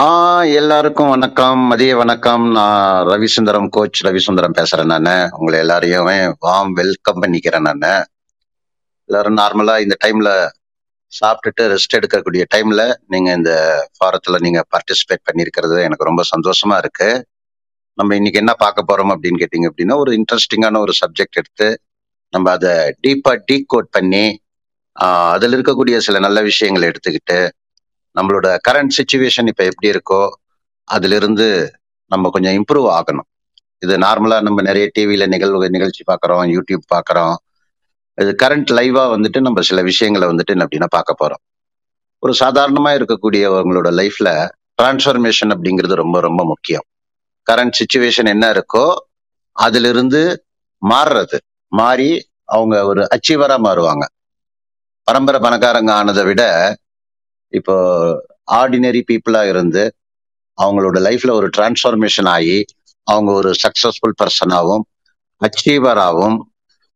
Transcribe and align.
ஆ 0.00 0.42
எல்லாருக்கும் 0.42 1.08
வணக்கம். 1.08 1.58
மதிய 1.58 1.96
வணக்கம். 1.96 2.50
நான் 2.50 3.06
ரவிசுந்தரம் 3.06 3.68
கோச் 3.68 4.04
ரவிசுந்தரம் 4.04 4.56
பேசுறேன் 4.58 5.00
நான். 5.00 5.30
உங்களை 5.30 5.60
எல்லாரையுமே 5.60 6.32
வாம் 6.38 6.72
வெல்கம் 6.72 7.22
பண்ணிக்கிறேன் 7.22 7.74
நான். 7.74 8.04
எல்லாரும் 9.04 9.36
நார்மலா 9.36 9.80
இந்த 9.80 9.96
டைம்ல 10.04 10.30
சாப்பிட்டுட்டு 11.20 11.60
ரெஸ்ட் 11.60 11.96
எடுக்கக்கூடிய 11.96 12.44
டைம்ல 12.54 12.94
நீங்க 13.06 13.32
இந்த 13.32 13.52
ஃபாரத்துல 13.98 14.40
நீங்க 14.40 14.64
பார்ட்டிசிபேட் 14.70 15.24
பண்ணியிருக்கிறது 15.30 15.82
எனக்கு 15.82 16.04
ரொம்ப 16.04 16.22
சந்தோஷமா 16.36 16.76
இருக்கு. 16.76 17.26
நம்ம 17.94 18.14
இன்னைக்கு 18.14 18.38
என்ன 18.38 18.54
பார்க்க 18.54 18.84
போறோம் 18.88 19.16
அப்படின்னு 19.16 19.44
கேட்டீங்க 19.44 19.70
அப்படின்னா 19.70 19.96
ஒரு 19.96 20.12
இன்ட்ரெஸ்டிங்கான 20.12 20.78
ஒரு 20.78 20.92
சப்ஜெக்ட் 21.06 21.40
எடுத்து 21.42 21.80
நம்ம 22.30 22.50
அதை 22.50 22.94
டீப்பா 23.02 23.42
டீ 23.44 23.62
கோட் 23.66 23.90
பண்ணி 23.90 24.40
அதில் 24.92 25.52
இருக்கக்கூடிய 25.52 25.96
சில 25.96 26.18
நல்ல 26.18 26.42
விஷயங்களை 26.42 26.88
எடுத்துக்கிட்டு 26.88 27.48
நம்மளோட 28.16 28.48
கரண்ட் 28.68 28.94
சுச்சுவேஷன் 28.98 29.48
இப்போ 29.52 29.64
எப்படி 29.70 29.88
இருக்கோ 29.94 30.20
அதுல 30.88 31.16
இருந்து 31.20 31.46
நம்ம 32.10 32.30
கொஞ்சம் 32.34 32.56
இம்ப்ரூவ் 32.58 32.88
ஆகணும். 32.98 33.28
இது 33.84 33.94
நார்மலா 34.04 34.36
நம்ம 34.46 34.62
நிறைய 34.62 34.86
டிவியில 34.98 35.24
நிகழ்வு 35.34 35.66
நிகழ்ச்சி 35.76 36.02
பார்க்கறோம் 36.10 36.44
யூடியூப் 36.54 36.84
பார்க்குறோம். 36.94 37.34
இது 38.18 38.30
கரண்ட் 38.42 38.70
லைவாக 38.78 39.08
வந்துட்டு 39.14 39.40
நம்ம 39.40 39.62
சில 39.68 39.82
விஷயங்களை 39.82 40.26
வந்துட்டு 40.28 40.52
என்ன 40.54 40.66
அப்படின்னா 40.66 40.88
பார்க்க 40.96 41.20
போறோம். 41.22 41.42
ஒரு 42.22 42.32
சாதாரணமா 42.42 42.90
இருக்கக்கூடியவங்களோட 42.98 43.88
லைஃப்ல 44.00 44.28
டிரான்ஸ்ஃபர்மேஷன் 44.78 45.52
அப்படிங்கிறது 45.54 45.94
ரொம்ப 46.02 46.20
ரொம்ப 46.20 46.44
முக்கியம். 46.44 46.86
கரண்ட் 47.46 47.76
சுச்சுவேஷன் 47.80 48.28
என்ன 48.34 48.46
இருக்கோ 48.54 48.86
அதுல 49.56 49.88
இருந்து 49.88 50.22
மாறுறது. 50.82 51.38
மாறி 51.72 52.10
அவங்க 52.54 52.74
ஒரு 52.86 53.02
அச்சீவராக 53.14 53.60
மாறுவாங்க. 53.66 54.04
பரம்பரை 55.08 55.38
பணக்காரங்க 55.40 55.90
ஆனதை 56.00 56.24
விட 56.24 56.42
இப்போ 57.52 57.76
ஆர்டினரி 58.58 59.02
பீப்புளா 59.08 59.42
இருந்து 59.44 59.82
அவங்களோட 60.58 60.98
லைஃப்ல 61.06 61.30
ஒரு 61.32 61.48
டிரான்ஸ்ஃபார்மேஷன் 61.56 62.28
ஆகி 62.34 62.58
அவங்க 63.06 63.30
ஒரு 63.32 63.50
சக்சஸ்ஃபுல் 63.64 64.18
பர்சனாகவும் 64.20 64.84
அச்சீவராகவும் 65.42 66.38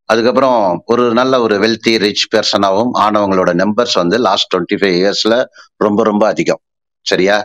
அதுக்கப்புறம் 0.09 0.61
ஒரு 0.85 1.05
நல்ல 1.13 1.35
ஒரு 1.41 1.57
வெல்த்தி 1.59 1.93
ரிச் 1.99 2.25
பர்சனாகவும் 2.33 2.93
ஆனவங்களோட 3.05 3.51
நம்பர்ஸ் 3.63 3.95
வந்து 3.95 4.17
லாஸ்ட் 4.19 4.51
டுவெண்ட்டி 4.53 4.79
ஃபைவ் 4.81 4.97
இயர்ஸ்ல 5.01 5.35
ரொம்ப 5.81 6.03
ரொம்ப 6.05 6.25
அதிகம். 6.27 6.63
சரியா? 7.07 7.37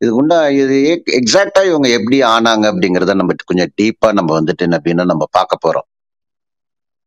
இது 0.00 0.10
உண்டா 0.14 0.38
இது 0.56 0.76
எக்ஸாக்டா 1.20 1.62
இவங்க 1.62 1.88
எப்படி 1.98 2.18
ஆனாங்க 2.30 2.64
அப்படிங்கிறத 2.72 3.14
நம்ம 3.14 3.36
கொஞ்சம் 3.44 3.72
டீப்பா 3.80 4.10
நம்ம 4.18 4.30
வந்துட்டு 4.38 4.64
என்ன 4.66 4.78
அப்படின்னா 4.78 5.04
நம்ம 5.04 5.24
பார்க்க 5.30 5.64
போறோம். 5.64 5.86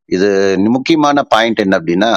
இது 0.05 0.57
முக்கியமான 0.57 1.23
பாயிண்ட் 1.23 1.59
என்ன 1.59 1.79
அப்படின்னா 1.79 2.11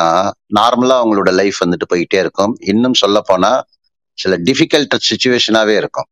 நார்மலா 0.60 0.96
அவங்களோட 1.02 1.32
லைஃப் 1.32 1.64
வந்துட்டு 1.64 1.86
போயிட்டே 1.94 2.18
இருக்கும். 2.18 2.56
இன்னும் 2.60 2.94
சொல்ல 2.94 3.20
போனா 3.20 3.64
சில 4.12 4.36
டிஃபிகல்ட் 4.38 4.94
சுச்சுவேஷனாவே 5.08 5.76
இருக்கும். 5.76 6.08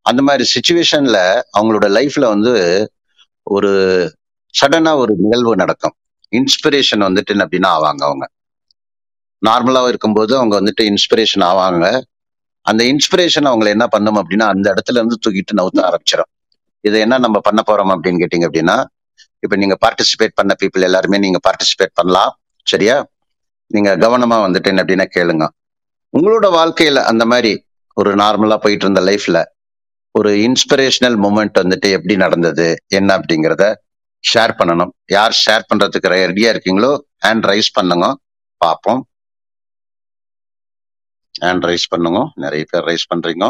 அந்த 0.00 0.22
மாதிரி 0.22 0.44
சுச்சுவேஷன்ல 0.54 1.40
அவங்களோட 1.58 1.86
லைஃப்ல 1.98 2.20
வந்து 2.20 2.52
ஒரு 3.42 3.70
சடனா 4.54 4.96
ஒரு 4.96 5.14
நிகழ்வு 5.18 5.56
நடக்கும். 5.56 5.94
இன்ஸ்பிரேஷன் 6.32 7.04
வந்துட்டு 7.06 7.26
என்ன 7.26 7.44
அப்படின்னா 7.44 7.70
ஆவாங்க 7.76 8.02
அவங்க. 8.08 8.26
நார்மலாக 9.46 9.88
இருக்கும்போது 9.88 10.36
அவங்க 10.36 10.60
வந்துட்டு 10.60 10.82
இன்ஸ்பிரேஷன் 10.82 11.44
ஆவாங்க. 11.50 12.02
அந்த 12.60 12.84
இன்ஸ்பிரேஷன் 12.84 13.48
அவங்களை 13.50 13.66
என்ன 13.66 13.86
பண்ணும் 13.86 14.16
அப்படின்னா 14.16 14.46
அந்த 14.54 14.74
இடத்துல 14.74 14.98
இருந்து 15.00 15.18
தூக்கிட்டு 15.26 15.56
நவுத்த 15.56 15.80
ஆரம்பிச்சிடும் 15.88 16.30
இது 16.80 16.98
என்ன 17.00 17.18
நம்ம 17.18 17.40
பண்ண 17.40 17.62
போறோம் 17.66 17.92
அப்படின்னு 17.94 18.20
கேட்டிங்க 18.22 18.46
அப்படின்னா 18.48 18.76
இப்ப 19.42 19.56
நீங்க 19.56 19.76
பார்ட்டிசிபேட் 19.86 20.34
பண்ண 20.34 20.54
பீப்புள் 20.62 20.86
எல்லாருமே 20.88 21.18
நீங்க 21.18 21.38
பார்ட்டிசிபேட் 21.48 21.94
பண்ணலாம். 21.94 22.32
சரியா? 22.64 22.96
நீங்க 23.66 23.96
கவனமா 23.96 24.36
வந்துட்டு 24.44 24.70
என்ன 24.72 24.82
அப்படின்னா 24.82 25.06
கேளுங்க. 25.14 25.46
உங்களோட 26.16 26.46
வாழ்க்கையில 26.58 26.98
அந்த 27.12 27.24
மாதிரி 27.26 27.52
ஒரு 27.94 28.14
நார்மலா 28.14 28.56
போயிட்டு 28.56 28.84
இருந்த 28.86 29.00
லைஃப்ல 29.00 29.38
ஒரு 30.10 30.30
இன்ஸ்பிரேஷனல் 30.36 31.16
மூமெண்ட் 31.24 31.58
வந்துட்டு 31.62 31.88
எப்படி 31.90 32.16
நடந்தது? 32.16 32.66
என்ன 32.86 33.18
அப்படிங்கிறத 33.18 33.64
ஷேர் 34.24 34.52
பண்ணணும். 34.58 34.92
யார் 35.06 35.34
ஷேர் 35.44 35.62
பண்றதுக்கு 35.74 36.08
ரெடியா 36.14 36.50
இருக்கீங்களோ 36.54 36.90
ஹேண்ட் 37.26 37.46
ரைஸ் 37.52 37.72
பண்ணுங்க. 37.72 38.06
பார்ப்போம். 38.56 39.00
ஹேண்ட் 41.40 41.64
ரைஸ் 41.68 41.88
பண்ணுங்க. 41.88 42.20
நிறைய 42.34 42.64
பேர் 42.70 42.84
ரைஸ் 42.84 43.08
பண்றீங்க. 43.14 43.46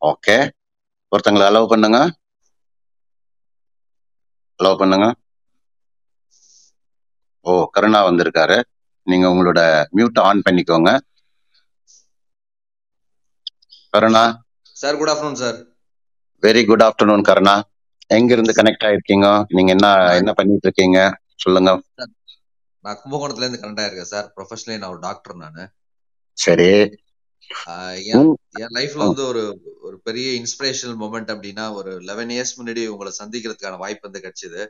ஓகே 0.00 0.36
ஒருத்தங்களை 1.12 1.46
அலோவ் 1.50 1.72
பண்ணுங்க. 1.74 2.00
அலோவ் 4.60 4.80
பண்ணுங்க. 4.80 5.06
ஓ 7.46 7.52
கருணா 7.70 8.00
வந்திருக்காரு. 8.08 8.58
நீங்க 9.06 9.26
உங்களோட 9.32 9.60
மியூட் 9.96 10.20
ஆன் 10.28 10.44
பண்ணிக்கோங்க. 10.46 10.90
Karuna. 13.94 14.24
Sir 14.76 14.98
good 15.00 15.12
afternoon 15.12 15.40
sir 15.42 15.58
very 16.42 16.62
good 16.64 16.84
afternoon 16.86 17.22
Karuna. 17.22 17.54
எங்க 18.10 18.30
இருந்து 18.32 18.52
கனெக்ட் 18.58 18.86
ஆயிருக்கீங்க? 18.88 19.26
நீங்க 19.48 19.70
என்ன 19.76 19.88
என்ன 20.20 20.30
பண்ணிட்டு 20.32 20.66
இருக்கீங்க 20.68 21.00
சொல்லுங்க 21.44 21.70
நான் 22.84 23.00
கும்பகோணத்துல 23.00 23.44
இருந்து 23.44 23.60
கனெக்ட் 23.62 23.82
ஆயிருக்கேன் 23.82 24.12
சார் 24.12 24.28
ப்ரொஃபஷனலி 24.36 24.78
நான் 24.78 24.92
ஒரு 24.94 25.00
டாக்டர் 25.00 25.36
நானு. 25.36 25.64
சரி. 26.38 26.68
என் 28.62 28.74
லைஃப்ல 28.78 29.02
வந்து 29.08 29.24
ஒரு 29.26 29.42
ஒரு 29.86 29.96
பெரிய 30.08 30.28
இன்ஸ்பிரேஷனல் 30.40 30.98
மூமெண்ட் 31.02 31.32
அப்படின்னா 31.34 31.64
ஒரு 31.74 31.92
லெவன் 32.08 32.32
இயர்ஸ் 32.34 32.56
முன்னாடி 32.58 32.82
உங்களை 32.86 33.12
சந்திக்கிறதுக்கான 33.18 33.80
வாய்ப்பு 33.84 34.08
வந்து 34.08 34.24
கிடைச்சது. 34.26 34.62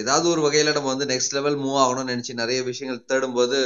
ஏதாவது 0.00 0.26
ஒரு 0.28 0.40
வகையில 0.46 0.72
நம்ம 0.74 0.88
வந்து 0.94 1.06
நெக்ஸ்ட் 1.10 1.36
லெவல் 1.36 1.56
மூவ் 1.56 1.78
ஆகணும்னு 1.82 2.12
நினைச்சு 2.12 2.32
நிறைய 2.40 2.60
விஷயங்கள் 2.62 3.06
தேடும்போது 3.10 3.58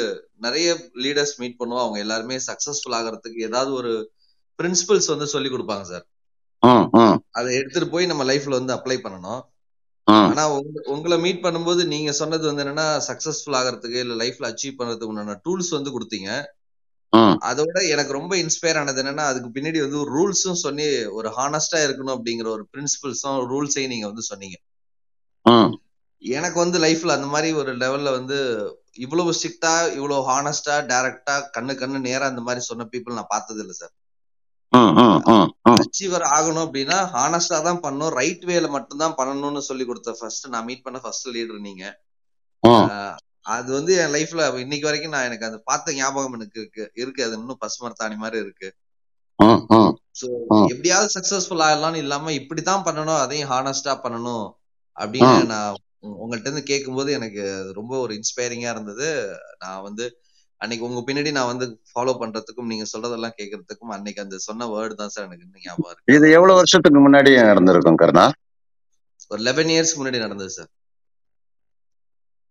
நிறைய 0.47 0.69
லீடர்ஸ் 1.05 1.35
மீட் 1.41 1.59
பண்ணுவோம். 1.61 1.85
அவங்க 1.85 1.99
எல்லாருமே 1.99 2.37
சக்சஸ்ஃபுல் 2.49 2.97
ஆகிறதுக்கு 2.99 3.47
ஏதாவது 3.49 3.73
ஒரு 3.81 3.93
பிரின்சிபல்ஸ் 4.59 5.13
வந்து 5.15 5.27
சொல்லி 5.35 5.51
கொடுப்பாங்க 5.51 5.87
சார் 5.93 6.07
அதை 7.31 7.51
எடுத்துட்டு 7.61 7.89
போய் 7.95 8.11
நம்ம 8.11 8.25
லைஃப்ல 8.25 8.59
வந்து 8.61 8.77
அப்ளை 8.77 8.99
பண்ணணும். 9.07 9.43
ஆனா 10.27 10.49
உங்க- 10.49 10.83
உங்களை 10.87 11.19
மீட் 11.19 11.45
பண்ணும்போது 11.45 11.87
நீங்க 11.87 12.13
சொன்னது 12.13 12.47
வந்து 12.47 12.65
என்னன்னா 12.65 12.87
சக்சஸ்ஃபுல் 13.09 13.57
ஆகிறதுக்கு 13.59 13.99
இல்ல 13.99 14.25
லைஃப்ல 14.25 14.49
அச்சீவ் 14.51 14.79
பண்றதுக்கு 14.79 15.05
உண்டான 15.05 15.41
டூல்ஸ் 15.45 15.69
வந்து 15.71 15.91
கொடுத்தீங்க. 15.91 16.31
அதோட 17.43 17.89
எனக்கு 17.89 18.13
ரொம்ப 18.13 18.37
இன்ஸ்பயர் 18.37 18.79
ஆனது 18.79 19.03
என்னன்னா 19.03 19.25
அதுக்கு 19.27 19.49
பின்னாடி 19.49 19.81
வந்து 19.81 20.01
ஒரு 20.01 20.11
ரூல்ஸும் 20.13 20.63
சொல்லி 20.63 20.87
ஒரு 21.11 21.29
ஹானஸ்டா 21.29 21.81
இருக்கணும் 21.87 22.17
அப்படிங்கிற 22.17 22.47
ஒரு 22.49 22.69
பிரின்சிபல்ஸும் 22.73 23.41
ரூல்ஸையும் 23.53 23.89
நீங்க 23.89 24.07
வந்து 24.07 24.23
சொன்னீங்க. 24.23 24.57
எனக்கு 26.23 26.59
வந்து 26.59 26.79
லைஃப்ல 26.79 27.07
அந்த 27.09 27.27
மாதிரி 27.27 27.53
ஒரு 27.53 27.77
லெவல்ல 27.77 28.11
வந்து 28.11 28.39
இவ்வளவு 28.97 29.33
ஸ்ட்ரிக்டா 29.33 29.93
இவ்வளவு 29.95 30.31
ஹானஸ்டா 30.31 30.77
டைரக்டா 30.87 31.35
கண்ணு 31.57 31.73
கண்ணு 31.75 32.01
நேரா 32.01 32.27
அந்த 32.27 32.41
மாதிரி 32.41 32.65
சொன்ன 32.65 32.89
பீப்புள் 32.93 33.13
நான் 33.13 33.27
பார்த்தது 33.29 33.61
இல்ல 33.61 33.73
சார். 33.73 33.95
அச்சீவர் 35.71 36.27
ஆகணும் 36.35 36.69
அப்படின்னா 36.69 37.09
ஹானஸ்டா 37.13 37.63
தான் 37.63 37.81
பண்ணணும். 37.81 38.09
ரைட் 38.09 38.45
வேல 38.45 38.69
மட்டும் 38.69 38.99
தான் 38.99 39.15
பண்ணணும்னு 39.15 39.59
சொல்லி 39.59 39.85
கொடுத்த 39.85 40.17
ஃபர்ஸ்ட் 40.21 40.49
நான் 40.49 40.65
மீட் 40.65 40.83
பண்ண 40.83 40.99
ஃபர்ஸ்ட் 40.99 41.29
லீடர் 41.29 41.61
நீங்க. 41.61 42.01
அது 43.41 43.73
வந்து 43.73 43.97
என் 43.97 44.13
லைஃப்ல 44.13 44.59
இன்னைக்கு 44.59 44.87
வரைக்கும் 44.87 45.13
நான் 45.13 45.25
எனக்கு 45.25 45.47
அது 45.47 45.63
பார்த்த 45.63 45.95
ஞாபகம் 45.95 46.33
எனக்கு 46.33 46.61
இருக்கு. 46.61 46.91
இருக்கு. 46.95 47.25
அது 47.25 47.33
இன்னும் 47.33 47.59
பசுமரத்தாணி 47.67 48.17
மாதிரி 48.17 48.43
இருக்கு. 48.43 48.75
சோ. 50.23 50.29
எப்படியாவது 50.69 51.21
சக்சஸ்ஃபுல் 51.21 51.63
ஆகலாம்னு 51.63 51.95
இல்லாம 51.95 52.33
இப்படித்தான் 52.33 52.85
பண்ணணும். 52.85 53.19
அதையும் 53.19 53.51
ஹானஸ்டா 53.51 53.99
பண்ணணும் 54.03 54.51
அப்படின்னு. 55.01 55.47
நான் 55.47 55.77
உங்க- 55.99 56.27
உங்கள்ட்ட 56.27 56.41
இருந்து 56.41 56.63
கேட்கும்போது 56.63 57.13
எனக்கு 57.13 57.55
அது 57.55 57.73
ரொம்ப 57.73 57.99
ஒரு 57.99 58.15
இன்ஸ்பைரிங்கா 58.15 58.71
இருந்தது. 58.71 59.37
நான் 59.59 59.83
வந்து 59.83 60.23
அன்னைக்கு 60.63 60.87
உங்க 60.89 61.01
பின்னாடி 61.07 61.31
நான் 61.37 61.51
வந்து 61.51 61.67
ஃபாலோ 61.91 62.13
பண்றதுக்கும் 62.19 62.71
நீங்க 62.73 62.85
சொல்றதெல்லாம் 62.93 63.37
கேட்கறதுக்கும் 63.39 63.95
அன்னைக்கு 63.97 64.25
அந்த 64.25 64.37
சொன்ன 64.47 64.69
வேர்டு 64.73 64.95
தான் 65.01 65.13
சார் 65.15 65.27
எனக்கு 65.29 65.65
ஞாபகம் 65.65 65.93
இருக்கு. 65.93 66.13
இது 66.17 66.27
எவ்வளவு 66.37 66.59
வருஷத்துக்கு 66.61 67.01
முன்னாடி 67.01 67.31
நடந்திருக்கும் 67.51 68.01
கருணா? 68.03 68.27
ஒரு 69.31 69.41
லெவன் 69.47 69.73
இயர்ஸ் 69.75 69.97
முன்னாடி 69.99 70.19
நடந்தது 70.25 70.53
சார் 70.57 70.71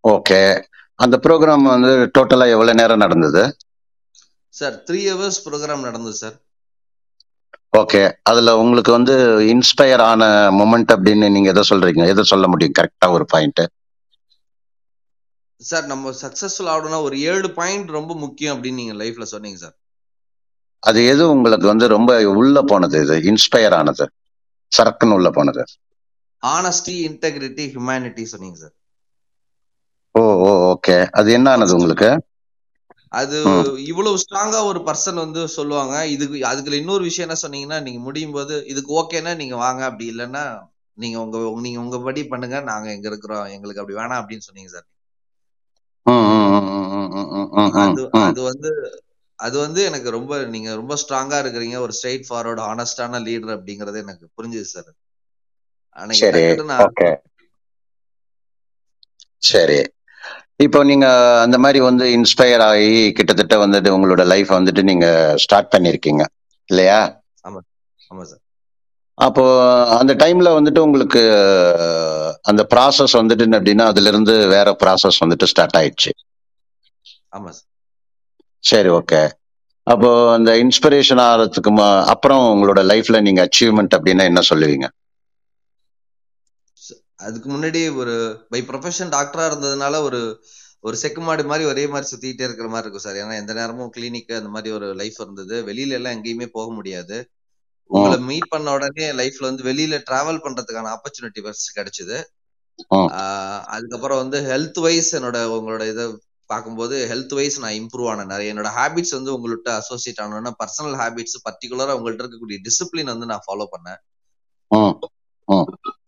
ஓகே 0.03 0.39
அந்த 0.99 1.15
ப்ரோக்ராம் 1.25 1.65
வந்து 1.71 1.91
டோட்டலா 2.15 2.45
எவ்வளவு 2.55 2.79
நேரம் 2.79 3.03
நடந்தது? 3.03 3.43
சார் 4.53 4.75
த்ரீ 4.87 5.01
ஹவர்ஸ் 5.09 5.41
ப்ரோக்ராம் 5.45 5.87
நடந்தது 5.87 6.17
சார் 6.21 6.37
ஓகே 7.73 7.99
அதுல 8.29 8.53
உங்களுக்கு 8.61 8.91
வந்து 8.95 9.13
இன்ஸ்பயர் 9.53 10.03
ஆன 10.07 10.23
மொமெண்ட் 10.59 10.93
அப்படின்னு 10.95 11.27
நீங்க 11.35 11.49
எதை 11.53 11.63
சொல்றீங்க? 11.69 12.03
எதை 12.13 12.23
சொல்ல 12.31 12.47
முடியும்? 12.51 12.77
கரெக்டா 12.79 13.09
ஒரு 13.17 13.25
பாயிண்ட் 13.33 13.61
சார் 15.69 15.85
நம்ம 15.85 16.11
சக்சஸ்ஃபுல் 16.21 16.69
ஆகணும்னா 16.73 16.99
ஒரு 17.07 17.19
ஏழு 17.31 17.49
பாயிண்ட் 17.51 17.89
ரொம்ப 17.89 18.13
முக்கியம் 18.15 18.55
அப்படின்னு 18.55 18.81
நீங்க 18.81 18.95
லைஃப்ல 19.03 19.25
சொன்னீங்க 19.33 19.57
சார். 19.57 19.75
அது 20.79 20.99
எது 21.05 21.23
உங்களுக்கு 21.29 21.67
வந்து 21.67 21.87
ரொம்ப 21.87 22.11
உள்ள 22.33 22.61
போனது? 22.61 22.99
இது 23.01 23.15
இன்ஸ்பயர் 23.31 23.75
ஆனது. 23.79 24.05
சரக்குன்னு 24.71 25.17
உள்ள 25.17 25.29
போனது. 25.29 25.63
ஆனஸ்டி 26.43 26.93
இன்டெகிரிட்டி 27.07 27.63
ஹியூமனிட்டி 27.73 28.23
சொன்னீங்க 28.23 28.57
சார். 28.57 28.75
ஓ 30.15 30.21
ஓ 30.47 30.49
ஓகே 30.71 30.95
அது 31.19 31.31
என்ன 31.31 31.51
ஆனது 31.51 31.75
உங்களுக்கு? 31.75 32.09
அது 33.19 33.37
இவ்வளவு 33.91 34.19
ஸ்ட்ராங்கா 34.23 34.59
ஒரு 34.63 34.79
பர்சன் 34.79 35.21
வந்து 35.23 35.41
சொல்லுவாங்க. 35.47 35.95
இதுக்கு 36.07 36.37
அதுக்குள்ள 36.51 36.77
இன்னொரு 36.83 37.03
விஷயம் 37.03 37.27
என்ன 37.27 37.39
சொன்னீங்கன்னா 37.43 37.79
நீங்க 37.81 37.99
முடியும் 37.99 38.31
போது 38.31 38.55
இதுக்கு 38.65 38.91
ஓகேன்னா 39.01 39.33
நீங்க 39.35 39.55
வாங்க. 39.55 39.81
அப்படி 39.85 40.05
இல்லைன்னா 40.13 40.43
நீங்க 40.97 41.17
உங்க 41.25 41.37
நீங்க 41.65 41.79
உங்க 41.79 41.99
படி 41.99 42.23
பண்ணுங்க. 42.25 42.59
நாங்க 42.61 42.87
எங்க 42.91 43.07
இருக்கிறோம். 43.07 43.45
எங்களுக்கு 43.55 43.81
அப்படி 43.83 43.99
வேணாம் 43.99 44.21
அப்படின்னு 44.21 44.47
சொன்னீங்க 44.47 44.71
சார். 44.75 44.87
அது 48.25 48.41
வந்து 48.43 48.71
அது 49.39 49.55
வந்து 49.59 49.81
எனக்கு 49.89 50.09
ரொம்ப 50.15 50.33
நீங்க 50.53 50.69
ரொம்ப 50.75 50.95
ஸ்ட்ராங்கா 51.01 51.37
இருக்கிறீங்க 51.43 51.77
ஒரு 51.79 51.93
ஸ்ட்ரெயிட் 51.97 52.27
ஃபார்வர்ட் 52.27 52.63
ஹானஸ்டான 52.65 53.21
லீடர் 53.25 53.55
அப்படிங்கறது 53.55 54.03
எனக்கு 54.03 54.25
புரிஞ்சுது 54.37 54.69
சார் 54.69 54.91
ஓகே 56.85 57.09
சரி 59.43 59.79
இப்போ 60.65 60.79
நீங்க 60.83 61.07
அந்த 61.43 61.57
மாதிரி 61.57 61.79
வந்து 61.85 62.05
இன்ஸ்பயர் 62.15 62.63
ஆகி 62.67 62.89
கிட்டத்தட்ட 63.17 63.55
வந்துட்டு 63.63 63.95
உங்களோட 63.95 64.23
லைஃப் 64.25 64.51
வந்துட்டு 64.57 64.81
நீங்க 64.83 65.07
ஸ்டார்ட் 65.43 65.73
பண்ணிருக்கீங்க 65.73 66.23
இல்லையா 66.69 66.99
ஆமா 67.43 67.61
ஆமா 68.11 68.23
சார் 68.23 68.43
அப்போ 69.21 69.43
அந்த 69.97 70.13
டைம்ல 70.21 70.49
வந்துட்டு 70.57 70.81
உங்களுக்கு 70.85 71.21
அந்த 72.45 72.61
ப்ராசஸ் 72.71 73.13
வந்துட்டு 73.19 73.47
அப்படின்னா 73.57 73.85
அதுல 73.91 74.11
இருந்து 74.11 74.35
வேற 74.53 74.69
ப்ராசஸ் 74.81 75.21
வந்துட்டு 75.23 75.49
ஸ்டார்ட் 75.51 75.77
ஆயிடுச்சு. 75.79 76.11
ஆமா 77.33 77.51
சார் 77.51 77.69
சரி 78.63 78.89
ஓகே 78.95 79.21
அப்போ 79.87 80.09
அந்த 80.33 80.51
இன்ஸ்பிரேஷன் 80.63 81.21
ஆகிறதுக்கு 81.23 81.71
அப்புறம் 82.13 82.43
உங்களோட 82.51 82.81
லைஃப்ல 82.91 83.19
நீங்க 83.27 83.41
அச்சீவ்மெண்ட் 83.47 83.95
அப்படின்னா 83.97 84.25
என்ன 84.31 84.43
சொல்லுவீங்க? 84.49 84.87
அதுக்கு 87.25 87.47
முன்னாடி 87.49 87.79
ஒரு 87.97 88.13
பை 88.49 88.59
ப்ரொஃபஷன் 88.67 89.13
டாக்டரா 89.13 89.43
இருந்ததுனால 89.49 89.95
ஒரு 90.03 90.19
ஒரு 90.83 90.95
செக்கு 91.01 91.21
மாடு 91.21 91.43
மாதிரி 91.45 91.65
ஒரே 91.67 91.83
மாதிரி 91.89 92.09
சுத்திட்டே 92.09 92.45
இருக்கிற 92.47 92.67
மாதிரி 92.69 92.85
இருக்கும் 92.85 93.05
சார் 93.05 93.19
ஏன்னா 93.19 93.35
எந்த 93.39 93.53
நேரமும் 93.57 93.91
கிளினிக் 93.95 94.31
அந்த 94.37 94.51
மாதிரி 94.53 94.71
ஒரு 94.77 94.87
லைஃப் 95.01 95.19
இருந்தது. 95.21 95.55
வெளியில 95.67 95.97
எல்லாம் 95.99 96.15
எங்கேயுமே 96.17 96.47
போக 96.53 96.67
முடியாது. 96.77 97.17
உங்களை 97.91 98.17
மீட் 98.27 98.49
பண்ண 98.49 98.73
உடனே 98.73 99.07
லைஃப்ல 99.11 99.47
வந்து 99.49 99.63
வெளியில 99.63 99.97
டிராவல் 100.09 100.43
பண்றதுக்கான 100.45 100.91
ஆப்பர்ச்சுனிட்டி 100.95 101.41
ஃபர்ஸ்ட் 101.43 101.77
கிடைச்சது. 101.77 102.17
அதுக்கப்புறம் 103.73 104.21
வந்து 104.23 104.37
ஹெல்த் 104.43 104.79
வைஸ் 104.79 105.15
என்னோட 105.15 105.37
உங்களோட 105.55 105.83
இதை 105.87 106.05
பார்க்கும்போது 106.49 106.95
ஹெல்த் 107.11 107.33
வைஸ் 107.33 107.57
நான் 107.59 107.77
இம்ப்ரூவ் 107.79 108.09
ஆனேன் 108.11 108.31
நிறைய. 108.31 108.53
என்னோட 108.53 108.69
ஹேபிட்ஸ் 108.77 109.15
வந்து 109.17 109.33
உங்கள்கிட்ட 109.35 109.69
அசோசியேட் 109.79 110.21
ஆனோம்னா 110.23 110.53
பர்சனல் 110.61 110.97
ஹேபிட்ஸ் 111.01 111.37
பர்டிகுலரா 111.45 111.95
உங்கள்ட்ட 111.97 112.23
இருக்கக்கூடிய 112.23 112.59
டிசிப்ளின் 112.67 113.13
வந்து 113.13 113.29
நான் 113.31 113.45
ஃபாலோ 113.45 113.67
பண்ணேன். 113.73 113.99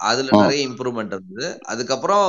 அதுல. 0.07 0.31
நிறைய 0.35 0.61
இம்ப்ரூவ்மெண்ட் 0.67 1.13
இருந்தது. 1.15 1.47
அதுக்கப்புறம் 1.71 2.27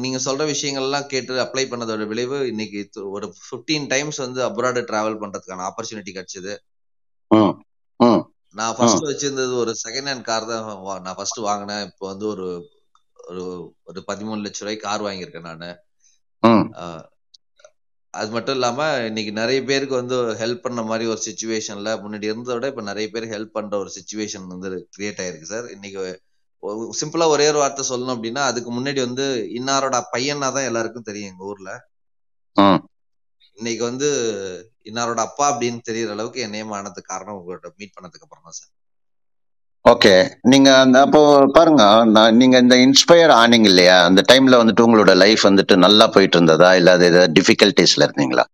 நீங்க 0.00 0.18
சொல்ற 0.24 0.44
விஷயங்கள் 0.46 0.82
எல்லாம் 0.82 1.06
கேட்டு 1.06 1.38
அப்ளை 1.44 1.64
பண்ணதோட 1.70 2.04
விளைவு 2.06 2.38
இன்னைக்கு 2.48 2.80
ஒரு 3.10 3.26
15 3.48 3.86
டைம்ஸ் 3.88 4.18
வந்து 4.18 4.40
அப்ராட் 4.48 4.80
டிராவல் 4.90 5.20
பண்றதுக்கான 5.22 5.66
ஆப்பர்ச்சுனிட்டி 5.68 6.12
கிடைச்சது. 6.14 6.54
நான் 8.54 8.74
ஃபர்ஸ்ட் 8.76 9.08
வச்சிருந்தது 9.08 9.52
ஒரு 9.62 9.72
செகண்ட் 9.84 10.08
ஹேண்ட் 10.10 10.28
கார் 10.28 10.50
தான் 10.50 10.66
நான் 11.04 11.16
ஃபர்ஸ்ட் 11.18 11.40
வாங்கினேன். 11.48 11.84
இப்போ 11.88 12.04
வந்து 12.12 12.26
ஒரு 12.32 12.46
ஒரு 13.88 14.00
பதிமூணு 14.08 14.44
லட்ச 14.44 14.60
ரூபாய்க்கு 14.60 14.86
கார் 14.86 15.04
வாங்கியிருக்கேன் 15.06 15.48
நானு. 15.50 15.70
அது 18.14 18.30
மட்டும் 18.34 18.56
இல்லாம 18.56 18.80
இன்னைக்கு 19.06 19.32
நிறைய 19.38 19.60
பேருக்கு 19.62 19.94
வந்து 20.00 20.16
ஹெல்ப் 20.40 20.64
பண்ண 20.64 20.80
மாதிரி 20.82 21.04
ஒரு 21.12 21.20
சுச்சுவேஷன்ல 21.26 21.92
முன்னாடி 22.02 22.28
இருந்ததை 22.28 22.54
விட 22.56 22.66
இப்ப 22.72 22.82
நிறைய 22.82 23.06
பேர் 23.14 23.32
ஹெல்ப் 23.32 23.56
பண்ற 23.56 23.74
ஒரு 23.78 23.90
சுச்சுவேஷன் 23.96 24.46
வந்து 24.52 24.68
கிரியேட் 24.96 25.22
ஆயிருக்கு 25.24 25.52
சார் 25.52 25.66
இன்னைக்கு 25.70 26.02
சிம்பிளா 26.98 27.26
ஒரே 27.28 27.46
ஒரு 27.48 27.58
வார்த்தை 27.58 27.84
சொல்லணும் 27.88 28.14
அப்படின்னா 28.14 28.42
அதுக்கு 28.50 28.70
முன்னாடி 28.76 29.00
வந்து 29.00 29.24
இன்னாரோட 29.58 29.96
பையனா 30.14 30.48
தான் 30.56 30.68
எல்லாருக்கும் 30.70 31.08
தெரியும் 31.08 31.32
எங்க 31.32 31.44
ஊர்ல. 31.44 31.70
இன்னைக்கு 33.58 33.82
வந்து 33.84 34.08
இன்னாரோட 34.86 35.20
அப்பா 35.26 35.46
அப்படின்னு 35.50 35.80
தெரியற 35.86 36.14
அளவுக்கு 36.14 36.44
என் 36.44 36.56
நேம் 36.56 36.74
ஆனதுக்கு 36.76 37.12
காரணம் 37.12 37.38
உங்களோட 37.38 37.70
மீட் 37.78 37.96
பண்ணதுக்கு 37.96 38.26
அப்புறம் 38.26 38.46
தான் 38.46 38.58
சார் 38.58 38.72
ஓகே 39.84 40.12
நீங்க 40.50 40.68
அந்த 40.78 40.96
அப்போ 41.04 41.20
பாருங்க 41.54 41.82
நீங்க 42.38 42.56
இந்த 42.64 42.76
இன்ஸ்பயர் 42.84 43.32
ஆனீங்க 43.36 43.68
இல்லையா? 43.70 43.96
அந்த 44.08 44.24
டைம்ல 44.30 44.60
வந்துட்டு 44.62 44.86
உங்களோட 44.86 45.14
லைஃப் 45.22 45.44
வந்துட்டு 45.48 45.76
நல்லா 45.84 46.08
போயிட்டு 46.14 46.38
இருந்ததா 46.38 46.70
இல்ல 46.74 46.96
அது 46.96 47.06
ஏதாவது 47.10 47.34
டிஃபிகல்டிஸ்ல 47.38 48.06
இருந்தீங்களா? 48.06 48.46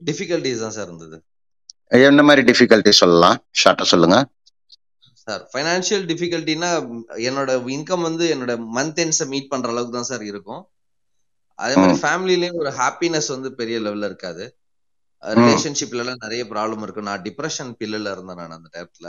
டிஃபிகல்டிஸ் 0.00 0.62
தான் 0.62 0.76
சார் 0.76 0.88
இருந்தது. 0.88 1.16
என்ன 2.00 2.22
மாதிரி 2.26 2.42
டிஃபிகல்டி 2.48 2.92
சொல்லலாம்? 2.98 3.38
ஷார்ட்டா 3.60 3.86
சொல்லுங்க. 3.92 4.18
சார் 5.20 5.42
ஃபைனான்சியல் 5.50 6.04
டிஃபிகல்ட்டினா 6.10 6.70
என்னோட 7.24 7.50
இன்கம் 7.74 8.06
வந்து 8.06 8.24
என்னோட 8.34 8.54
மந்த் 8.76 9.00
எண்ட்ஸை 9.04 9.26
மீட் 9.32 9.50
பண்ற 9.50 9.72
அளவுக்கு 9.72 9.96
தான் 9.96 10.10
சார் 10.10 10.24
இருக்கும். 10.26 10.62
அதே 11.58 11.76
மாதிரி. 11.76 11.96
ஃபேமிலிலயும் 12.00 12.60
ஒரு 12.62 12.72
ஹாப்பினஸ் 12.78 13.28
வந்து 13.34 13.50
பெரிய 13.60 13.76
லெவல்ல 13.80 14.10
இருக்காது. 14.10 14.44
ரிலேஷன்ஷிப்ல 15.22 16.02
எல்லாம் 16.02 16.22
நிறைய 16.24 16.42
ப்ராப்ளம் 16.52 16.82
இருக்கு. 16.84 17.08
நான் 17.08 17.24
டிப்ரெஷன் 17.26 17.72
பில்லுல 17.80 18.12
இருந்தேன் 18.14 18.40
நான் 18.42 18.56
அந்த 18.58 18.70
டயத்துல 18.74 19.08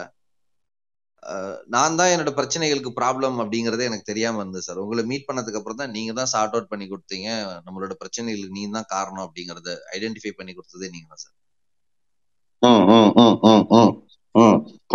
நான் 1.67 1.95
தான் 1.99 2.11
என்னோட 2.13 2.31
பிரச்சனைகளுக்கு 2.37 2.91
ப்ராப்ளம் 2.97 3.37
அப்படிங்கறதே 3.43 3.87
எனக்கு 3.89 4.09
தெரியாம 4.09 4.39
இருந்தது 4.41 4.65
சார் 4.67 4.81
உங்களை 4.83 5.03
மீட் 5.11 5.27
பண்ணதுக்கு 5.29 5.59
அப்புறம் 5.59 5.79
தான் 5.81 5.93
நீங்க 5.95 6.11
தான் 6.13 6.31
சார்ட் 6.33 6.55
அவுட் 6.55 6.69
பண்ணி 6.71 6.85
கொடுத்தீங்க. 6.87 7.29
நம்மளோட 7.65 7.93
பிரச்சனைகளுக்கு 8.01 8.57
நீங்க 8.57 8.71
தான் 8.77 8.91
காரணம் 8.93 9.25
அப்படிங்கறத 9.25 9.69
ஐடென்டிஃபை 9.97 10.31
பண்ணி 10.39 10.53
கொடுத்ததே 10.53 10.89
நீங்க 10.95 11.07
தான் 11.07 11.23
சார். 11.23 11.35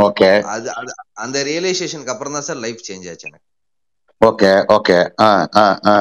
ஓகே 0.04 0.28
அது 0.54 0.68
அது 0.80 0.90
அந்த 1.24 1.38
ரியலைசேஷனுக்கு 1.48 2.14
அப்புறம் 2.14 2.36
தான் 2.36 2.46
சார் 2.48 2.62
லைஃப் 2.64 2.86
சேஞ்ச் 2.88 3.08
ஆச்சு 3.12 3.28
எனக்கு. 3.30 3.46
ஓகே 4.20 4.52
ஓகே 4.76 4.96
ஆ 5.20 5.30
ஆ 5.56 5.64
ஆ. 5.86 5.96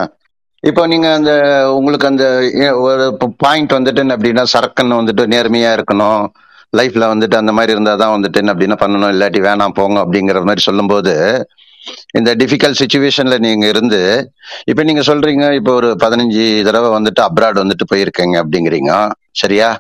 இப்போ 0.64 0.88
நீங்க 0.88 1.14
அந்த 1.14 1.32
உங்களுக்கு 1.76 2.08
அந்த 2.08 2.52
ஏ- 2.56 2.70
ஒரு 2.70 3.18
பாயிண்ட் 3.38 3.72
வந்துட்டு 3.72 3.96
என்ன 3.96 4.16
அப்படின்னா 4.18 4.44
சரக்குன்னு 4.54 5.00
வந்துட்டு 5.02 5.24
நேர்மையா 5.34 5.72
இருக்கணும். 5.78 6.28
லைஃப்ல 6.78 7.06
வந்துட்டு 7.14 7.36
அந்த 7.36 7.52
மாதிரி 7.52 7.72
இருந்தா 7.72 7.96
தான் 7.96 8.22
வந்துட்டு 8.22 8.34
என்ன 8.34 8.54
அப்படின்னா 8.54 8.78
பண்ணணும். 8.84 9.14
இல்லாட்டி 9.16 9.40
வேணாம் 9.48 9.74
போங்க 9.74 10.00
அப்படிங்கிற 10.00 10.40
மாதிரி 10.40 10.62
சொல்லும்போது 10.62 11.48
இந்த 12.14 12.36
டிஃபிகல்ட் 12.36 12.80
சுச்சுவேஷன்ல 12.80 13.40
நீங்க 13.40 13.68
இருந்து 13.68 14.32
இப்போ 14.66 14.84
நீங்க 14.84 15.02
சொல்றீங்க 15.02 15.54
இப்போ 15.54 15.74
ஒரு 15.74 15.96
பதினஞ்சு 16.00 16.64
தடவை 16.64 16.90
வந்துட்டு 16.90 17.22
அப்ராட் 17.22 17.62
வந்துட்டு 17.64 17.88
போயிருக்கீங்க 17.94 18.44
அப்படிங்கிறீங்க. 18.44 19.12
சரியா? 19.32 19.80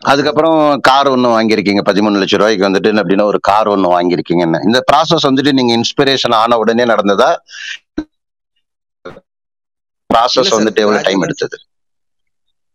அதுக்கப்புறம் 0.00 0.78
கார் 0.80 1.08
ஒன்று 1.08 1.28
வாங்கியிருக்கீங்க 1.28 1.80
பதிமூணு 1.84 2.18
லட்சம் 2.18 2.40
ரூபாய்க்கு 2.40 2.68
வந்துட்டு 2.68 3.02
அப்படின்னா 3.02 3.22
ஒரு 3.22 3.40
கார் 3.40 3.68
ஒன்று 3.68 4.00
வாங்கியிருக்கீங்கன்னு. 4.00 4.64
இந்த 4.64 4.84
ப்ராசஸ் 4.92 5.26
வந்துட்டு 5.28 5.52
நீங்க 5.52 5.76
இன்ஸ்பிரேஷன் 5.76 6.32
ஆன 6.32 6.58
உடனே 6.58 6.84
நடந்ததா? 6.84 7.36
ப்ராசஸ் 10.12 10.54
வந்துட்டு 10.56 10.82
எவ்வளவு 10.84 11.06
டைம் 11.08 11.26
எடுத்தது? 11.26 11.58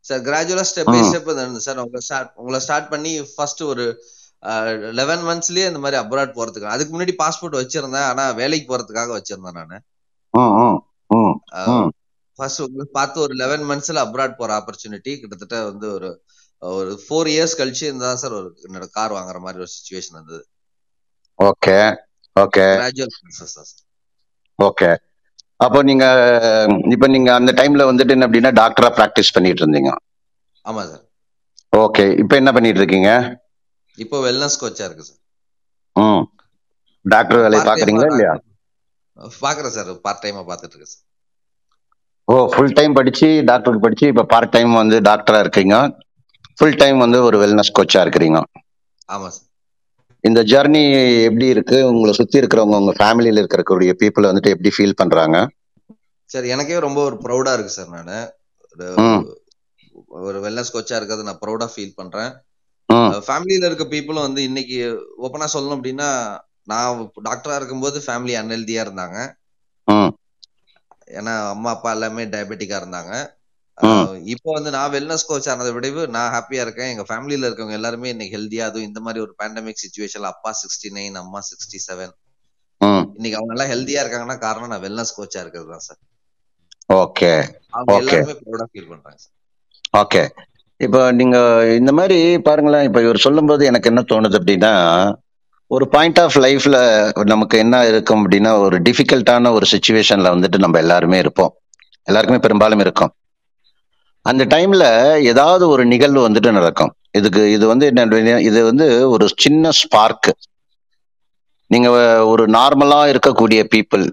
சார் 0.06 0.22
கிராஜுவலா 0.28 0.66
ஸ்டெப் 0.70 0.92
பை 0.94 1.02
ஸ்டெப் 1.10 1.32
சார் 1.66 1.82
உங்களை 1.84 2.02
ஸ்டார்ட் 2.08 2.32
உங்களை 2.42 2.60
ஸ்டார்ட் 2.66 2.92
பண்ணி 2.94 3.12
ஃபர்ஸ்ட் 3.34 3.64
ஒரு 3.72 3.86
லெவன் 5.00 5.24
மந்த்ஸ்லயே 5.28 5.68
இந்த 5.70 5.80
மாதிரி 5.84 5.98
அப்ராட் 6.02 6.36
போறதுக்கு. 6.38 6.74
அதுக்கு 6.74 6.92
முன்னாடி 6.94 7.14
பாஸ்போர்ட் 7.22 7.60
வச்சிருந்தேன். 7.62 8.08
ஆனா 8.12 8.26
வேலைக்கு 8.40 8.68
போறதுக்காக 8.72 9.12
வச்சிருந்தேன் 9.18 9.58
நானு. 9.60 9.78
ஃபர்ஸ்ட் 12.40 12.64
உங்களுக்கு 12.66 12.94
பார்த்து 13.00 13.18
ஒரு 13.26 13.34
லெவன் 13.42 13.66
மந்த்ஸ்ல 13.70 14.02
அப்ராட் 14.06 14.40
போற 14.40 14.52
ஆப்பர்ச்சுனிட்டி 14.60 15.14
கிட்டத்தட்ட 15.22 15.60
வந்து 15.70 15.88
ஒரு 15.98 16.10
ஒரு 16.62 16.92
ஃபோர் 17.04 17.30
இயர்ஸ் 17.34 17.58
கழிச்சு 17.60 17.84
இருந்தா 17.88 18.12
சார் 18.22 18.36
ஒரு 18.40 18.48
என்னோட 18.68 18.86
கார் 18.98 19.16
வாங்குற 19.18 19.40
மாதிரி 19.46 19.62
ஒரு 19.64 19.72
சுச்சுவேஷன் 19.76 20.16
இருந்தது. 20.18 20.44
ஓகே 21.40 21.78
ஓகே 22.36 22.68
கிராஜுவல் 22.80 23.74
ஓகே 24.60 24.90
அப்போ 25.60 25.80
நீங்க 25.84 26.06
இப்போ 26.94 27.08
நீங்க 27.14 27.30
அந்த 27.38 27.52
டைம்ல 27.60 27.86
வந்துட்டு 27.90 28.16
என்ன 28.16 28.28
அப்படின்னா 28.28 28.52
டாக்டரா 28.60 28.90
பிராக்டிஸ் 28.98 29.34
பண்ணிட்டு 29.36 29.64
இருந்தீங்க. 29.64 29.92
ஆமா 30.66 30.84
சார் 30.86 31.04
ஓகே 31.74 32.06
இப்போ 32.22 32.36
என்ன 32.42 32.52
பண்ணிட்டு 32.54 32.82
இருக்கீங்க? 32.82 33.12
இப்போ 33.98 34.18
வெல்னஸ் 34.26 34.60
கோச்சா 34.62 34.86
இருக்கு 34.88 35.06
சார் 35.06 35.22
ம். 35.96 36.24
டாக்டர் 37.06 37.42
வேலையை 37.44 37.64
பாக்குறீங்களா 37.70 38.10
இல்லையா? 38.12 38.34
பாக்குறேன். 39.42 39.74
சார் 39.76 39.92
பார்ட் 40.06 40.24
டைமா 40.24 40.42
பாத்துட்டு 40.50 40.76
இருக்கேன் 40.76 40.94
சார் 40.94 41.04
ஓ 42.28 42.36
ஃபுல் 42.52 42.76
டைம் 42.78 42.96
படிச்சு 42.98 43.28
டாக்டருக்கு 43.50 43.86
படிச்சு 43.86 44.06
இப்போ 44.12 44.24
பார்ட் 44.32 44.54
டைம் 44.56 44.72
வந்து 44.80 44.98
டாக்டரா 45.08 45.40
இருக்கீங்க. 45.44 45.76
ஃபுல் 46.58 46.80
டைம் 46.82 46.98
வந்து 47.04 47.20
ஒரு 47.28 47.38
வெல்னஸ் 47.42 47.76
கோச்சா 47.78 48.00
இருக்கிறீங்க. 48.06 48.40
ஆமா 49.10 49.30
சார் 49.30 49.47
இந்த 50.28 50.42
ஜர்னி 50.52 50.82
எப்படி 51.28 51.48
இருக்கு? 51.54 51.78
உங்களை 51.90 52.14
சுத்தி 52.20 52.40
இருக்கிறவங்க 52.40 52.80
உங்க 52.82 52.94
ஃபேமிலியில 53.00 53.42
இருக்கக்கூடிய 53.44 53.92
பீப்புள் 54.02 54.28
வந்துட்டு 54.30 54.54
எப்படி 54.56 54.72
ஃபீல் 54.78 55.00
பண்றாங்க? 55.02 55.38
சார் 56.30 56.46
எனக்கே 56.54 56.80
ரொம்ப 56.86 57.00
ஒரு 57.10 57.18
ப்ரௌடா 57.26 57.54
இருக்கு 57.58 57.78
சார் 57.78 57.94
நானு. 57.98 58.18
ஒரு 60.28 60.40
வெல்னஸ் 60.46 60.74
கோச்சா 60.74 60.98
இருக்கிறது 61.00 61.28
நான் 61.30 61.42
ப்ரௌடா 61.46 61.68
ஃபீல் 61.76 61.98
பண்றேன். 62.00 62.32
ஃபேமிலியில 63.28 63.70
இருக்க 63.70 63.86
பீப்புளும் 63.94 64.28
வந்து 64.28 64.42
இன்னைக்கு 64.50 64.78
ஓப்பனா 65.26 65.48
சொல்லணும் 65.56 65.78
அப்படின்னா 65.78 66.10
நான் 66.72 67.12
டாக்டரா 67.30 67.56
இருக்கும்போது 67.60 67.98
ஃபேமிலி 68.06 68.34
அன்ஹெல்தியா 68.42 68.82
இருந்தாங்க. 68.86 69.18
ஏன்னா 71.18 71.34
அம்மா 71.50 71.70
அப்பா 71.76 71.92
எல்லாமே 71.96 72.24
டயபெட்டிக்கா 72.34 72.78
இருந்தாங்க. 72.82 73.14
இப்போ 74.34 74.50
வந்து 74.54 74.70
நான் 74.72 74.94
வெல்னஸ் 74.94 75.28
கோச் 75.28 75.50
ஆனதை 75.50 75.72
விடவு 75.74 76.02
நான் 76.16 76.32
ஹாப்பியா 76.34 76.62
இருக்கேன். 76.66 76.90
எங்க 76.94 77.04
ஃபேமிலியில 77.10 77.48
இருக்கவங்க 77.48 77.76
எல்லாருமே 77.80 78.12
இன்னைக்கு 78.14 78.36
ஹெல்தியா 78.38 78.64
அதுவும் 78.70 78.88
இந்த 78.88 79.00
மாதிரி 79.00 79.20
ஒரு 79.26 79.34
பேண்டமிக் 79.42 79.82
சுச்சுவேஷன்ல 79.84 80.32
அப்பா 80.34 80.52
சிக்ஸ்டி 80.62 80.90
நைன் 80.96 81.20
அம்மா 81.22 81.42
சிக்ஸ்டி 81.50 81.80
செவன் 81.86 82.14
இன்னைக்கு 83.18 83.38
அவங்க 83.40 83.54
எல்லாம் 83.56 83.72
ஹெல்தியா 83.74 84.02
இருக்காங்கன்னா 84.04 84.38
காரணம் 84.46 84.72
நான் 84.74 84.84
வெல்னஸ் 84.86 85.16
கோச்சா 85.18 85.42
இருக்கிறது 85.44 85.70
தான் 85.74 85.86
சார் 85.88 86.00
ஓகே. 87.04 87.30
அவங்க 87.74 87.94
ஓகே. 87.94 88.02
எல்லாருமே 88.04 88.36
ப்ரௌடா 88.42 88.68
ஃபீல் 88.72 88.90
பண்றாங்க 88.90 89.18
சார் 89.24 89.34
ஓகே. 90.02 90.22
இப்போ 90.80 91.12
நீங்க 91.12 91.38
இந்த 91.80 91.92
மாதிரி 91.92 92.18
பாருங்களேன் 92.48 92.84
இப்போ 92.84 93.02
இவர் 93.02 93.26
சொல்லும்போது 93.26 93.66
எனக்கு 93.66 93.90
என்ன 93.92 94.02
தோணுது 94.12 94.40
அப்படின்னா 94.40 94.74
ஒரு 95.72 95.86
பாயிண்ட் 95.88 96.20
ஆஃப் 96.20 96.38
லைஃப்ல 96.44 96.78
நமக்கு 97.26 97.56
என்ன 97.58 97.86
இருக்கும் 97.88 98.22
அப்படின்னா 98.24 98.52
ஒரு 98.66 98.78
டிஃபிகல்ட்டான 98.80 99.52
ஒரு 99.52 99.66
சுச்சுவேஷன்ல 99.74 100.34
வந்துட்டு 100.36 100.58
நம்ம 100.58 100.80
எல்லாருமே 100.80 101.18
இருப்போம். 101.18 101.52
எல்லாருக்குமே 102.08 102.40
பெரும்பாலும் 102.40 102.80
இருக்கும். 102.80 103.12
அந்த 104.30 104.44
டைம்ல 104.54 104.86
ஏதாவது 105.32 105.64
ஒரு 105.74 105.84
நிகழ்வு 105.86 106.22
வந்துட்டு 106.30 106.52
நடக்கும். 106.52 106.92
இதுக்கு 107.12 107.42
இது 107.52 107.66
வந்து 107.68 107.86
என்ன 107.86 108.40
இது 108.50 108.60
வந்து 108.70 109.10
ஒரு 109.10 109.26
சின்ன 109.36 109.72
ஸ்பார்க் 109.72 110.30
நீங்க 111.72 111.90
ஒரு 112.26 112.44
நார்மலா 112.48 113.00
இருக்கக்கூடிய 113.14 113.62
பீப்புள் 113.74 114.06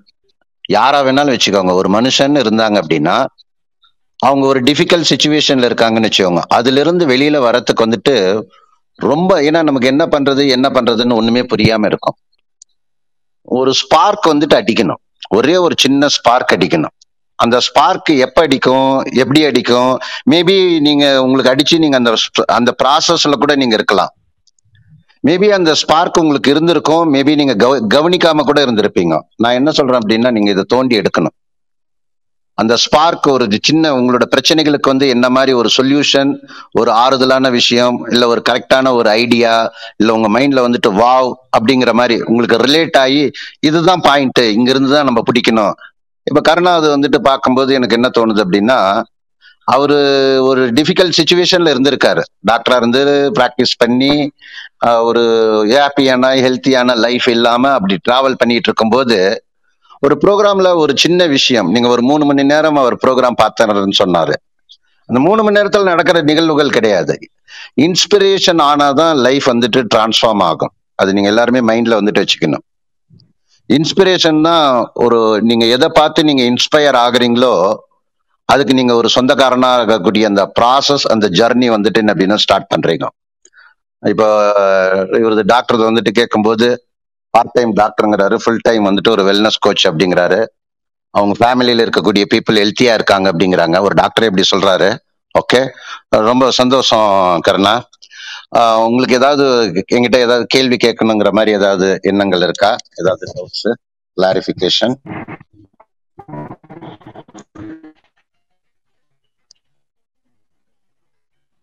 யாரா 0.68 0.98
வேணாலும் 1.02 1.34
வச்சுக்கோங்க. 1.36 1.72
ஒரு 1.80 1.88
மனுஷன் 1.96 2.36
இருந்தாங்க 2.42 2.76
அப்படின்னா 2.82 3.16
அவங்க 4.18 4.44
ஒரு 4.46 4.60
டிஃபிகல்ட் 4.62 5.10
சுச்சுவேஷன்ல 5.12 5.68
இருக்காங்கன்னு 5.70 6.08
வச்சுக்கோங்க. 6.08 6.42
அதுல 6.58 6.80
இருந்து 6.80 7.04
வெளியில 7.06 7.38
வரத்துக்கு 7.46 7.84
வந்துட்டு 7.86 8.14
ரொம்ப 8.96 9.40
ஏன்னா 9.40 9.62
நமக்கு 9.68 9.86
என்ன 9.86 10.04
பண்றது 10.06 10.42
என்ன 10.48 10.66
பண்றதுன்னு 10.68 11.18
ஒண்ணுமே 11.20 11.42
புரியாம 11.52 11.86
இருக்கும். 11.86 12.16
ஒரு 13.58 13.72
ஸ்பார்க் 13.74 14.26
வந்துட்டு 14.26 14.56
அடிக்கணும். 14.60 15.02
ஒரே 15.28 15.56
ஒரு 15.56 15.74
சின்ன 15.78 16.08
ஸ்பார்க் 16.08 16.54
அடிக்கணும். 16.56 16.94
அந்த 17.34 17.60
ஸ்பார்க் 17.60 18.10
எப்ப 18.10 18.42
அடிக்கும் 18.42 19.02
எப்படி 19.02 19.44
அடிக்கும்? 19.44 19.98
மேபி 20.30 20.80
நீங்க 20.80 21.22
உங்களுக்கு 21.22 21.54
அடிச்சு 21.54 21.78
நீங்க 21.78 21.96
அந்த 21.96 22.14
அந்த 22.46 22.74
ப்ராசஸ்ல 22.84 23.32
கூட 23.32 23.56
நீங்க 23.56 23.74
இருக்கலாம். 23.74 24.14
மேபி 25.26 25.48
அந்த 25.48 25.74
ஸ்பார்க் 25.74 26.18
உங்களுக்கு 26.18 26.50
இருந்திருக்கும். 26.50 27.14
மேபி 27.14 27.34
நீங்க 27.34 27.54
கவ- 27.54 27.84
கவனிக்காம 27.94 28.38
கூட 28.38 28.66
இருந்திருப்பீங்க. 28.66 29.20
நான் 29.36 29.52
என்ன 29.52 29.70
சொல்றேன் 29.70 29.98
அப்படின்னா 29.98 30.30
நீங்க 30.30 30.50
இதை 30.50 30.64
தோண்டி 30.68 30.98
எடுக்கணும். 30.98 31.42
அந்த 32.56 32.76
ஸ்பார்க் 32.76 33.28
ஒரு 33.28 33.48
சின்ன 33.62 33.92
உங்களோட 33.92 34.22
பிரச்சனைகளுக்கு 34.36 34.80
வந்து 34.80 35.08
என்ன 35.08 35.28
மாதிரி 35.28 35.52
ஒரு 35.52 35.68
சொல்யூஷன் 35.76 36.36
ஒரு 36.72 36.92
ஆறுதலான 36.92 37.50
விஷயம் 37.50 38.06
இல்லை 38.10 38.28
ஒரு 38.28 38.42
கரெக்டான 38.48 38.92
ஒரு 38.92 39.08
ஐடியா 39.08 39.72
இல்லை 39.96 40.14
உங்க 40.14 40.38
மைண்ட்ல 40.38 40.68
வந்துட்டு 40.68 40.88
வாவ் 40.88 41.32
அப்படிங்கிற 41.58 41.92
மாதிரி 41.92 42.22
உங்களுக்கு 42.22 42.56
ரிலேட் 42.56 43.00
ஆகி 43.00 43.30
இதுதான் 43.60 44.00
பாயிண்ட் 44.00 44.38
இங்கிருந்து 44.38 44.90
தான் 44.90 45.04
நம்ம 45.04 45.22
பிடிக்கணும். 45.32 45.93
இப்ப 46.28 46.40
கருணாவது 46.48 46.88
வந்துட்டு 46.94 47.18
பார்க்கும்போது 47.28 47.70
எனக்கு 47.74 47.96
என்ன 47.98 48.08
தோணுது 48.18 48.42
அப்படின்னா 48.44 48.78
அவரு 49.74 49.98
ஒரு 50.44 50.62
டிஃபிகல்ட் 50.76 51.18
சுச்சுவேஷன்ல 51.18 51.72
இருந்திருக்காரு. 51.74 52.22
டாக்டரா 52.50 52.76
இருந்து 52.76 53.02
ப்ராக்டிஸ் 53.38 53.74
பண்ணி 53.82 54.12
ஒரு 55.08 55.22
ஹாப்பியான 55.74 56.32
ஹெல்த்தியான 56.46 56.96
லைஃப் 57.04 57.28
இல்லாம 57.28 57.70
அப்படி 57.78 57.96
டிராவல் 58.08 58.40
பண்ணிட்டு 58.40 58.68
இருக்கும்போது 58.70 59.18
ஒரு 60.00 60.14
ப்ரோக்ராம்ல 60.24 60.70
ஒரு 60.76 60.92
சின்ன 61.04 61.26
விஷயம் 61.26 61.70
நீங்க 61.74 61.88
ஒரு 61.88 62.02
மூணு 62.02 62.24
மணி 62.24 62.42
நேரம் 62.52 62.80
அவர் 62.82 62.96
ப்ரோக்ராம் 63.04 63.40
பார்த்தாருன்னு 63.42 64.00
சொன்னாரு. 64.02 64.34
அந்த 65.08 65.18
மூணு 65.26 65.40
மணி 65.42 65.56
நேரத்தில் 65.56 65.90
நடக்கிற 65.92 66.20
நிகழ்வுகள் 66.30 66.74
கிடையாது. 66.76 67.14
இன்ஸ்பிரேஷன் 67.80 68.60
ஆனாதான் 68.70 69.14
லைஃப் 69.26 69.46
வந்துட்டு 69.50 69.80
டிரான்ஸ்ஃபார்ம் 69.94 70.44
ஆகும். 70.50 70.72
அது 70.98 71.12
நீங்க 71.12 71.28
எல்லாருமே 71.28 71.60
மைண்ட்ல 71.70 71.94
வந்துட்டு 72.00 72.22
வச்சுக்கணும். 72.24 72.64
இன்ஸ்பிரேஷன் 73.70 74.40
தான் 74.46 74.66
ஒரு 75.04 75.18
நீங்க 75.48 75.64
எதை 75.74 75.88
பார்த்து 75.98 76.28
நீங்க 76.28 76.42
இன்ஸ்பயர் 76.52 76.98
ஆகுறீங்களோ 77.04 77.52
அதுக்கு 78.48 78.74
நீங்க 78.78 78.94
ஒரு 78.94 79.08
சொந்தக்காரனா 79.14 79.70
இருக்கக்கூடிய 79.78 80.24
அந்த 80.30 80.42
ப்ராசஸ் 80.58 81.04
அந்த 81.12 81.26
ஜர்னி 81.38 81.68
வந்துட்டு 81.74 82.00
என்ன 82.02 82.12
அப்படின்னா 82.14 82.36
ஸ்டார்ட் 82.44 82.70
பண்றீங்க. 82.72 83.06
இப்போ 84.02 84.26
இவரது 85.20 85.44
டாக்டர் 85.52 85.86
வந்துட்டு 85.90 86.12
கேட்கும்போது 86.18 86.66
பார்ட் 87.34 87.54
டைம் 87.56 87.72
டாக்டருங்கிறாரு 87.80 88.36
ஃபுல் 88.42 88.64
டைம் 88.66 88.84
வந்துட்டு 88.88 89.10
ஒரு 89.14 89.22
வெல்னஸ் 89.28 89.62
கோச் 89.66 89.86
அப்படிங்கிறாரு. 89.90 90.40
அவங்க 91.14 91.34
ஃபேமிலியில 91.40 91.84
இருக்கக்கூடிய 91.84 92.24
பீப்புள் 92.34 92.60
ஹெல்த்தியா 92.62 92.92
இருக்காங்க 92.98 93.26
அப்படிங்கிறாங்க. 93.32 93.76
ஒரு 93.86 93.94
டாக்டர் 94.02 94.28
எப்படி 94.28 94.44
சொல்றாரு. 94.52 94.90
ஓகே 95.40 95.60
ரொம்ப 96.30 96.50
சந்தோஷம் 96.60 97.40
கருணா. 97.48 97.74
உங்களுக்கு 98.84 99.16
ஏதாவது 99.18 99.44
என்கிட்ட 99.94 100.18
ஏதாவது 100.26 100.44
கேள்வி 100.54 100.76
கேட்கணுங்கிற 100.84 101.30
மாதிரி 101.38 101.52
ஏதாவது 101.58 101.88
எண்ணங்கள் 102.10 102.44
இருக்கா? 102.48 102.70
ஏதாவது 103.00 103.24
டவுட்ஸ் 103.32 103.66
கிளாரிஃபிகேஷன் 104.16 104.94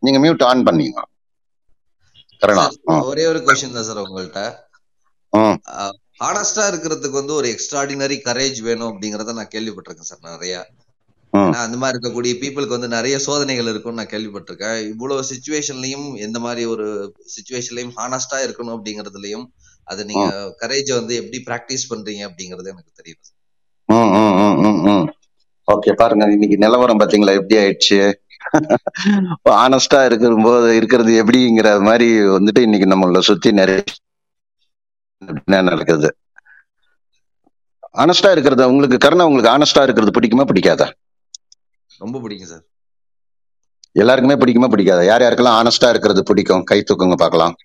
நீங்க 0.03 0.19
மியூட் 0.23 0.43
ஆன் 0.49 0.65
பண்ணீங்க. 0.67 0.99
கருணா 2.41 2.65
ஒரே 3.11 3.23
ஒரு 3.31 3.39
கொஸ்டின் 3.47 3.75
தான் 3.77 3.87
சார் 3.89 4.03
உங்கள்ட்ட. 4.05 4.41
ஹானஸ்டா 6.23 6.63
இருக்கிறதுக்கு 6.71 7.19
வந்து 7.19 7.33
ஒரு 7.39 7.47
எக்ஸ்ட்ராடினரி 7.53 8.17
கரேஜ் 8.27 8.59
வேணும் 8.67 8.89
அப்படிங்கறத 8.91 9.35
நான் 9.39 9.53
கேள்விப்பட்டிருக்கேன் 9.55 10.09
சார் 10.11 10.27
நிறைய. 10.31 10.55
அந்த 11.63 11.75
மாதிரி 11.81 11.95
இருக்கக்கூடிய 11.95 12.33
பீப்புளுக்கு 12.41 12.75
வந்து 12.77 12.89
நிறைய 12.95 13.15
சோதனைகள் 13.25 13.69
இருக்கும்னு 13.71 13.99
நான் 13.99 14.13
கேள்விப்பட்டிருக்கேன். 14.13 14.79
இவ்வளவு 14.93 15.27
சுச்சுவேஷன்லயும் 15.31 16.07
எந்த 16.25 16.37
மாதிரி 16.45 16.63
ஒரு 16.73 16.87
சுச்சுவேஷன்லயும் 17.35 17.93
ஹானஸ்டா 17.99 18.39
இருக்கணும் 18.45 18.75
அப்படிங்கறதுலயும் 18.77 19.45
அது 19.91 20.01
நீங்க 20.09 20.27
கரேஜ 20.61 20.89
வந்து 20.99 21.13
எப்படி 21.21 21.39
பிராக்டிஸ் 21.47 21.89
பண்றீங்க 21.91 22.23
அப்படிங்கறது 22.29 22.71
எனக்கு 22.73 22.91
தெரியும். 22.99 23.21
ஓகே 25.67 25.91
பாருங்க 26.01 26.25
இன்னைக்கு 26.35 26.57
நிலவரம் 26.63 27.01
பாத்தீங்களா? 27.01 27.37
எப்படி 27.39 27.57
ஆயிடுச்சு? 27.61 27.99
ஆனஸ்டா 29.65 29.99
இருக்கிற 30.09 30.31
போது 30.45 30.69
இருக்கிறது 30.79 31.11
எப்படிங்கிற 31.21 31.69
மாதிரி 31.87 32.07
வந்துட்டு 32.35 32.61
இன்னைக்கு 32.67 32.87
நம்மள 32.93 33.21
சுத்தி 33.29 33.51
நிறைய 33.59 33.83
நடக்குது? 35.69 36.09
ஆனஸ்டா 38.03 38.29
இருக்கிறது 38.35 38.69
உங்களுக்கு 38.73 38.97
கருணா 39.05 39.27
உங்களுக்கு 39.29 39.53
ஆனஸ்டா 39.55 39.81
இருக்கிறது 39.85 40.15
பிடிக்குமா? 40.17 40.45
பிடிக்காதா? 40.51 40.87
ரொம்ப 42.03 42.19
பிடிக்கும் 42.23 42.51
சார். 42.51 42.65
எல்லாருக்குமே 44.01 44.35
பிடிக்குமா? 44.41 44.69
பிடிக்காதா? 44.73 45.03
யார் 45.11 45.23
யாருக்கெல்லாம் 45.25 45.59
ஆனஸ்டா 45.61 45.87
இருக்கிறது 45.93 46.21
பிடிக்கும்? 46.29 46.63
கை 46.71 46.79
தூக்குங்க 46.89 47.17
பார்க்கலாம். 47.23 47.55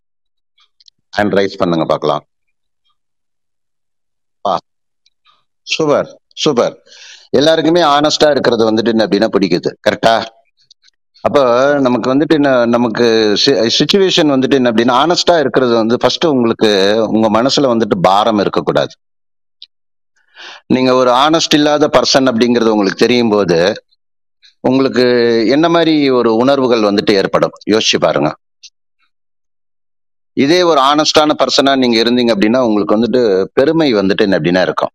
ஹேண்ட் 1.17 1.37
ரைஸ் 1.39 1.61
பண்ணுங்க 1.61 1.87
பார்க்கலாம். 1.93 2.25
சூப்பர் 5.67 6.09
சூப்பர் 6.43 6.75
எல்லாருக்குமே 7.39 7.83
ஆனஸ்டா 7.97 8.29
இருக்கிறது 8.35 8.63
வந்துட்டு 8.69 8.93
என்ன 8.95 9.05
அப்படின்னா 9.07 9.29
பிடிக்குது. 9.37 9.71
கரெக்டா 9.87 10.13
அப்போ 11.27 11.43
நமக்கு 11.87 12.09
வந்துட்டு 12.13 12.35
என்ன 12.39 12.51
நமக்கு 12.75 13.07
சுச்சுவேஷன் 13.79 14.33
வந்துட்டு 14.35 14.59
என்ன 14.59 14.71
அப்படின்னா 14.73 14.95
ஆனஸ்டா 15.05 15.37
இருக்கிறது 15.43 15.75
வந்து 15.81 15.97
ஃபர்ஸ்ட் 16.03 16.27
உங்களுக்கு 16.35 16.71
உங்க 17.15 17.29
மனசுல 17.39 17.71
வந்துட்டு 17.73 17.97
பாரம் 18.09 18.43
இருக்கக்கூடாது. 18.45 18.95
நீங்க 20.75 20.93
ஒரு 21.01 21.11
ஆனஸ்ட் 21.25 21.57
இல்லாத 21.59 21.89
பர்சன் 21.97 22.31
அப்படிங்கிறது 22.33 22.75
உங்களுக்கு 22.75 23.05
தெரியும் 23.05 23.35
போது 23.35 23.59
உங்களுக்கு 24.67 25.05
என்ன 25.49 25.69
மாதிரி 25.69 26.11
ஒரு 26.11 26.37
உணர்வுகள் 26.37 26.81
வந்துட்டு 26.81 27.13
ஏற்படும்? 27.13 27.51
யோசிச்சு 27.71 27.99
பாருங்க. 28.01 28.33
இதே 30.37 30.63
ஒரு 30.63 30.81
ஆனஸ்டான 30.81 31.35
பர்சனா 31.43 31.77
நீங்க 31.77 32.03
இருந்தீங்க 32.03 32.33
அப்படின்னா 32.35 32.59
உங்களுக்கு 32.59 32.97
வந்துட்டு 32.97 33.45
பெருமை 33.53 33.95
வந்துட்டு 33.95 34.19
என்ன 34.19 34.39
அப்படின்னா 34.39 34.63
இருக்கும். 34.63 34.93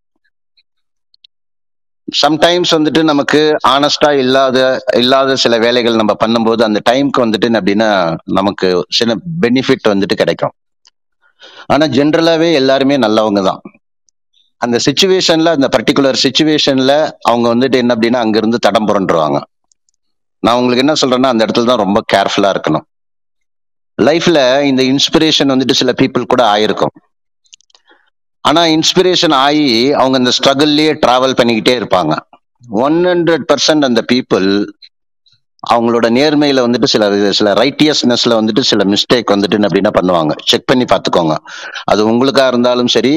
சம்டைம்ஸ் 2.08 2.72
வந்துட்டு 2.78 3.04
நமக்கு 3.04 3.58
ஆனஸ்டா 3.68 4.10
இல்லாத 4.12 4.84
இல்லாத 4.96 5.36
சில 5.36 5.58
வேலைகள் 5.58 5.96
நம்ம 5.96 6.16
பண்ணும்போது 6.26 6.62
அந்த 6.64 6.82
டைம்க்கு 6.90 7.24
வந்துட்டு 7.26 7.50
அப்படின்னா 7.60 7.90
நமக்கு 8.24 8.86
சில 8.90 9.16
பெனிஃபிட் 9.42 9.92
வந்துட்டு 9.94 10.14
கிடைக்கும். 10.14 10.54
ஆனா 11.68 11.86
ஜென்ரலாவே 11.86 12.54
எல்லாருமே 12.54 12.98
நல்லவங்க 12.98 13.44
தான். 13.44 13.62
அந்த 14.58 14.80
சுச்சுவேஷன்ல 14.86 15.46
அந்த 15.46 15.68
பர்டிகுலர் 15.78 16.24
சுச்சுவேஷன்ல 16.24 17.12
அவங்க 17.22 17.56
வந்துட்டு 17.56 17.76
என்ன 17.76 17.96
அப்படின்னா 17.96 18.16
அங்கிருந்து 18.16 18.58
தடம் 18.58 18.88
புரண்டுருவாங்க. 18.88 19.40
நான் 20.44 20.58
உங்களுக்கு 20.60 20.84
என்ன 20.86 20.94
சொல்றேன்னா 21.02 21.30
அந்த 21.34 21.46
இடத்துல 21.46 21.66
தான் 21.66 21.84
ரொம்ப 21.84 22.00
கேர்ஃபுல்லா 22.14 22.50
இருக்கணும். 22.54 22.86
லைஃப்ல 23.98 24.40
இந்த 24.64 24.84
இன்ஸ்பிரேஷன் 24.84 25.52
வந்துட்டு 25.54 25.72
சில 25.72 25.92
பீப்புள் 26.02 26.32
கூட 26.34 26.44
ஆயிருக்கும். 26.54 26.94
ஆனா 28.42 28.62
இன்ஸ்பிரேஷன் 28.62 29.34
ஆகி 29.34 29.94
அவங்க 29.94 30.18
அந்த 30.18 30.32
ஸ்ட்ரகிள்லயே 30.38 30.94
டிராவல் 31.06 31.38
பண்ணிக்கிட்டே 31.40 31.74
இருப்பாங்க. 31.82 32.14
ஒன் 32.70 32.98
ஹண்ட்ரட் 33.06 33.46
பர்சன்ட் 33.52 33.88
அந்த 33.90 34.02
பீப்புள் 34.12 34.48
அவங்களோட 35.64 36.06
நேர்மையில 36.18 36.64
வந்துட்டு 36.66 36.84
சில 36.84 37.32
சில 37.32 37.54
ரைட்டியஸ்னஸ்ல 37.54 38.38
வந்துட்டு 38.40 38.60
சில 38.60 38.84
மிஸ்டேக் 38.84 39.34
வந்துட்டு 39.34 39.68
அப்படின்னா 39.68 39.92
பண்ணுவாங்க. 40.00 40.34
செக் 40.46 40.66
பண்ணி 40.66 40.86
பார்த்துக்கோங்க. 40.86 41.36
அது 41.84 42.02
உங்களுக்கா 42.12 42.48
இருந்தாலும் 42.48 42.88
சரி 42.88 43.14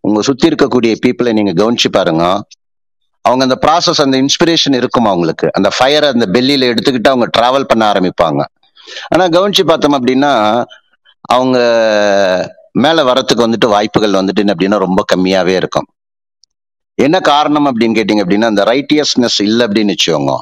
உங்க 0.00 0.22
சுத்தி 0.22 0.48
இருக்கக்கூடிய 0.48 0.92
பீப்புளை 1.06 1.32
நீங்க 1.32 1.52
கவனிச்சு 1.60 1.90
பாருங்க. 1.92 2.24
அவங்க 3.24 3.42
அந்த 3.44 3.58
ப்ராசஸ் 3.66 4.00
அந்த 4.04 4.16
இன்ஸ்பிரேஷன் 4.22 4.74
இருக்கும் 4.80 5.04
அவங்களுக்கு? 5.04 5.48
அந்த 5.52 5.68
ஃபயரை 5.76 6.08
அந்த 6.14 6.26
பெல்லியில 6.34 6.68
எடுத்துக்கிட்டு 6.72 7.12
அவங்க 7.12 7.26
டிராவல் 7.38 7.68
பண்ண 7.70 7.92
ஆரம்பிப்பாங்க. 7.92 8.40
ஆனா 9.08 9.24
கவனிச்சு 9.26 9.64
பார்த்தோம் 9.66 9.96
அப்படின்னா 9.98 10.32
அவங்க 11.20 11.58
மேல 12.72 13.02
வரத்துக்கு 13.02 13.46
வந்துட்டு 13.46 13.68
வாய்ப்புகள் 13.68 14.12
வந்துட்டு 14.12 14.42
என்ன 14.42 14.54
அப்படின்னா 14.54 14.78
ரொம்ப 14.78 15.04
கம்மியாவே 15.12 15.54
இருக்கும். 15.54 15.88
என்ன 16.94 17.20
காரணம் 17.20 17.68
அப்படின்னு 17.70 17.96
கேட்டீங்க 17.98 18.22
அப்படின்னா 18.24 18.44
அந்த 18.44 18.64
ரைட்டியஸ்னஸ் 18.64 19.38
இல்லை 19.38 19.66
அப்படின்னு 19.66 19.94
வச்சுக்கோங்க. 19.94 20.34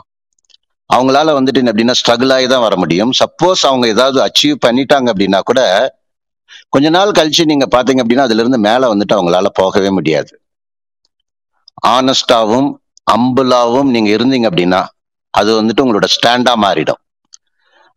அவங்களால 0.95 1.35
வந்துட்டு 1.39 1.61
என்ன 1.61 1.73
அப்படின்னா 1.73 1.95
ஸ்ட்ரகிள் 2.01 2.33
ஆகி 2.33 2.47
தான் 2.47 2.61
வர 2.61 2.77
முடியும். 2.77 3.13
சப்போஸ் 3.21 3.63
அவங்க 3.63 3.87
ஏதாவது 3.87 4.19
அச்சீவ் 4.27 4.57
பண்ணிட்டாங்க 4.67 5.09
அப்படின்னா 5.13 5.41
கூட 5.41 5.61
கொஞ்ச 6.69 6.91
நாள் 6.91 7.11
கழிச்சு 7.11 7.45
நீங்க 7.45 7.67
பாத்தீங்க 7.77 8.03
அப்படின்னா 8.05 8.27
அதுல 8.29 8.41
இருந்து 8.41 8.59
மேல 8.59 8.95
வந்துட்டு 8.95 9.17
அவங்களால 9.19 9.47
போகவே 9.55 9.91
முடியாது. 9.91 10.33
ஆனஸ்டாவும் 11.83 12.69
அம்புலாவும் 13.07 13.89
நீங்க 13.95 14.11
இருந்தீங்க 14.17 14.47
அப்படின்னா 14.51 14.81
அது 15.35 15.51
வந்துட்டு 15.61 15.85
உங்களோட 15.85 16.07
ஸ்டாண்டா 16.15 16.53
மாறிடும். 16.65 17.01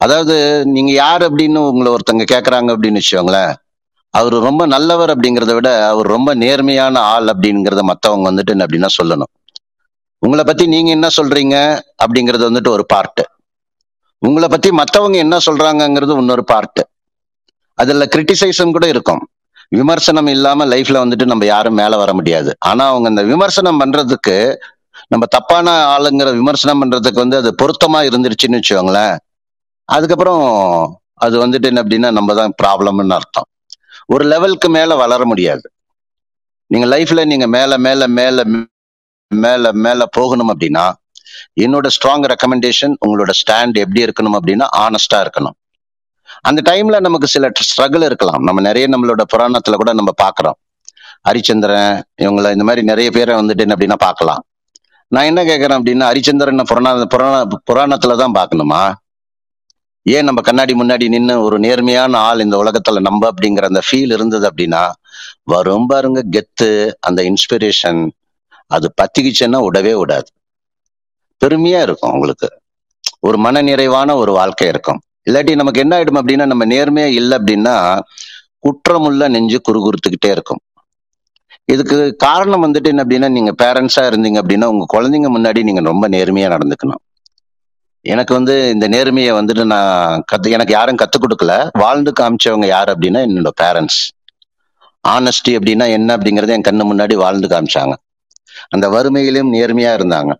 அதாவது 0.01 0.35
நீங்க 0.75 0.91
யார் 0.91 1.23
அப்படின்னு 1.27 1.59
உங்களை 1.69 1.89
ஒருத்தங்க 1.95 2.25
கேட்குறாங்க 2.33 2.69
அப்படின்னு 2.75 3.01
வச்சுக்கோங்களேன் 3.01 3.53
அவர் 4.13 4.35
ரொம்ப 4.47 4.63
நல்லவர் 4.73 5.11
அப்படிங்கிறத 5.13 5.53
விட 5.57 5.69
அவர் 5.91 6.07
ரொம்ப 6.15 6.29
நேர்மையான 6.43 6.99
ஆள் 7.13 7.27
அப்படிங்கிறத 7.33 7.81
மற்றவங்க 7.91 8.27
வந்துட்டு 8.29 8.53
என்ன 8.53 8.65
அப்படின்னா 8.67 8.89
சொல்லணும். 8.99 9.31
உங்களை 10.23 10.43
பத்தி 10.49 10.65
நீங்க 10.73 10.89
என்ன 10.97 11.07
சொல்றீங்க 11.17 11.55
அப்படிங்கிறது 12.03 12.43
வந்துட்டு 12.49 12.71
ஒரு 12.75 12.85
பார்ட்டு 12.93 13.23
உங்களை 14.21 14.47
பத்தி 14.53 14.69
மற்றவங்க 14.81 15.17
என்ன 15.25 15.37
சொல்றாங்கங்கிறது 15.47 16.13
இன்னொரு 16.21 16.43
பார்ட்டு 16.53 16.83
அதுல 17.79 18.05
கிரிட்டிசைசம் 18.13 18.75
கூட 18.75 18.85
இருக்கும். 18.93 19.21
விமர்சனம் 19.69 20.27
இல்லாம 20.27 20.65
லைஃப்ல 20.65 21.01
வந்துட்டு 21.03 21.25
நம்ம 21.25 21.45
யாரும் 21.45 21.74
மேல 21.74 21.98
வர 21.98 22.13
முடியாது. 22.13 22.57
ஆனா 22.60 22.88
அவங்க 22.88 23.10
இந்த 23.10 23.24
விமர்சனம் 23.24 23.79
பண்றதுக்கு 23.81 24.55
நம்ம 25.07 25.25
தப்பான 25.25 25.69
ஆளுங்கிற 25.95 26.34
விமர்சனம் 26.34 26.81
பண்றதுக்கு 26.81 27.24
வந்து 27.24 27.38
அது 27.38 27.55
பொருத்தமா 27.62 28.00
இருந்துருச்சுன்னு 28.10 28.60
வச்சுக்கோங்களேன். 28.60 29.15
அதுக்கப்புறம் 29.86 30.43
அது 31.13 31.48
வந்துட்டு 31.48 31.63
என்ன 31.63 31.84
அப்படின்னா 31.84 32.12
நம்ம 32.12 32.34
தான் 32.34 32.53
ப்ராப்ளம்னு 32.63 33.13
அர்த்தம். 33.13 33.48
ஒரு 34.05 34.25
லெவலுக்கு 34.25 34.69
மேல 34.69 34.95
வளர 34.95 35.25
முடியாது. 35.25 35.69
நீங்க 36.67 36.98
லைஃப்ல 36.98 37.25
நீங்க 37.25 37.48
மேல 37.48 37.77
மேல 37.77 38.07
மேல 38.07 38.43
மேல 39.31 39.72
மேல 39.72 40.05
போகணும் 40.05 40.51
அப்படின்னா 40.53 40.91
என்னோட 41.63 41.88
ஸ்ட்ராங் 41.95 42.25
ரெக்கமெண்டேஷன் 42.31 42.93
உங்களோட 43.07 43.31
ஸ்டாண்ட் 43.41 43.75
எப்படி 43.84 44.05
இருக்கணும் 44.05 44.38
அப்படின்னா 44.39 44.67
ஆனஸ்டா 44.77 45.19
இருக்கணும். 45.25 45.55
அந்த 46.45 46.61
டைம்ல 46.71 46.99
நமக்கு 46.99 47.27
சில 47.27 47.51
ஸ்ட்ரகிள் 47.67 48.03
இருக்கலாம். 48.03 48.41
நம்ம 48.43 48.61
நிறைய 48.61 48.87
நம்மளோட 48.87 49.21
புராணத்துல 49.33 49.73
கூட 49.73 49.93
நம்ம 49.93 50.11
பார்க்குறோம் 50.23 50.57
ஹரிச்சந்திரன் 51.29 52.01
இவங்கள 52.21 52.51
இந்த 52.51 52.63
மாதிரி 52.63 52.81
நிறைய 52.85 53.11
பேரை 53.11 53.35
வந்துட்டு 53.35 53.63
என்ன 53.65 53.75
அப்படின்னா 53.75 53.99
பார்க்கலாம் 53.99 54.41
நான் 55.07 55.23
என்ன 55.23 55.43
கேட்கறேன் 55.43 55.77
அப்படின்னா 55.79 56.05
ஹரிச்சந்திரன் 56.11 56.63
புராண 56.63 57.05
புராண 57.05 57.33
புராணத்துல 57.71 58.15
தான் 58.15 58.35
பார்க்கணுமா 58.35 58.93
ஏன் 60.05 60.23
நம்ம 60.23 60.41
கண்ணாடி 60.41 60.73
முன்னாடி 60.73 61.05
நின்று 61.07 61.35
ஒரு 61.41 61.59
நேர்மையான 61.59 62.17
ஆள் 62.17 62.39
இந்த 62.39 62.55
உலகத்துல 62.63 62.99
நம்ம 62.99 63.29
அப்படிங்கிற 63.29 63.63
அந்த 63.63 63.81
ஃபீல் 63.87 64.13
இருந்தது 64.13 64.45
அப்படின்னா 64.51 64.83
வரும் 65.43 65.85
பாருங்க 65.85 66.21
கெத்து 66.31 66.69
அந்த 66.99 67.21
இன்ஸ்பிரேஷன் 67.23 68.01
அது 68.67 68.87
பத்திக்கிச்சுன்னா 69.01 69.59
விடவே 69.67 69.93
விடாது 69.97 70.29
பெருமையா 71.41 71.81
இருக்கும் 71.81 72.11
உங்களுக்கு. 72.11 72.47
ஒரு 73.19 73.37
மன 73.37 73.61
நிறைவான 73.61 74.09
ஒரு 74.15 74.31
வாழ்க்கை 74.31 74.67
இருக்கும். 74.67 74.99
இல்லாட்டி 75.29 75.55
நமக்கு 75.55 75.79
என்ன 75.79 75.94
ஆயிடும் 75.98 76.20
அப்படின்னா 76.22 76.46
நம்ம 76.46 76.65
நேர்மையா 76.65 77.05
இல்லை 77.05 77.38
அப்படின்னா 77.38 78.00
குற்றமுள்ள 78.65 79.29
நெஞ்சு 79.29 79.62
குறுகுறுத்துக்கிட்டே 79.67 80.29
இருக்கும். 80.32 80.62
இதுக்கு 81.65 82.15
காரணம் 82.15 82.63
வந்துட்டு 82.63 82.84
என்ன 82.84 83.03
அப்படின்னா 83.03 83.29
நீங்க 83.32 83.51
பேரண்ட்ஸா 83.63 84.03
இருந்தீங்க 84.10 84.39
அப்படின்னா 84.44 84.63
உங்க 84.63 84.86
குழந்தைங்க 84.94 85.29
முன்னாடி 85.38 85.63
நீங்க 85.63 85.82
ரொம்ப 85.82 86.10
நேர்மையா 86.10 86.48
நடந்துக்கணும். 86.55 87.01
எனக்கு 88.01 88.34
வந்து 88.34 88.70
இந்த 88.70 88.88
நேர்மையை 88.89 89.32
வந்துட்டு 89.38 89.63
நான் 89.63 90.24
கத்து 90.32 90.50
எனக்கு 90.50 90.74
யாரும் 90.74 90.96
கத்துக் 90.96 91.24
கொடுக்கல. 91.24 91.70
வாழ்ந்து 91.72 92.12
காமிச்சவங்க 92.20 92.65
யார் 92.65 92.89
அப்படின்னா 92.89 93.22
என்னோட 93.27 93.51
பேரண்ட்ஸ் 93.62 94.01
ஆனஸ்டி 95.08 95.51
அப்படின்னா 95.51 95.88
என்ன 95.88 96.17
அப்படிங்கறத 96.17 96.48
என் 96.48 96.67
கண்ணு 96.67 96.86
முன்னாடி 96.91 97.15
வாழ்ந்து 97.15 97.48
காமிச்சாங்க. 97.48 97.96
அந்த 98.70 98.89
வறுமையிலும் 98.89 99.53
நேர்மையா 99.53 99.91
இருந்தாங்க. 99.98 100.34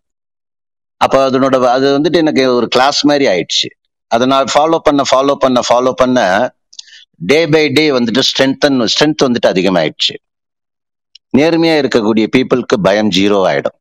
அப்ப 0.98 1.30
அதனோட 1.30 1.56
அது 1.65 2.00
வந்துட்டு 2.00 2.13
எனக்கு 2.13 2.54
ஒரு 2.54 2.68
கிளாஸ் 2.68 3.06
மாதிரி 3.06 3.25
ஆயிடுச்சு. 3.27 3.68
அதை 4.07 4.27
நான் 4.27 4.47
ஃபாலோ 4.53 4.77
பண்ண 4.77 5.03
ஃபாலோ 5.12 5.35
பண்ண 5.35 5.62
ஃபாலோ 5.69 5.91
பண்ண 5.91 6.19
டே 7.31 7.47
பை 7.47 7.69
டே 7.69 7.89
வந்துட்டு 7.89 8.21
ஸ்ட்ரென்த் 8.27 8.88
ஸ்ட்ரென்த் 8.93 9.24
வந்துட்டு 9.24 9.47
அதிகமாயிடுச்சு. 9.47 10.15
நேர்மையா 11.38 11.75
இருக்கக்கூடிய 11.81 12.27
பீப்புளுக்கு 12.35 12.75
பயம் 12.83 13.09
ஜீரோ 13.09 13.39
ஆயிடும். 13.51 13.77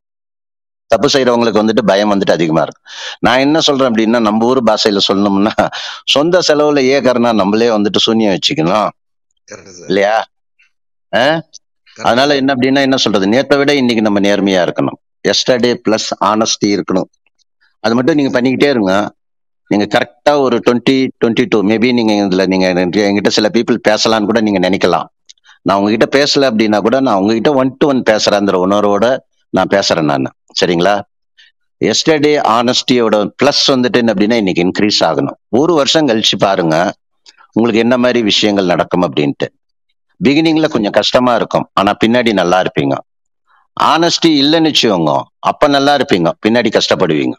தப்பு 0.87 1.09
செய்யறவங்களுக்கு 1.09 1.61
வந்துட்டு 1.62 1.87
பயம் 1.87 2.12
வந்துட்டு 2.12 2.35
அதிகமா 2.37 2.62
இருக்கும். 2.62 2.93
நான் 3.19 3.38
என்ன 3.38 3.61
சொல்றேன் 3.61 3.93
அப்படின்னா 3.93 4.21
நம்ம 4.21 4.47
ஊர் 4.47 4.62
பாஷையில 4.62 4.99
சொல்லணும்னா 5.12 5.69
சொந்த 6.04 6.40
செலவுல 6.49 6.81
ஏக்கறனா 6.95 7.33
நம்மளே 7.35 7.69
வந்துட்டு 7.69 8.00
சூன்யம் 8.07 8.37
வச்சுக்கணும். 8.37 8.88
இல்லையா? 9.87 10.26
அதனால 12.02 12.35
என்ன 12.35 12.54
அப்படின்னா 12.54 12.81
என்ன 12.81 12.97
சொல்றது? 12.97 13.26
நேத்தை 13.26 13.57
விட 13.57 13.75
இன்னைக்கு 13.75 14.02
நம்ம 14.02 14.21
நேர்மையா 14.21 14.62
இருக்கணும். 14.66 14.99
எஸ்டர்டே 15.28 15.73
பிளஸ் 15.88 16.09
ஆனஸ்டி 16.25 16.66
இருக்கணும். 16.66 17.11
அது 17.81 17.95
மட்டும் 17.95 18.14
நீங்க 18.14 18.40
பண்ணிக்கிட்டே 18.40 18.69
இருங்க. 18.69 19.14
நீங்க 19.71 19.85
கரெக்டா 19.94 20.33
ஒரு 20.44 20.56
டுவெண்ட்டி 20.66 20.97
டுவெண்ட்டி 21.21 21.44
டூ 21.49 21.59
மேபி 21.62 21.88
நீங்க 21.99 22.12
இதுல 22.12 22.47
நீங்க 22.47 22.66
என்கிட்ட 23.09 23.28
சில 23.28 23.49
பீப்புள் 23.52 23.78
பேசலாம்னு 23.88 24.28
கூட 24.30 24.40
நீங்க 24.40 24.61
நினைக்கலாம். 24.68 25.06
நான் 25.62 25.78
உங்ககிட்ட 25.78 26.06
பேசல 26.18 26.49
அப்படின்னா 26.50 26.78
கூட 26.80 27.00
நான் 27.00 27.18
உங்ககிட்ட 27.20 27.50
ஒன் 27.55 27.77
டு 27.79 27.87
ஒன் 27.87 28.03
பேசுறேங்கிற 28.11 28.57
உணர்வோட 28.66 29.07
நான் 29.55 29.70
பேசுறேன் 29.70 30.11
நான். 30.11 30.35
சரிங்களா? 30.61 30.94
எஸ்டர்டே 31.81 32.33
ஆனஸ்டியோட 32.57 33.14
பிளஸ் 33.42 33.62
வந்துட்டு 33.66 33.98
என்ன 34.03 34.12
அப்படின்னா 34.12 34.37
இன்னைக்கு 34.42 34.62
இன்க்ரீஸ் 34.66 35.00
ஆகணும். 35.00 35.37
ஒரு 35.61 35.72
வருஷம் 35.74 36.09
கழிச்சு 36.09 36.37
பாருங்க 36.38 36.77
உங்களுக்கு 37.53 37.83
என்ன 37.83 37.96
மாதிரி 37.98 38.22
விஷயங்கள் 38.22 38.70
நடக்கும் 38.72 39.05
அப்படின்ட்டு. 39.07 39.46
பிகினிங்ல 40.20 40.68
கொஞ்சம் 40.68 40.96
கஷ்டமா 41.00 41.35
இருக்கும் 41.35 41.66
ஆனா 41.72 41.92
பின்னாடி 42.05 42.33
நல்லா 42.33 42.59
இருப்பீங்க. 42.62 42.94
ஆனஸ்டி 43.77 44.31
இல்லைன்னு 44.42 44.70
வச்சுக்கோங்க 44.70 45.12
அப்ப 45.50 45.68
நல்லா 45.68 45.92
இருப்பீங்க 45.96 46.31
பின்னாடி 46.46 46.70
கஷ்டப்படுவீங்க. 46.79 47.37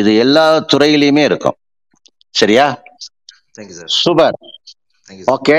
இது 0.00 0.16
எல்லா 0.24 0.46
துறையிலயுமே 0.72 1.24
இருக்கும். 1.30 1.56
சரியா? 2.34 2.66
சூப்பர் 4.02 4.36
ஓகே 5.32 5.58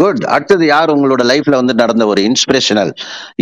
குட் 0.00 0.22
அடுத்தது 0.34 0.64
யார் 0.66 0.92
உங்களோட 0.94 1.22
லைஃப்ல 1.30 1.54
வந்து 1.60 1.74
நடந்த 1.74 2.04
ஒரு 2.06 2.20
இன்ஸ்பிரேஷனல் 2.28 2.92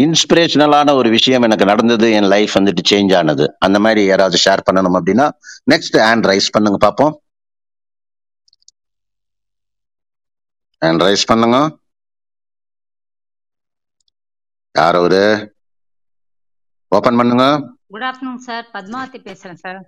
இன்ஸ்பிரேஷனலான 0.05 0.95
ஒரு 0.95 1.09
விஷயம் 1.11 1.47
எனக்கு 1.49 1.65
நடந்தது 1.65 2.07
என் 2.13 2.31
லைஃப் 2.35 2.57
வந்துட்டு 2.59 2.83
சேஞ்ச் 2.91 3.15
ஆனது. 3.21 3.47
அந்த 3.59 3.79
மாதிரி 3.79 4.03
யாராவது 4.07 4.39
ஷேர் 4.45 4.67
பண்ணணும் 4.69 4.99
அப்படின்னா 5.01 5.27
நெக்ஸ்ட் 5.73 5.99
ஹேண்ட் 6.09 6.29
ரைஸ் 6.33 6.55
பண்ணுங்க 6.57 6.81
பாப்போம். 6.87 7.15
ஹேண்ட் 10.83 11.05
ரைஸ் 11.07 11.29
பண்ணுங்க. 11.31 11.59
யார் 14.75 14.97
அவரு? 15.01 15.23
ஓபன் 16.93 17.19
பண்ணுங்க. 17.21 17.45
குட் 17.91 18.07
ஆஃப்டர்நூன் 18.09 18.45
சார் 18.47 18.67
பத்மாவதி 18.75 19.19
பேசுறேன் 19.29 19.61
சார் 19.63 19.79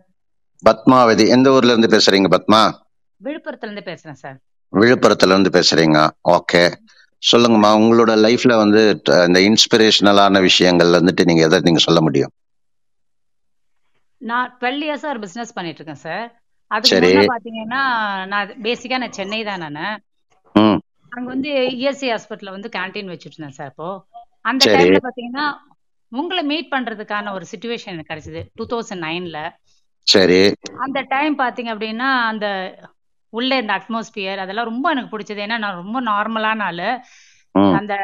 பத்மாவதி 0.63 1.25
எந்த 1.29 1.53
ஊர்ல 1.53 1.75
இருந்து 1.75 1.93
பேசுறீங்க 1.95 2.29
பத்மா? 2.35 2.61
விழுப்புரத்துல 3.21 3.69
இருந்து 3.69 3.89
பேசுறேன் 3.91 4.21
சார் 4.23 4.39
விழுப்புரத்துல 4.73 5.35
இருந்து 5.35 5.51
பேசுறீங்க. 5.51 5.99
ஓகே. 6.37 6.63
சொல்லுங்கம்மா 7.23 7.71
உங்களோட 7.79 8.13
லைஃப்ல 8.27 8.53
வந்து 8.57 8.81
இந்த 9.29 9.41
இன்ஸ்பிரேஷனலான 9.49 10.41
விஷயங்கள் 10.41 10.97
வந்துட்டு 10.99 11.27
நீங்க 11.29 11.43
எதை 11.43 11.61
நீங்க 11.67 11.83
சொல்ல 11.87 12.01
முடியும்? 12.01 12.33
நான் 14.21 14.51
டுவெல் 14.61 14.83
இயர்ஸா 14.87 15.11
ஒரு 15.11 15.21
பிசினஸ் 15.25 15.55
பண்ணிட்டு 15.57 15.81
இருக்கேன் 15.81 16.03
சார். 16.07 16.25
அதுக்கு 16.71 17.25
பாத்தீங்கன்னா 17.33 17.83
நான் 18.33 18.55
பேசிக்கா 18.67 18.99
நான் 19.03 19.17
சென்னை 19.19 19.41
தான் 19.51 19.63
நானு. 19.65 19.87
அங்க 21.13 21.27
வந்து 21.35 21.51
இஎஸ்சி 21.77 22.09
ஹாஸ்பிட்டல்ல 22.13 22.55
வந்து 22.57 22.69
கேண்டீன் 22.77 23.13
வச்சுட்டு 23.13 23.37
இருந்தேன் 23.37 23.59
சார் 23.59 23.71
அப்போ. 23.73 23.89
அந்த 24.51 24.63
டைம்ல 24.75 25.01
பாத்தீங்கன்னா 25.07 25.47
உங்களை 26.13 26.43
மீட் 26.51 26.73
பண்றதுக்கான 26.75 27.33
ஒரு 27.33 27.45
சுச்சுவேஷன் 27.53 27.93
எனக்கு 27.93 28.13
கிடைச்சது. 28.13 28.41
டூ 28.55 28.65
தௌசண்ட் 28.73 29.05
நைன்ல 29.07 29.39
சரி. 30.07 30.41
அந்த 30.79 30.99
டைம் 31.13 31.35
பாத்தீங்க 31.39 31.71
அப்படின்னா 31.75 32.09
அந்த 32.31 32.47
உள்ள 33.33 33.59
இந்த 33.63 33.73
அட்மாஸ்பியர் 33.79 34.41
அதெல்லாம் 34.45 34.69
ரொம்ப 34.71 34.87
எனக்கு 34.91 35.13
பிடிச்சது. 35.13 35.43
ஏன்னா 35.47 35.59
நான் 35.65 35.81
ரொம்ப 35.83 35.99
நார்மலான 36.11 36.63
ஆளு. 36.63 36.89
அந்த 37.79 37.95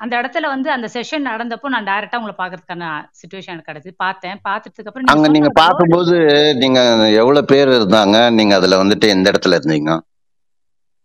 அந்த 0.00 0.14
இடத்துல 0.20 0.46
வந்து 0.54 0.68
அந்த 0.70 0.88
செஷன் 0.92 1.24
நடந்தப்போ 1.28 1.68
நான் 1.74 1.86
டைரக்டா 1.86 2.18
உங்களை 2.20 2.34
பாக்குறதுக்கான 2.40 2.90
சுச்சுவேஷன் 3.20 3.52
எனக்கு 3.54 3.70
கிடைச்சது. 3.70 3.94
பார்த்தேன். 3.96 4.36
பார்த்ததுக்கு 4.48 4.90
அப்புறம் 4.90 5.12
அங்க 5.14 5.28
நீங்க 5.28 5.50
பார்க்கும்போது 5.54 6.16
நீங்க 6.54 6.80
எவ்வளவு 7.20 7.50
பேர் 7.52 7.72
இருந்தாங்க? 7.78 8.18
நீங்க 8.32 8.54
அதுல 8.54 8.80
வந்துட்டு 8.82 9.08
எந்த 9.16 9.32
இடத்துல 9.32 9.58
இருந்தீங்க? 9.58 9.92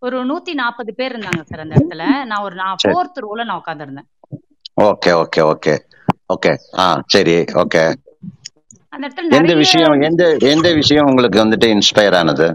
ஒரு 0.02 0.18
நூத்தி 0.30 0.52
நாற்பது 0.54 0.94
பேர் 0.94 1.14
இருந்தாங்க 1.16 1.42
சார் 1.50 1.64
அந்த 1.66 1.76
இடத்துல. 1.78 2.04
நான் 2.30 2.44
ஒரு 2.46 2.54
நான் 2.54 2.82
ஃபோர்த் 2.84 3.22
ரோல 3.26 3.44
நான் 3.44 3.62
உட்காந்துருந்தேன் 3.62 4.08
ஓகே 4.76 5.10
ஓகே 5.14 5.42
ஓகே. 5.44 5.74
ஓகே. 6.34 6.52
ஆ 6.78 7.02
சரி 7.06 7.34
ஓகே. 7.54 7.82
அந்த 8.92 9.06
இடத்துல 9.06 9.36
எந்த 9.36 9.54
விஷயம் 9.54 10.00
எந்த 10.00 10.24
எந்த 10.50 10.72
விஷயம் 10.72 11.06
உங்களுக்கு 11.06 11.44
வந்துட்டு 11.44 11.66
இன்ஸ்பயர் 11.74 12.16
ஆனது? 12.16 12.46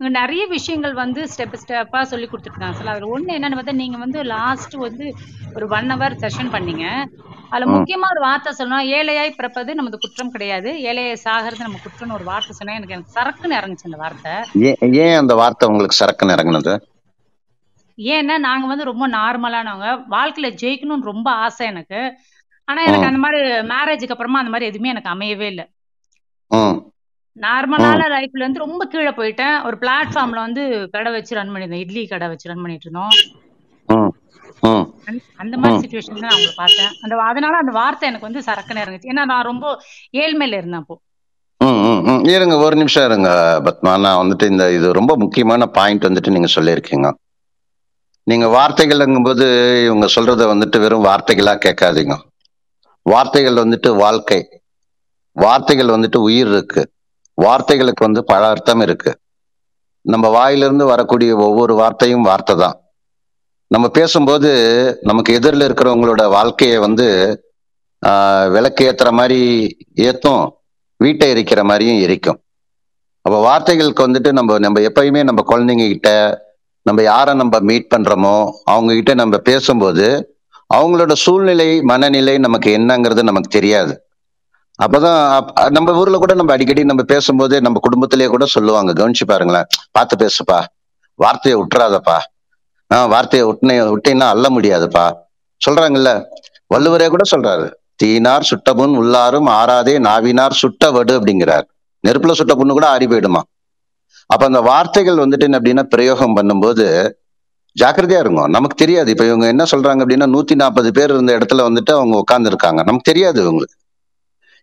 நிறைய 0.00 0.46
விஷயங்கள் 0.46 0.92
வந்து 0.94 1.24
ஸ்டெப் 1.24 1.56
ஸ்டெப்பா 1.62 2.02
சொல்லி 2.02 2.26
கொடுத்துருக்காங்க. 2.26 2.72
சார் 2.72 2.86
அதுல 2.86 3.08
ஒண்ணு 3.14 3.36
என்னன்னு 3.36 3.58
பார்த்தா 3.58 3.72
நீங்க 3.72 3.96
வந்து 3.96 4.22
லாஸ்ட் 4.24 4.74
வந்து 4.78 5.06
ஒரு 5.54 5.68
ஒன் 5.68 5.90
ஹவர் 5.90 6.16
செஷன் 6.20 6.52
பண்ணீங்க. 6.52 6.84
அதுல 7.50 7.66
ம். 7.66 7.72
முக்கியமா 7.74 8.06
ஒரு 8.10 8.20
வார்த்தை 8.20 8.52
சொன்னா 8.52 8.80
ஏழையாய் 8.90 9.36
பிறப்பது 9.36 9.74
நமது 9.74 9.98
குற்றம் 9.98 10.30
கிடையாது. 10.30 10.70
ஏழையாய் 10.82 11.22
சாகிறது 11.24 11.58
நம்ம 11.58 11.78
குற்றம்னு 11.84 12.12
ஒரு 12.12 12.24
வார்த்தை 12.24 12.56
சொன்னா 12.56 12.74
எனக்கு 12.74 12.92
எனக்கு 12.92 13.16
சரக்குன்னு 13.20 13.58
இறங்குச்சு 13.60 13.84
அந்த 13.84 13.96
வார்த்தை. 13.96 14.34
ஏன் 14.62 14.94
ஏன் 15.04 15.16
அந்த 15.16 15.34
வார்த்தை 15.34 15.68
உங்களுக்கு 15.68 16.04
சரக்குன்னு 16.04 16.36
இறங்குனது? 16.36 16.74
ஏன்னா 18.12 18.34
நாங்க 18.38 18.66
வந்து 18.66 18.90
ரொம்ப 18.90 19.08
நார்மலானவங்க. 19.08 19.88
வாழ்க்கையில 20.10 20.48
ஜெயிக்கணும்னு 20.62 21.10
ரொம்ப 21.12 21.30
ஆசை 21.30 21.66
எனக்கு. 21.66 22.00
ஆனா 22.68 22.82
எனக்கு 22.82 23.10
அந்த 23.10 23.20
மாதிரி 23.24 23.40
மேரேஜுக்கு 23.72 24.14
அப்புறமா 24.16 24.38
அந்த 24.38 24.52
மாதிரி 24.52 24.68
எதுவுமே 24.70 24.88
எனக்கு 24.88 25.12
அமையவே 25.14 25.46
இல்லை. 25.52 25.66
நார்மலான 27.36 28.06
லைஃப்ல 28.14 28.42
இருந்து 28.42 28.64
ரொம்ப 28.64 28.84
கீழே 28.84 29.10
போயிட்டேன். 29.10 29.64
ஒரு 29.66 29.76
பிளாட்ஃபார்ம்ல 29.80 30.40
வந்து 30.46 30.62
கடை 30.90 31.12
வச்சு 31.12 31.36
ரன் 31.38 31.52
பண்ணியிருந்தோம் 31.52 31.84
இட்லி 31.84 32.06
கடை 32.06 32.28
வச்சு 32.28 32.50
ரன் 32.50 32.62
பண்ணிட்டு 32.62 32.86
இருந்தோம். 32.88 33.12
அந்த 35.36 35.54
மாதிரி 35.56 35.76
சுச்சுவேஷன் 35.82 36.18
தான் 36.18 36.26
நான் 36.26 36.38
உங்களை 36.38 36.54
பார்த்தேன். 36.56 36.90
அந்த 37.02 37.22
அதனால 37.22 37.56
அந்த 37.56 37.72
வார்த்தை 37.72 38.08
எனக்கு 38.08 38.28
வந்து 38.28 38.42
சரக்குன்னு 38.48 38.82
இறங்குச்சு. 38.84 39.10
ஏன்னா 39.12 39.24
நான் 39.24 39.48
ரொம்ப 39.50 39.66
ஏழ்மையில 40.22 40.58
இருந்தேன் 40.60 40.82
அப்போ. 40.82 40.96
இருங்க 42.36 42.56
ஒரு 42.56 42.76
நிமிஷம் 42.76 43.04
இருங்க 43.04 43.30
பத்மா. 43.66 43.92
நான் 44.00 44.20
வந்துட்டு 44.22 44.46
இந்த 44.50 44.72
இது 44.72 44.92
ரொம்ப 44.92 45.16
முக்கியமான 45.16 45.66
பாயிண்ட் 45.66 46.06
வந்துட்டு 46.08 46.34
நீங்க 46.36 46.50
சொல்லியிருக்கீங்க. 46.54 47.08
நீங்க 48.30 48.46
வார்த்தைகள்ங்கும்போது 48.56 49.46
இவங்க 49.86 50.06
சொல்றத 50.14 50.42
வந்துட்டு 50.52 50.78
வெறும் 50.82 51.06
வார்த்தைகளா 51.08 51.54
கேட்காதீங்க. 51.64 52.14
வார்த்தைகள் 53.06 53.60
வந்துட்டு 53.62 53.90
வாழ்க்கை. 53.96 54.40
வார்த்தைகள் 55.36 55.94
வந்துட்டு 55.94 56.18
உயிர் 56.28 56.50
இருக்கு. 56.54 56.82
வார்த்தைகளுக்கு 57.38 58.02
வந்து 58.06 58.22
பல 58.32 58.42
அர்த்தம் 58.48 58.82
இருக்கு. 58.86 59.12
நம்ம 60.04 60.26
வாயிலிருந்து 60.36 60.84
வரக்கூடிய 60.92 61.30
ஒவ்வொரு 61.46 61.74
வார்த்தையும் 61.74 62.28
வார்த்தை 62.30 62.54
தான். 62.56 62.76
நம்ம 63.70 63.86
பேசும்போது 63.98 64.50
நமக்கு 65.08 65.30
எதிரில் 65.38 65.66
இருக்கிறவங்களோட 65.68 66.22
வாழ்க்கையை 66.36 66.78
வந்து 66.86 67.06
விளக்கு 68.54 68.82
ஏத்துற 68.90 69.10
மாதிரி 69.18 69.40
ஏத்தும் 70.08 70.44
வீட்டை 71.00 71.26
எரிக்கிற 71.32 71.62
மாதிரியும் 71.70 72.02
எரிக்கும். 72.06 72.38
அப்போ 73.24 73.38
வார்த்தைகளுக்கு 73.48 74.06
வந்துட்டு 74.06 74.30
நம்ம 74.38 74.58
நம்ம 74.66 74.80
எப்பயுமே 74.90 75.22
நம்ம 75.28 75.40
குழந்தைங்க 75.50 75.86
கிட்ட 75.94 76.10
நம்ம 76.82 77.02
யாரை 77.02 77.34
நம்ம 77.34 77.58
மீட் 77.58 77.92
பண்றோமோ 77.96 78.50
அவங்க 78.64 78.94
கிட்ட 78.94 79.14
நம்ம 79.14 79.36
பேசும்போது 79.38 80.34
அவங்களோட 80.74 81.12
சூழ்நிலை 81.12 81.82
மனநிலை 81.82 82.38
நமக்கு 82.38 82.78
என்னங்கிறது 82.78 83.22
நமக்கு 83.22 83.48
தெரியாது. 83.48 84.04
அப்பதான் 84.82 85.70
நம்ம 85.70 85.94
ஊர்ல 85.94 86.16
கூட 86.16 86.34
நம்ம 86.34 86.52
அடிக்கடி 86.52 86.84
நம்ம 86.84 87.02
பேசும்போது 87.02 87.60
நம்ம 87.60 87.78
குடும்பத்திலேயே 87.78 88.28
கூட 88.28 88.44
சொல்லுவாங்க 88.46 88.92
கவனிச்சு 88.92 89.24
பாருங்களேன். 89.26 89.64
பார்த்து 89.90 90.16
பேசுப்பா. 90.16 90.64
வார்த்தையை 91.14 91.60
விட்டுறாதப்பா 91.60 92.18
ஆஹ் 92.94 93.08
வார்த்தையை 93.08 93.48
விட்டுனே 93.48 93.94
விட்டீங்கன்னா 93.94 94.28
அள்ள 94.28 94.48
முடியாதுப்பா. 94.48 95.12
சொல்றாங்கல்ல. 95.70 96.24
வள்ளுவரே 96.74 97.08
கூட 97.08 97.22
சொல்றாரு. 97.36 97.72
தீனார் 98.04 98.40
சுட்டமுன் 98.40 98.96
உள்ளாரும் 98.96 99.48
ஆறாதே 99.48 99.98
நாவினார் 99.98 100.50
சுட்ட 100.50 100.90
வடு 100.90 101.20
அப்படிங்கிறார். 101.20 101.62
நெருப்புல 102.08 102.32
சுட்ட 102.32 102.54
புண்ணு 102.54 102.70
கூட 102.70 102.88
ஆறி 102.88 103.06
போயிடுமா? 103.06 103.40
அப்ப 104.32 104.46
அந்த 104.46 104.60
வார்த்தைகள் 104.60 105.22
வந்துட்டு 105.22 105.46
என்ன 105.48 105.58
அப்படின்னா 105.58 105.82
பிரயோகம் 105.82 106.36
பண்ணும்போது 106.36 107.12
ஜாக்கிரதையா 107.80 108.18
இருக்கும் 108.18 108.50
நமக்கு 108.50 108.76
தெரியாது. 108.76 109.10
இப்ப 109.10 109.24
இவங்க 109.24 109.46
என்ன 109.46 109.62
சொல்றாங்க 109.62 110.00
அப்படின்னா 110.04 110.26
நூத்தி 110.34 110.54
நாற்பது 110.54 110.92
பேர் 110.92 111.10
இருந்த 111.10 111.38
இடத்துல 111.38 111.64
வந்துட்டு 111.68 111.92
அவங்க 111.98 112.16
உட்கார்ந்து 112.16 112.48
இருக்காங்க 112.48 112.82
நமக்கு 112.82 113.10
தெரியாது 113.12 113.38
இவங்களுக்கு. 113.44 113.76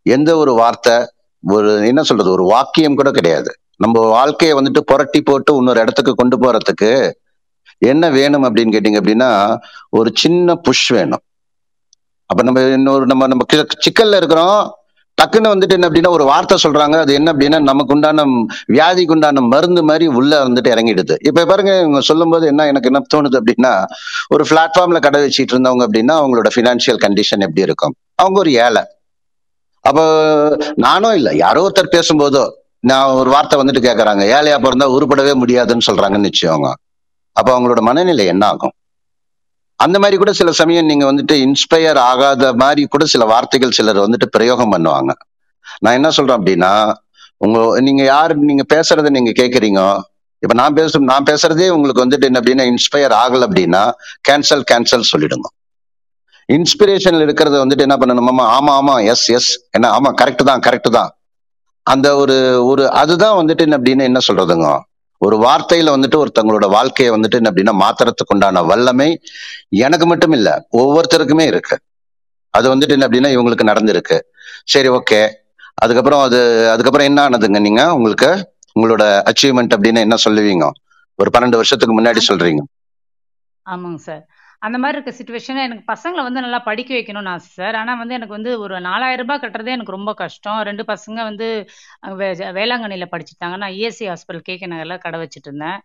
எந்த 0.02 0.38
ஒரு 0.38 0.54
வார்த்தை 0.54 0.96
ஒரு 1.44 1.88
என்ன 1.88 2.04
சொல்றது 2.04 2.32
ஒரு 2.32 2.44
வாக்கியம் 2.44 2.96
கூட 2.96 3.12
கிடையாது. 3.12 3.52
நம்ம 3.76 4.00
வாழ்க்கையை 4.08 4.58
வந்துட்டு 4.58 4.80
புரட்டி 4.80 5.22
போட்டு 5.22 5.56
இன்னொரு 5.56 5.80
இடத்துக்கு 5.80 6.14
கொண்டு 6.16 6.38
போறதுக்கு 6.38 6.92
என்ன 7.78 8.10
வேணும் 8.10 8.44
அப்படின்னு 8.44 8.76
கேட்டீங்க 8.76 9.00
அப்படின்னா 9.02 9.58
ஒரு 9.90 10.12
சின்ன 10.14 10.56
புஷ் 10.56 10.92
வேணும். 10.92 11.24
அப்ப 12.30 12.44
நம்ம 12.44 12.62
இன்னொரு 12.62 13.06
நம்ம 13.06 13.28
நம்ம 13.28 13.46
சிக்கல்ல 13.86 14.16
இருக்கிறோம். 14.16 14.77
டக்குன்னு 15.18 15.52
வந்துட்டு 15.54 15.76
என்ன 15.76 15.88
அப்படின்னா 15.90 16.10
ஒரு 16.16 16.26
வார்த்தை 16.32 16.56
சொல்றாங்க. 16.64 16.96
அது 17.04 17.12
என்ன 17.20 17.30
அப்படின்னா 17.34 17.60
நமக்கு 17.70 17.94
உண்டான 17.96 18.26
வியாதிக்கு 18.74 19.14
உண்டான 19.16 19.42
மருந்து 19.54 19.82
மாதிரி 19.90 20.08
உள்ள 20.20 20.32
வந்துட்டு 20.48 20.70
இறங்கிடுது. 20.76 21.16
இப்ப 21.30 21.46
பாருங்க 21.46 21.72
இவங்க 21.80 22.02
சொல்லும்போது 22.10 22.46
என்ன 22.52 22.68
எனக்கு 22.72 22.90
என்ன 22.92 23.02
தோணுது 23.14 23.40
அப்படின்னா 23.42 23.72
ஒரு 24.30 24.46
பிளாட்ஃபார்ம்ல 24.50 25.02
கடை 25.08 25.22
வச்சுட்டு 25.24 25.56
இருந்தவங்க 25.56 25.86
அப்படின்னா 25.88 26.16
அவங்களோட 26.22 26.52
பினான்சியல் 26.58 27.02
கண்டிஷன் 27.06 27.46
எப்படி 27.48 27.66
இருக்கும்? 27.68 27.96
அவங்க 28.16 28.40
ஒரு 28.40 28.54
ஏழை. 28.66 28.84
அப்போ 29.86 30.06
நானும் 30.86 31.18
இல்லை 31.20 31.34
யாரோ 31.38 31.62
ஒருத்தர் 31.68 31.94
பேசும்போதோ 31.98 32.46
நான் 32.90 33.14
ஒரு 33.20 33.30
வார்த்தை 33.36 33.56
வந்துட்டு 33.62 33.88
கேட்கறாங்க 33.88 34.24
ஏழையா 34.38 34.58
பிறந்தா 34.66 34.88
உருப்படவே 34.96 35.34
முடியாதுன்னு 35.44 35.88
சொல்றாங்கன்னு 35.90 36.30
வச்சுக்கோங்க. 36.30 36.72
அப்போ 37.38 37.50
அவங்களோட 37.56 37.82
மனநிலை 37.90 38.26
என்ன 38.26 38.46
ஆகும்? 38.46 38.74
அந்த 39.80 39.98
மாதிரி 40.00 40.18
கூட 40.18 40.32
சில 40.34 40.52
சமயம் 40.60 40.90
நீங்க 40.92 41.06
வந்துட்டு 41.10 41.36
இன்ஸ்பயர் 41.46 42.00
ஆகாத 42.12 42.54
மாதிரி 42.62 42.84
கூட 42.94 43.04
சில 43.14 43.26
வார்த்தைகள் 43.26 43.76
சிலர் 43.78 44.06
வந்துட்டு 44.06 44.28
பிரயோகம் 44.36 44.74
பண்ணுவாங்க. 44.74 45.12
நான் 45.82 45.98
என்ன 46.00 46.10
சொல்றேன் 46.18 46.40
அப்படின்னா 46.40 46.72
உங்க 47.42 47.58
நீங்க 47.88 48.04
யார் 48.06 48.34
நீங்க 48.50 48.64
பேசுறத 48.74 49.10
நீங்க 49.10 49.32
கேக்குறீங்க. 49.42 49.82
இப்ப 50.44 50.54
நான் 50.54 50.74
பேச 50.74 51.00
நான் 51.12 51.28
பேசுறதே 51.30 51.68
உங்களுக்கு 51.76 52.04
வந்துட்டு 52.04 52.28
என்ன 52.30 52.40
அப்படின்னா 52.42 52.66
இன்ஸ்பயர் 52.72 53.16
ஆகல 53.22 53.48
அப்படின்னா 53.48 53.84
கேன்சல் 54.30 54.64
கேன்சல் 54.72 55.10
சொல்லிடுங்க. 55.12 55.48
இன்ஸ்பிரேஷன்ல 56.50 57.26
இருக்கிறத 57.28 57.56
வந்துட்டு 57.64 57.86
என்ன 57.88 57.96
பண்ணணுமாமா 58.02 58.44
ஆமா 58.58 58.74
ஆமா 58.80 58.96
எஸ் 59.14 59.28
எஸ் 59.38 59.52
என்ன 59.72 59.92
ஆமா 59.98 60.10
கரெக்ட் 60.22 60.44
தான் 60.50 60.64
கரெக்ட் 60.68 60.90
தான். 60.98 61.10
அந்த 61.88 62.08
ஒரு 62.22 62.36
ஒரு 62.70 62.84
அதுதான் 63.02 63.38
வந்துட்டு 63.40 63.66
என்ன 63.66 63.78
அப்படின்னா 63.78 64.08
என்ன 64.12 64.20
சொல்றதுங்க? 64.28 64.68
ஒரு 65.22 65.36
வார்த்தையில 65.38 65.94
வந்துட்டு 65.96 66.18
ஒருத்தவங்களோட 66.24 66.66
வாழ்க்கையை 66.70 67.12
வந்துட்டு 67.16 67.38
என்ன 67.40 67.52
அப்படின்னா 67.52 67.74
மாத்துறதுக்கு 67.84 68.34
உண்டான 68.36 68.64
வல்லமை 68.64 69.10
எனக்கு 69.86 70.06
மட்டும் 70.06 70.32
இல்ல 70.32 70.50
ஒவ்வொருத்தருக்குமே 70.78 71.46
இருக்கு. 71.52 71.76
அது 72.54 72.76
வந்துட்டு 72.76 72.96
என்ன 72.96 73.08
அப்படின்னா 73.08 73.32
இவங்களுக்கு 73.36 73.70
நடந்திருக்கு. 73.72 74.18
சரி 74.66 74.90
ஓகே 74.90 75.20
அதுக்கப்புறம் 75.76 76.22
அது 76.22 76.40
அதுக்கப்புறம் 76.74 77.08
என்ன 77.10 77.20
ஆனதுங்க 77.30 77.60
நீங்க? 77.60 77.82
உங்களுக்கு 77.98 78.30
உங்களோட 78.76 79.04
அச்சீவ்மெண்ட் 79.30 79.76
அப்படின்னு 79.76 80.00
என்ன 80.06 80.16
சொல்லுவீங்க? 80.26 80.66
ஒரு 81.20 81.30
பன்னெண்டு 81.34 81.60
வருஷத்துக்கு 81.62 81.96
முன்னாடி 82.00 82.22
சொல்றீங்க. 82.30 82.62
ஆமாங்க 83.66 84.00
சார். 84.08 84.24
அந்த 84.62 84.78
மாதிரி 84.78 84.98
இருக்க 84.98 85.12
சுச்சுவேஷன் 85.14 85.60
எனக்கு 85.62 85.84
பசங்களை 85.88 86.22
வந்து 86.24 86.42
நல்லா 86.42 86.60
படிக்க 86.62 86.92
வைக்கணும்னு 86.94 87.32
ஆசை 87.32 87.50
சார் 87.56 87.76
ஆனால் 87.76 87.98
வந்து 87.98 88.14
எனக்கு 88.14 88.36
வந்து 88.36 88.52
ஒரு 88.60 88.76
நாலாயிரம் 88.86 89.24
ரூபாய் 89.24 89.42
கட்டுறதே 89.42 89.74
எனக்கு 89.74 89.96
ரொம்ப 89.96 90.12
கஷ்டம். 90.16 90.60
ரெண்டு 90.64 90.84
பசங்க 90.88 91.20
வந்து 91.24 91.48
வே- 92.20 92.54
வேளாங்கண்ணியில் 92.56 93.12
படிச்சுட்டாங்க. 93.14 93.56
நான் 93.58 93.76
இஎஸ்சி 93.76 94.06
ஹாஸ்பிட்டல் 94.10 94.48
கேகே 94.50 94.68
நகரில் 94.68 95.00
கடை 95.00 95.20
வச்சுட்டு 95.22 95.50
இருந்தேன் 95.50 95.80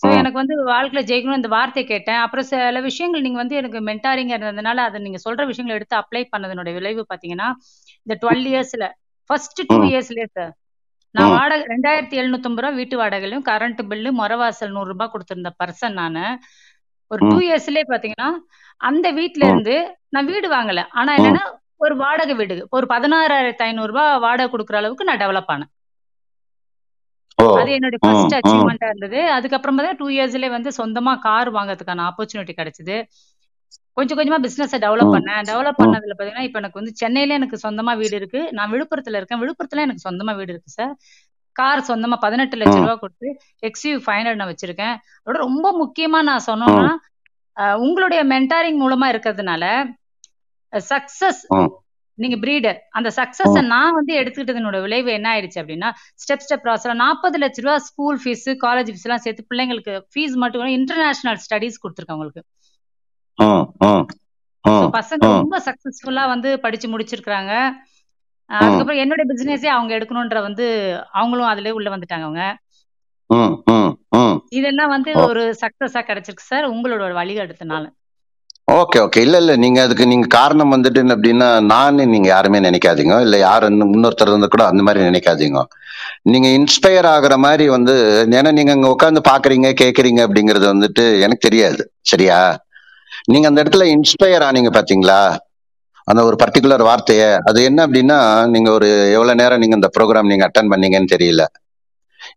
ஸோ 0.00 0.06
ம், 0.06 0.16
எனக்கு 0.16 0.38
வந்து 0.38 0.54
வாழ்க்கையில் 0.66 1.08
ஜெயிக்கணும் 1.08 1.38
இந்த 1.38 1.50
வார்த்தை 1.52 1.82
கேட்டேன். 1.86 2.20
அப்புறம் 2.24 2.46
சில 2.48 2.80
விஷயங்கள் 2.84 3.22
நீங்கள் 3.22 3.42
வந்து 3.42 3.56
எனக்கு 3.56 3.78
மென்டாரிங் 3.86 4.32
இருந்ததுனால 4.34 4.78
அதை 4.84 5.00
நீங்கள் 5.02 5.22
சொல்கிற 5.22 5.44
விஷயங்களை 5.46 5.76
எடுத்து 5.78 5.96
அப்ளை 5.96 6.22
பண்ணதனுடைய 6.32 6.74
விளைவு 6.74 7.06
பார்த்தீங்கன்னா 7.06 7.48
இந்த 8.06 8.16
டுவெல் 8.22 8.46
இயர்ஸில் 8.50 8.86
ஃபர்ஸ்ட் 9.30 9.62
டூ 9.66 9.76
ம், 9.78 9.86
இயர்ஸ்லேயே 9.88 10.28
சார் 10.34 10.52
நான் 11.14 11.28
ம், 11.28 11.34
வாடகை 11.34 11.64
ரெண்டாயிரத்தி 11.70 12.16
எழுநூத்தம்பது 12.20 12.62
ரூபா 12.62 12.72
வீட்டு 12.74 12.96
வாடகையிலும் 12.98 13.44
கரண்ட் 13.46 13.80
பில்லு 13.90 14.10
முறவாசல் 14.18 14.74
நூறு 14.74 14.88
ரூபாய் 14.88 15.12
கொடுத்திருந்த 15.12 15.50
பர்சன் 15.60 15.96
நான். 16.00 16.20
ஒரு 17.10 17.20
டூ 17.24 17.36
இயர்ஸ்லயே 17.40 17.84
பாத்தீங்கன்னா 17.88 18.28
அந்த 18.80 19.06
வீட்ல 19.10 19.42
ம், 19.44 19.48
இருந்து 19.48 19.76
நான் 20.08 20.26
வீடு 20.26 20.48
வாங்கல. 20.50 20.80
ஆனா. 20.92 21.12
என்னன்னா 21.18 21.44
ஒரு 21.80 21.94
வாடகை 21.96 22.34
வீடு. 22.34 22.56
ஒரு 22.70 22.86
பதினாறாயிரத்தி 22.90 23.64
ஐநூறு 23.64 23.90
ரூபாய் 23.92 24.18
வாடகை 24.18 24.48
கொடுக்குற 24.50 24.76
அளவுக்கு 24.76 25.04
நான் 25.04 25.18
டெவலப் 25.18 25.50
ஆனேன். 25.54 25.70
அது 27.56 27.70
என்னுடைய 27.72 28.00
ஃபர்ஸ்ட் 28.02 28.36
அச்சீவ்மெண்டா 28.38 28.86
இருந்தது. 28.86 29.20
அதுக்கப்புறமா 29.36 29.82
தான் 29.82 29.98
டூ 29.98 30.06
இயர்ஸ்லயே 30.08 30.50
வந்து 30.50 30.70
சொந்தமா 30.78 31.12
கார் 31.20 31.50
வாங்குறதுக்கான 31.50 32.04
ஆப்பர்ச்சுனிட்டி 32.08 32.54
கிடைச்சது. 32.56 32.96
கொஞ்சம் 33.96 34.18
கொஞ்சமா 34.18 34.38
பிசினஸை 34.42 34.78
டெவலப் 34.82 35.12
பண்ணேன். 35.14 35.42
டெவலப் 35.48 35.78
பண்ணதுல 35.78 36.14
பாத்தீங்கன்னா 36.16 36.46
இப்ப 36.48 36.58
எனக்கு 36.58 36.80
வந்து 36.80 36.92
சென்னையில 36.94 37.34
எனக்கு 37.34 37.58
சொந்தமா 37.62 37.96
வீடு 37.96 38.16
இருக்கு. 38.16 38.40
நான் 38.52 38.72
விழுப்புரத்துல 38.72 39.16
இருக்கேன். 39.16 39.42
விழுப்புரத்துல 39.42 39.84
எனக்கு 39.86 40.06
சொந்தமா 40.08 40.34
வீடு 40.36 40.52
இருக்கு 40.52 40.70
சார் 40.70 40.92
கார் 41.58 41.88
சொந்தமா 41.88 42.16
பதினெட்டு 42.24 42.58
லட்சம் 42.60 42.84
ரூபாய் 42.84 43.02
கொடுத்து 43.02 43.28
எக்ஸ்யூ 43.68 43.92
ஃபைவ் 44.04 44.18
ஹண்ட்ரட் 44.18 44.40
நான் 44.40 44.52
வச்சிருக்கேன். 44.52 44.94
அதோட 45.20 45.36
ரொம்ப 45.46 45.66
முக்கியமா 45.82 46.20
நான் 46.30 46.46
சொன்னோம்னா 46.50 46.92
உங்களுடைய 47.84 48.20
மென்டாரிங் 48.32 48.80
மூலமா 48.82 49.06
இருக்கிறதுனால 49.12 49.64
சக்சஸ் 50.72 51.42
நீங்க 52.18 52.36
பிரீடர் 52.42 52.78
அந்த 52.98 53.08
சக்சஸ 53.16 53.62
நான் 53.72 53.96
வந்து 53.96 54.12
எடுத்துக்கிட்டதனோட 54.20 54.76
விளைவு 54.84 55.10
என்ன 55.16 55.28
ஆயிடுச்சு 55.32 55.58
அப்படின்னா 55.62 55.88
ஸ்டெப் 56.22 56.44
ஸ்டெப் 56.44 56.62
ப்ராசஸ் 56.64 57.00
நாற்பது 57.02 57.38
லட்ச 57.42 57.64
ரூபா 57.64 57.74
ஸ்கூல் 57.88 58.18
ஃபீஸ் 58.22 58.46
காலேஜ் 58.64 58.90
ஃபீஸ் 58.92 59.06
எல்லாம் 59.08 59.24
சேர்த்து 59.24 59.48
பிள்ளைங்களுக்கு 59.50 59.94
ஃபீஸ் 60.12 60.36
மட்டும் 60.42 60.74
இன்டர்நேஷனல் 60.78 61.40
ஸ்டடீஸ் 61.44 61.82
கொடுத்துருக்கேன் 61.82 62.18
உங்களுக்கு. 62.18 62.42
பசங்க 64.98 65.22
ரொம்ப 65.34 65.58
சக்சஸ்ஃபுல்லா 65.66 66.24
வந்து 66.32 66.50
படிச்சு 66.64 66.86
முடிச்சிருக்காங்க 66.92 67.52
அதுக்கப்புறம் 68.50 69.02
என்னுடைய 69.02 69.26
பிசினஸே 69.30 69.68
அவங்க 69.68 69.92
எடுக்கணும்ன்ற 69.98 70.40
வந்து 70.42 70.66
அவங்களும் 71.12 71.50
அதுலயே 71.52 71.70
உள்ள 71.70 71.88
வந்துட்டாங்க 71.94 72.26
அவங்க. 72.28 72.44
இதெல்லாம் 74.52 74.92
வந்து 74.96 75.10
ஒரு 75.28 75.42
சக்சஸா 75.62 76.00
கிடைச்சிருக்கு 76.08 76.50
சார் 76.50 76.72
உங்களோட 76.72 77.12
வழிகாட்டுனால 77.20 77.86
ஓகே 78.74 78.98
ஓகே. 79.02 79.20
இல்ல 79.20 79.36
இல்ல. 79.38 79.52
நீங்க 79.56 79.78
அதுக்கு 79.82 80.04
நீங்க 80.06 80.26
காரணம் 80.34 80.72
வந்துட்டு 80.74 81.00
அப்படின்னா 81.14 81.48
நான் 81.64 82.00
நீங்க 82.12 82.28
யாருமே 82.28 82.58
நினைக்காதீங்க. 82.60 83.16
இல்ல 83.20 83.36
யாரு 83.38 83.66
இன்னொருத்தர் 83.74 84.30
இருந்து 84.30 84.48
கூட 84.48 84.64
அந்த 84.70 84.82
மாதிரி 84.82 85.00
நினைக்காதீங்க. 85.08 85.60
நீங்க 86.24 86.48
இன்ஸ்பயர் 86.58 87.08
ஆகுற 87.12 87.34
மாதிரி 87.44 87.66
வந்து 87.68 87.94
ஏன்னா 88.32 88.52
நீங்க 88.52 88.72
அங்க 88.72 88.88
உட்காந்து 88.94 89.22
பாக்குறீங்க 89.30 89.70
கேக்குறீங்க 89.82 90.20
அப்படிங்கறது 90.26 90.66
வந்துட்டு 90.72 91.04
எனக்கு 91.20 91.46
தெரியாது. 91.48 91.82
சரியா? 92.04 92.38
நீங்க 93.28 93.46
அந்த 93.48 93.62
இடத்துல 93.64 93.86
இன்ஸ்பயர் 93.94 94.46
ஆனீங்க 94.48 94.70
பாத்தீங்களா? 94.70 95.20
அந்த 96.08 96.24
ஒரு 96.24 96.36
பர்டிகுலர் 96.42 96.82
வார்த்தையை 96.82 97.32
அது 97.44 97.62
என்ன 97.62 97.86
அப்படின்னா 97.86 98.18
நீங்க 98.46 98.70
ஒரு 98.70 99.12
எவ்வளவு 99.12 99.34
நேரம் 99.34 99.58
நீங்க 99.58 99.74
இந்த 99.74 99.90
ப்ரோக்ராம் 99.98 100.26
நீங்க 100.26 100.50
அட்டன் 100.50 100.70
பண்ணீங்கன்னு 100.70 101.14
தெரியல. 101.14 101.44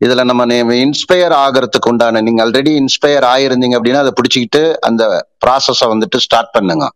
இதுல 0.05 0.23
நம்ம 0.23 0.45
இன்ஸ்பயர் 0.85 1.35
ஆகிறதுக்கு 1.35 1.89
உண்டான 1.89 2.21
நீங்க 2.21 2.45
ஆல்ரெடி 2.45 2.83
இன்ஸ்பயர் 2.83 3.25
ஆயிருந்தீங்க 3.25 3.77
அப்படின்னா 3.79 3.93
அதை 3.93 4.11
பிடிச்சிக்கிட்டு 4.11 4.73
அந்த 4.73 5.03
ப்ராசஸை 5.45 5.87
வந்துட்டு 5.87 6.17
ஸ்டார்ட் 6.17 6.51
பண்ணுங்க. 6.51 6.89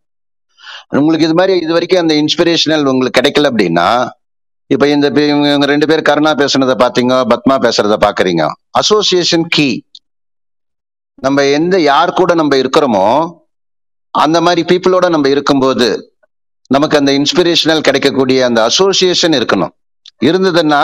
உங்களுக்கு 0.89 1.25
இது 1.25 1.33
மாதிரி 1.33 1.59
இது 1.59 1.73
வரைக்கும் 1.73 1.99
அந்த 1.99 2.13
இன்ஸ்பிரேஷனல் 2.13 2.86
உங்களுக்கு 2.86 3.21
கிடைக்கல 3.21 3.51
அப்படின்னா 3.51 4.09
இப்ப 4.65 4.88
இந்த 4.88 5.09
பே- 5.09 5.27
இவங்க 5.27 5.47
இவங்க 5.47 5.65
ரெண்டு 5.65 5.88
பேர் 5.88 6.01
கருணா 6.01 6.33
பேசுனதை 6.33 6.75
பாத்தீங்க 6.75 7.13
பத்மா 7.29 7.55
பேசுறத 7.59 7.97
பாக்குறீங்க. 8.05 8.47
அசோசியேஷன் 8.69 9.47
கீ 9.47 9.81
நம்ம 11.15 11.43
எந்த 11.45 11.81
யார் 11.81 12.13
கூட 12.13 12.33
நம்ம 12.33 12.55
இருக்கிறோமோ 12.55 13.05
அந்த 14.09 14.41
மாதிரி 14.41 14.62
பீப்புளோட 14.69 15.09
நம்ம 15.09 15.29
இருக்கும்போது 15.29 16.12
நமக்கு 16.75 16.97
அந்த 16.97 17.12
இன்ஸ்பிரேஷனல் 17.12 17.86
கிடைக்கக்கூடிய 17.88 18.45
அந்த 18.45 18.59
அசோசியேஷன் 18.63 19.36
இருக்கணும். 19.39 19.73
இருந்ததுன்னா 20.25 20.81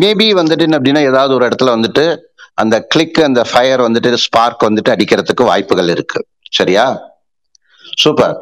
மேபி 0.00 0.26
வந்துட்டு 0.40 0.76
அப்படின்னா 0.76 1.00
ஏதாவது 1.10 1.34
ஒரு 1.34 1.44
இடத்துல 1.46 1.70
வந்துட்டு 1.76 2.04
அந்த 2.54 2.76
கிளிக் 2.84 3.20
அந்த 3.20 3.40
ஃபயர் 3.52 3.80
வந்துட்டு 3.80 4.18
ஸ்பார்க் 4.24 4.62
வந்துட்டு 4.62 4.92
அடிக்கிறதுக்கு 4.94 5.44
வாய்ப்புகள் 5.44 5.88
இருக்கு. 5.88 6.20
சரியா? 6.50 6.86
சூப்பர் 7.96 8.36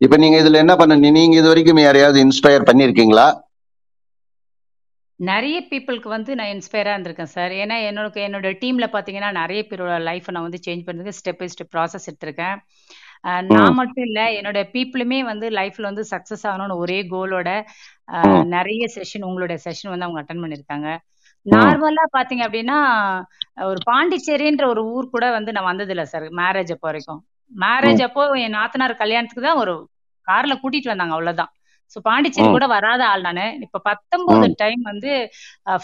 இப்ப 0.00 0.16
நீங்க 0.16 0.36
இதுல 0.42 0.60
என்ன 0.62 0.76
பண்ண 0.76 0.94
நீங்க 0.96 1.36
இது 1.36 1.48
வரைக்கும் 1.48 1.78
யாரையாவது 1.78 2.18
இன்ஸ்பயர் 2.24 2.68
பண்ணிருக்கீங்களா 2.70 3.26
நிறைய 5.20 5.56
பீப்புளுக்கு 5.70 6.08
வந்து 6.08 6.34
நான் 6.34 6.46
இன்ஸ்பயரா 6.46 6.92
இருந்திருக்கேன் 6.96 7.30
சார். 7.34 7.50
ஏன்னா 7.50 7.76
என்னோட 7.88 8.08
என்னோட 8.28 8.48
டீம்ல 8.62 8.86
பார்த்தீங்கன்னா, 8.86 9.30
நிறைய 9.32 9.64
பேரோட 9.68 9.94
லைஃப்பை 10.08 10.30
நான் 10.30 10.46
வந்து 10.48 10.58
சேஞ்ச் 10.66 10.86
பண்ணுறதுக்கு 10.86 11.16
ஸ்டெப் 11.18 11.38
பை 11.38 11.48
ஸ்டெப் 11.48 11.72
ப்ராசஸ் 11.74 12.08
எடுத்திருக்கேன். 12.10 12.56
நான் 13.48 13.74
மட்டும் 13.74 14.04
இல்ல, 14.04 14.20
என்னோட 14.30 14.58
பீப்பிளுமே 14.72 15.18
வந்து 15.20 15.50
லைஃப்ல 15.50 15.82
வந்து 15.82 16.04
சக்சஸ் 16.10 16.44
ஆகணும்னு 16.44 16.76
ஒரே 16.76 16.98
கோலோட. 17.10 17.48
நிறைய 18.46 18.86
செஷன் 18.96 19.24
உங்களுடைய 19.24 19.58
செஷன் 19.64 19.92
வந்து 19.92 20.04
அவங்க 20.04 20.20
அட்டெண்ட் 20.22 20.44
பண்ணியிருக்காங்க. 20.44 20.88
ம். 21.46 21.52
நார்மலா 21.54 22.04
பார்த்தீங்க 22.16 22.44
அப்படின்னா, 22.46 22.78
ஒரு 23.64 23.80
பாண்டிச்சேரின்ற 23.90 24.66
ஒரு 24.66 24.84
ஊர் 24.86 25.10
கூட 25.10 25.30
வந்து 25.30 25.52
நான் 25.52 25.68
வந்ததில்ல 25.70 26.02
சார், 26.02 26.26
மேரேஜ் 26.40 26.72
அப்போ 26.72 26.86
வரைக்கும். 26.88 27.20
மேரேஜ். 27.52 28.02
அப்போ 28.02 28.22
என் 28.44 28.56
நாத்தனார் 28.56 28.94
கல்யாணத்துக்கு 28.96 29.48
தான் 29.48 29.56
ஒரு 29.56 29.74
கார்ல 30.28 30.54
கூட்டிட்டு 30.62 30.92
வந்தாங்க 30.92 31.14
அவ்வளோதான். 31.16 31.52
ஸோ 31.92 31.98
பாண்டிச்சேரி. 32.06 32.48
கூட 32.50 32.66
வராத 32.72 33.02
ஆள் 33.06 33.22
நானு. 33.22 33.44
இப்ப 33.64 33.78
19 33.84 34.32
ம். 34.38 34.54
டைம் 34.62 34.80
வந்து 34.84 35.10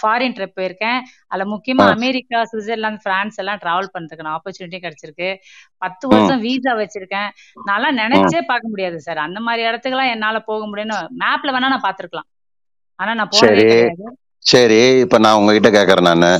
ஃபாரின் 0.00 0.34
ட்ரிப் 0.34 0.54
போயிருக்கேன். 0.54 0.98
அதுல 1.30 1.44
முக்கியமா. 1.52 1.84
அமெரிக்கா, 1.94 2.38
சுவிட்சர்லாந்து, 2.50 3.02
பிரான்ஸ் 3.04 3.38
எல்லாம் 3.38 3.60
டிராவல் 3.62 3.92
பண்றதுக்கான 3.94 4.32
ஆப்பர்ச்சுனிட்டி 4.36 4.80
கிடைச்சிருக்கு. 4.82 5.30
10 5.82 6.06
ம். 6.12 6.12
வருஷம் 6.12 6.42
வீசா 6.44 6.74
வச்சிருக்கேன். 6.80 7.30
நான்லாம். 7.66 7.98
நினைச்சே 8.02 8.40
பார்க்க 8.50 8.72
முடியாது 8.72 8.98
சார். 9.00 9.20
அந்த 9.26 9.40
மாரி 9.40 9.62
இடத்துக்குலாம் 9.68 10.12
என்னால 10.14 10.38
போக 10.44 10.62
முடியும்னு 10.70 10.98
மேப்ல 11.22 11.54
வேணா 11.54 11.72
நான் 11.74 11.86
பார்த்துருக்கலாம். 11.86 12.28
ஆனா 12.98 13.12
நான் 13.14 13.32
போனதே 13.32 13.62
சரி. 13.62 13.68
கிடையாது. 13.70 14.06
சரி. 14.46 14.80
இப்ப 15.04 15.18
நான் 15.24 15.38
உங்ககிட்ட 15.40 15.68
கேட்கறேன் 15.70 16.08
நானு. 16.10 16.30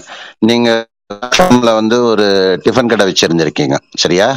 நீங்க 0.48 0.68
வந்து 1.75 1.96
ஒரு 2.11 2.27
டிஃபன் 2.64 2.90
கடை 2.90 3.05
வச்சிருந்திருக்கீங்க. 3.09 3.75
சரியா? 3.96 4.29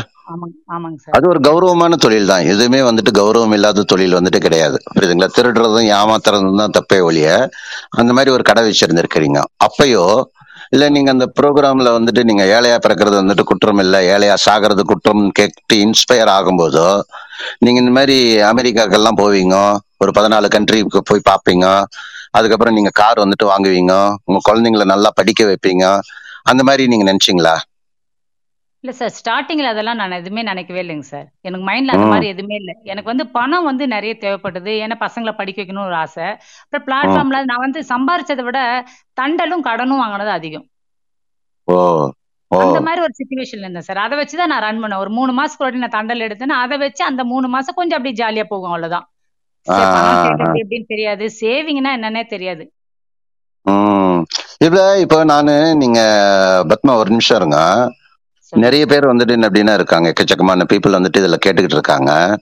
அது 1.12 1.28
ஒரு 1.28 1.40
கௌரவமான 1.40 1.96
தொழில் 1.96 2.26
தான். 2.26 2.44
எதுவுமே 2.44 2.80
வந்துட்டு 2.80 3.12
கௌரவம் 3.14 3.54
இல்லாத 3.54 3.84
தொழில் 3.84 4.16
வந்துட்டு 4.16 4.40
கிடையாது. 4.40 4.78
புரியுதுங்களா? 4.96 5.30
திருடுறதும், 5.38 5.90
ஏமாத்துறதும் 5.90 6.56
தான் 6.56 6.72
தப்பே 6.80 7.04
ஒழிய, 7.04 7.50
அந்த 7.90 8.14
மாதிரி 8.14 8.32
ஒரு 8.32 8.44
கடை 8.44 8.64
வச்சிருந்திருக்கிறீங்க. 8.64 9.42
அப்பயோ, 9.66 10.22
இல்ல 10.70 10.90
நீங்க 10.90 11.12
அந்த 11.12 11.32
ப்ரோக்ராம்ல 11.42 11.90
வந்துட்டு 11.98 12.24
நீங்க 12.24 12.44
ஏழையா 12.44 12.78
பிறக்கிறது 12.88 13.22
வந்துட்டு 13.22 13.44
குற்றம் 13.44 13.78
இல்ல, 13.78 14.18
ஏழையா 14.18 14.36
சாகிறது 14.46 14.84
குற்றம்னு 14.84 15.28
கேட்டு 15.34 15.76
இன்ஸ்பயர் 15.76 16.32
ஆகும்போதோ, 16.38 17.02
நீங்க 17.60 17.80
இந்த 17.80 17.92
மாதிரி 17.92 18.38
அமெரிக்காக்கெல்லாம் 18.38 19.20
போவீங்க. 19.22 19.78
ஒரு 19.98 20.12
14 20.12 20.48
கண்ட்ரிக்கு 20.48 20.98
போய் 21.04 21.28
பார்ப்பீங்க. 21.30 21.84
அதுக்கப்புறம் 22.32 22.74
நீங்க 22.74 22.90
கார் 22.94 23.18
வந்துட்டு 23.18 23.46
வாங்குவீங்க. 23.46 24.16
உங்க 24.24 24.40
குழந்தைங்கள 24.50 24.86
நல்லா 24.86 25.12
படிக்க 25.14 25.46
வைப்பீங்க. 25.46 26.00
அந்த 26.44 26.64
மாதிரி 26.64 26.88
நீங்க 26.88 27.06
நினைச்சீங்களா? 27.12 27.58
இல்ல 28.86 28.93
சார். 28.98 29.13
ஸ்டார்ட்டிங்ல 29.17 29.69
அதெல்லாம் 29.71 30.00
நான் 30.00 30.17
எதுவுமே 30.17 30.41
நினைக்கவே 30.43 30.82
இல்லைங்க 30.82 31.06
சார். 31.08 31.28
எனக்கு 31.43 31.65
மைண்ட்ல 31.69 31.95
அந்த 31.95 32.06
ம். 32.06 32.12
மாரி 32.12 32.28
எதுவுமே 32.34 32.56
இல்ல. 32.62 32.71
எனக்கு 32.91 33.12
வந்து 33.12 33.26
பணம் 33.38 33.67
வந்து 33.69 33.86
நெறைய 33.93 34.13
தேவைப்பட்டது. 34.24 34.71
ஏன்னா 34.84 34.95
பசங்கள 35.04 35.32
படிக்க 35.39 35.60
வைக்கணும்னு 35.62 35.89
ஒரு 35.91 35.98
ஆசை. 36.02 36.28
அப்புறம். 36.65 36.86
பிளாட்ஃபார்ம்ல 36.88 37.39
நான் 37.52 37.63
வந்து 37.65 37.82
சம்பாரிச்சத 37.91 38.43
விட 38.48 38.60
தண்டலும், 39.17 39.65
கடனும் 39.69 40.02
வாங்குனது 40.04 40.34
அதிகம். 40.38 40.65
அந்த 42.52 42.80
மாரி 42.86 43.00
ஒரு 43.06 43.13
சிச்சுவேஷன்ல 43.17 43.65
இருந்தேன் 43.65 43.88
சார். 43.88 44.04
அத 44.04 44.13
வச்சு 44.19 44.36
தான் 44.38 44.52
நான் 44.52 44.63
ரன் 44.65 44.82
பண்ணேன். 44.82 45.02
ஒரு 45.04 45.12
3 45.12 45.32
மாசத்துக்கு 45.39 45.84
நான் 45.84 45.98
தண்டல் 45.98 46.26
எடுத்தேன்னா, 46.28 46.58
அத 46.65 46.78
வச்சு 46.84 47.02
அந்த 47.04 47.21
3 47.26 47.48
மாசம் 47.56 47.78
கொஞ்சம் 47.80 47.98
அப்படியே 47.98 48.17
ஜாலியா 48.21 48.45
போகும். 48.48 48.74
சேர்க்கறது 49.67 50.60
எப்படின்னு 50.62 50.88
தெரியாது. 50.88 51.26
சேவிங்னா 51.41 51.91
என்னன்னே 51.98 52.24
தெரியாது. 52.28 52.63
ம். 53.65 54.19
இதுல 54.60 54.82
இப்ப 55.04 55.24
நானு 55.26 55.54
நீங்க 55.82 56.00
பத்மா 56.71 56.91
ஒரு 56.95 57.10
நிமிஷம் 57.10 57.38
இருங்க. 57.38 57.60
நிறைய 58.56 58.86
பேர் 58.86 59.08
வந்துட்டு 59.08 59.32
என்ன 59.32 59.48
அப்படின்னா 59.48 59.74
இருக்காங்க. 59.74 60.13
எக்கச்சக்கமான 60.13 60.63
பீப்புள் 60.74 60.96
வந்துட்டு 60.98 61.18
இதுல 61.18 61.36
கேட்டுக்கிட்டு 61.46 61.78
இருக்காங்க. 61.78 62.38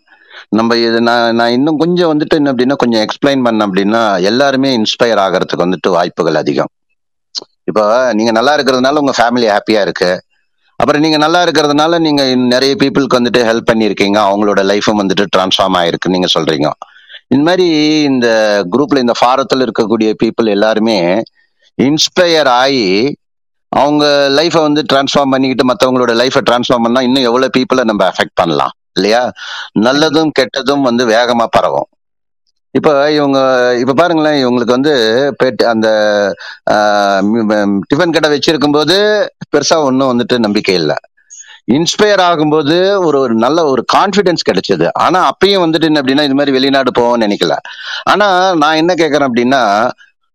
நம்ம 0.50 0.76
இது 0.78 1.02
நான் 1.02 1.36
நான் 1.36 1.52
இன்னும் 1.52 1.78
கொஞ்சம் 1.78 2.20
வந்துட்டு 2.20 2.36
என்ன 2.36 2.52
அப்படின்னா, 2.54 2.76
கொஞ்சம் 2.76 3.02
எக்ஸ்பிளைன் 3.02 3.46
பண்ணேன் 3.46 3.66
அப்படின்னா, 3.68 4.22
எல்லாருமே 4.22 4.78
இன்ஸ்பயர் 4.78 5.22
ஆகிறதுக்கு 5.26 5.64
வந்துட்டு 5.66 5.90
வாய்ப்புகள் 5.90 6.36
அதிகம். 6.36 6.70
இப்போ 7.64 8.14
நீங்க 8.14 8.32
நல்லா 8.32 8.58
இருக்கிறதுனால 8.58 8.96
உங்க 8.96 9.14
ஃபேமிலி 9.18 9.48
ஹாப்பியாக 9.48 9.82
இருக்கு. 9.82 10.24
அப்புறம் 10.76 11.02
நீங்க 11.02 11.18
நல்லா 11.18 11.44
இருக்கிறதுனால 11.44 12.00
நீங்க 12.00 12.36
நிறைய 12.36 12.76
பீப்புளுக்கு 12.76 13.18
வந்துட்டு 13.18 13.42
ஹெல்ப் 13.50 13.70
பண்ணியிருக்கீங்க. 13.72 14.20
அவங்களோட 14.30 14.62
லைஃப்பும் 14.62 15.02
வந்துட்டு 15.04 15.26
ட்ரான்ஸ்ஃபார்ம் 15.38 15.78
ஆயிருக்கு 15.78 16.10
நீங்க 16.10 16.28
சொல்றீங்க. 16.40 16.70
இந்த 17.28 17.44
மாதிரி 17.44 18.02
இந்த 18.02 18.28
குரூப்ல 18.72 18.98
இந்த 18.98 19.14
ஃபாரத்தில் 19.22 19.68
இருக்கக்கூடிய 19.68 20.14
பீப்புள் 20.24 20.46
எல்லாருமே 20.46 21.22
இன்ஸ்பயர் 21.82 22.48
ஆகி 22.48 23.16
அவங்க 23.82 24.06
லைஃபை 24.38 24.62
வந்து 24.68 24.82
ட்ரான்ஸ்ஃபார்ம் 24.92 25.34
பண்ணிக்கிட்டு 25.34 25.70
மற்றவங்களோட 25.70 26.14
லைஃபை 26.22 26.42
ட்ரான்ஸ்ஃபார்ம் 26.50 26.86
பண்ணால் 26.86 27.08
இன்னும் 27.08 27.28
எவ்வளோ 27.30 27.50
பீப்பிள 27.58 27.84
நம்ம 27.90 28.04
அஃபெக்ட் 28.12 28.40
பண்ணலாம். 28.42 28.74
இல்லையா? 28.98 29.22
நல்லதும், 29.88 30.32
கெட்டதும் 30.40 30.88
வந்து 30.90 31.06
வேகமாக 31.14 31.50
பரவும். 31.56 31.88
இப்போ 32.76 32.92
இவங்க 33.16 33.40
இப்போ 33.82 33.94
பாருங்களேன், 33.94 34.38
இவங்களுக்கு 34.44 34.78
வந்து 34.78 34.94
பெட் 35.42 35.64
அந்த 35.72 35.88
டிஃபன் 37.92 38.16
கடை 38.16 38.30
வச்சிருக்கும்போது 38.36 38.96
பெருசாக 39.54 39.88
ஒன்றும் 39.90 40.12
வந்துட்டு 40.12 40.38
நம்பிக்கை 40.46 40.76
இல்லை 40.82 40.98
இன்ஸ்பயர் 41.76 42.22
ஆகும்போது 42.30 42.78
ஒரு 43.08 43.18
ஒரு 43.26 43.36
நல்ல 43.44 43.60
ஒரு 43.74 43.82
கான்ஃபிடென்ஸ் 43.96 44.48
கிடைச்சது. 44.50 44.88
ஆனால் 45.04 45.28
அப்பயும் 45.32 45.64
வந்துட்டு 45.66 45.88
என்ன 45.90 46.02
அப்படின்னா, 46.02 46.26
இது 46.28 46.38
மாதிரி 46.40 46.56
வெளிநாடு 46.58 46.92
போவோம்னு 46.98 47.26
நினைக்கல. 47.26 47.56
ஆனால் 48.12 48.58
நான் 48.62 48.80
என்ன 48.82 48.94
கேட்குறேன் 49.02 49.30
அப்படின்னா, 49.30 49.62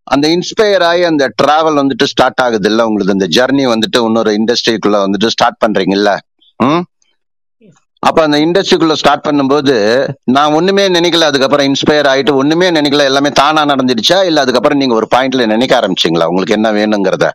அந்த 0.08 0.28
இன்ஸ்பயர் 0.28 0.84
ஆயி 0.90 1.02
அந்த 1.02 1.32
டிராவல் 1.42 1.78
வந்துட்டு 1.78 2.04
ஸ்டார்ட் 2.04 2.40
ஆகுதுல்ல 2.42 2.82
உங்களுக்கு 2.82 3.16
இந்த 3.18 3.26
ஜர்னி 3.28 3.72
வந்துட்டு 3.74 4.04
இன்னொரு 4.04 4.30
இண்டஸ்ட்ரிக்குள்ள 4.32 4.98
வந்துட்டு 5.04 5.26
ஸ்டார்ட் 5.26 5.62
பண்றீங்கல்ல? 5.66 6.18
ம். 6.56 6.80
அப்ப 8.00 8.22
அந்த 8.22 8.38
இண்டஸ்ட்ரிக்குள்ள 8.38 8.92
ஸ்டார்ட் 8.92 9.26
பண்ணும்போது, 9.26 10.06
நான் 10.24 10.52
ஒண்ணுமே 10.52 10.88
நினைக்கல. 10.88 11.20
அதுக்கப்புறம் 11.20 11.66
இன்ஸ்பயர் 11.66 12.08
ஆயிட்டு 12.08 12.32
ஒண்ணுமே 12.32 12.70
நினைக்கல. 12.70 13.04
எல்லாமே 13.04 13.28
தானா 13.28 13.64
நடந்துடுச்சா? 13.64 14.24
இல்ல 14.24 14.40
அதுக்கப்புறம் 14.40 14.78
நீங்க 14.78 14.94
ஒரு 14.94 15.08
பாயிண்ட்ல 15.14 15.46
நினைக்க 15.46 15.80
ஆரம்பிச்சீங்களா? 15.80 16.24
உங்களுக்கு 16.24 16.54
என்ன 16.54 16.72
வேணுங்கிறத? 16.72 17.28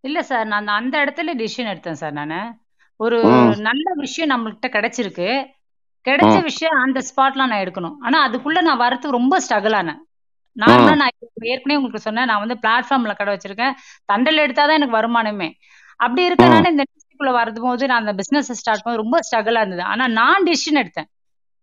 இல்ல 0.00 0.22
சார். 0.22 0.46
நான் 0.46 0.66
அந்த 0.66 0.98
இடத்துல 0.98 1.38
டிசிஷன் 1.38 1.66
எடுத்தேன் 1.66 1.92
சார் 1.92 2.12
நானு. 2.12 2.40
ஒரு. 2.96 3.24
நல்ல 3.56 3.92
விஷயம் 3.94 4.30
நம்மள்ட்ட 4.30 4.66
கிடைச்சிருக்கு. 4.66 5.44
கிடைச்ச. 6.08 6.42
விஷயம் 6.42 6.74
அந்த 6.74 7.00
ஸ்பாட்ல 7.00 7.34
நான் 7.34 7.52
எடுக்கணும். 7.52 7.94
ஆனா 8.00 8.30
அதுக்குள்ள 8.30 8.60
நான் 8.62 8.80
வரதுக்கு 8.80 9.10
ரொம்ப 9.10 9.40
ஸ்ட்ரகிள் 9.40 9.76
ஆனேன். 9.82 10.04
நார்மலா. 10.56 10.94
நான் 10.94 11.14
ஏற்கனவே 11.44 11.76
உங்களுக்கு 11.76 11.98
சொன்னேன். 11.98 12.24
நான் 12.24 12.38
வந்து 12.38 12.56
பிளாட்ஃபார்ம்ல 12.62 13.16
கடை 13.16 13.32
வச்சிருக்கேன். 13.34 13.74
தண்டல் 14.12 14.36
எடுத்தா 14.36 14.66
தான் 14.66 14.78
எனக்கு 14.80 14.98
வருமானமே. 14.98 15.48
அப்படி. 16.00 16.28
இருக்கனால 16.28 16.70
இந்த 16.70 16.82
இண்டஸ்ட்ரிக்குள்ள 16.82 17.32
வரும்போது 17.32 17.86
நான் 17.86 17.98
அந்த 17.98 18.12
பிசினஸ் 18.12 18.52
ஸ்டார்ட் 18.52 18.82
பண்ண 18.82 18.98
ரொம்ப 18.98 19.18
ஸ்ட்ரகிளா 19.26 19.56
இருந்தது. 19.56 19.82
ஆனா 19.82 20.06
நான் 20.06 20.44
டிசிஷன் 20.44 20.80
எடுத்தேன். 20.82 21.08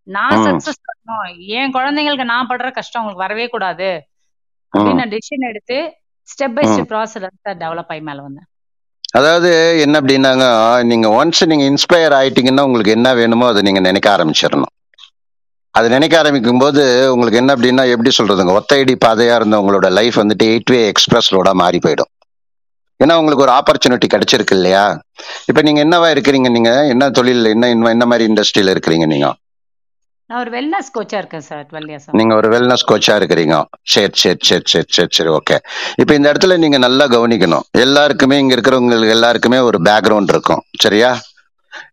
நான். 0.08 0.44
சக்சஸ் 0.46 0.82
பண்ணணும். 0.84 1.28
என் 1.52 1.74
குழந்தைங்களுக்கு 1.74 2.24
நான் 2.24 2.48
படுற 2.48 2.72
கஷ்டம் 2.72 3.02
அவங்களுக்கு 3.02 3.26
வரவே 3.26 3.48
கூடாது. 3.48 3.90
அப்படின்னு. 4.74 4.94
நான் 4.94 5.10
டிசிஷன் 5.10 5.50
எடுத்து 5.50 5.78
ஸ்டெப் 6.28 6.56
பை. 6.56 6.66
ஸ்டெப் 6.66 6.92
ப்ராசஸ்ல 6.92 7.30
டெவலப் 7.46 7.86
ஆகி 7.88 8.02
மேல 8.02 8.22
வந்தேன். 8.22 8.48
அதாவது 9.12 9.50
என்ன 9.80 10.00
அப்படின்னாங்க, 10.02 10.46
நீங்க 10.84 11.08
ஒன்ஸ் 11.10 11.46
நீங்க 11.46 11.66
இன்ஸ்பயர் 11.66 12.16
ஆயிட்டீங்கன்னா, 12.20 12.62
உங்களுக்கு 12.62 12.92
என்ன 12.92 13.14
வேணுமோ 13.14 13.48
அத 13.48 13.62
நீங்க 13.62 13.80
நினைக்க 13.80 14.18
ஆரம்பிச்சிரணும். 14.18 14.72
அது 15.76 15.88
நினைக்க 15.90 16.16
ஆரம்பிக்கும்போது, 16.22 16.82
உங்களுக்கு 17.14 17.40
என்ன 17.42 17.52
அப்படின்னா, 17.56 17.84
எப்படி 17.94 18.12
சொல்றதுங்க, 18.18 18.54
ஒத்தையடி 18.60 18.96
பாதையா 19.06 19.36
இருந்த 19.36 19.62
உங்களோட 19.62 19.88
லைஃப் 20.00 20.18
வந்துட்டு 20.22 20.48
8 20.56 20.74
வே 20.74 20.82
எக்ஸ்பிரஸ் 20.88 21.30
ரோடா 21.36 21.54
மாறி 21.62 21.80
போயிடும். 21.86 22.12
ஏன்னா 23.00 23.14
உங்களுக்கு 23.20 23.46
ஒரு 23.46 23.54
ஆப்பர்ச்சுனிட்டி 23.60 24.08
கிடைச்சிருக்கு 24.14 24.56
இல்லையா? 24.58 24.84
இப்ப 25.50 25.62
நீங்க 25.62 25.80
என்னவா 25.86 26.10
இருக்கிறீங்க 26.16 26.50
நீங்க? 26.50 26.72
என்ன 26.94 27.10
தொழில் 27.10 27.50
என்ன 27.54 27.70
என்ன 27.96 28.06
மாரி 28.12 28.28
இண்டஸ்ட்ரியில 28.32 28.74
இருக்கிறீங்க 28.76 29.08
நீங்க? 29.14 29.30
நான் 30.30 30.42
ஒரு 30.44 30.52
வெல்னஸ் 30.56 30.92
கோச்சா 30.96 31.18
இருக்கேன் 31.22 31.46
சார் 31.48 31.66
12 31.72 31.90
இயர்ஸா. 31.92 32.14
நீங்க 32.20 32.34
ஒரு 32.36 32.48
வெல்னஸ் 32.54 32.86
கோச்சா 32.92 33.16
இருக்கிறீங்க. 33.20 33.56
சரி, 33.94 34.14
சரி, 34.22 34.40
சரி, 34.50 34.66
சரி, 34.74 34.88
சரி, 34.98 35.12
சரி. 35.18 35.30
ஓகே. 35.40 35.58
இப்ப 36.02 36.12
இந்த 36.14 36.28
இடத்துல 36.34 36.58
நீங்க 36.58 36.78
நல்லா 36.78 37.08
கவனிக்கணும். 37.08 37.66
எல்லாருக்குமே 37.86 38.38
இங்க 38.44 38.56
இருக்கிறவங்களுக்கு 38.58 39.16
எல்லாருக்குமே 39.18 39.60
ஒரு 39.70 39.80
பேக்ரவுண்ட் 39.90 40.32
இருக்கும். 40.36 40.64
சரியா? 40.82 41.12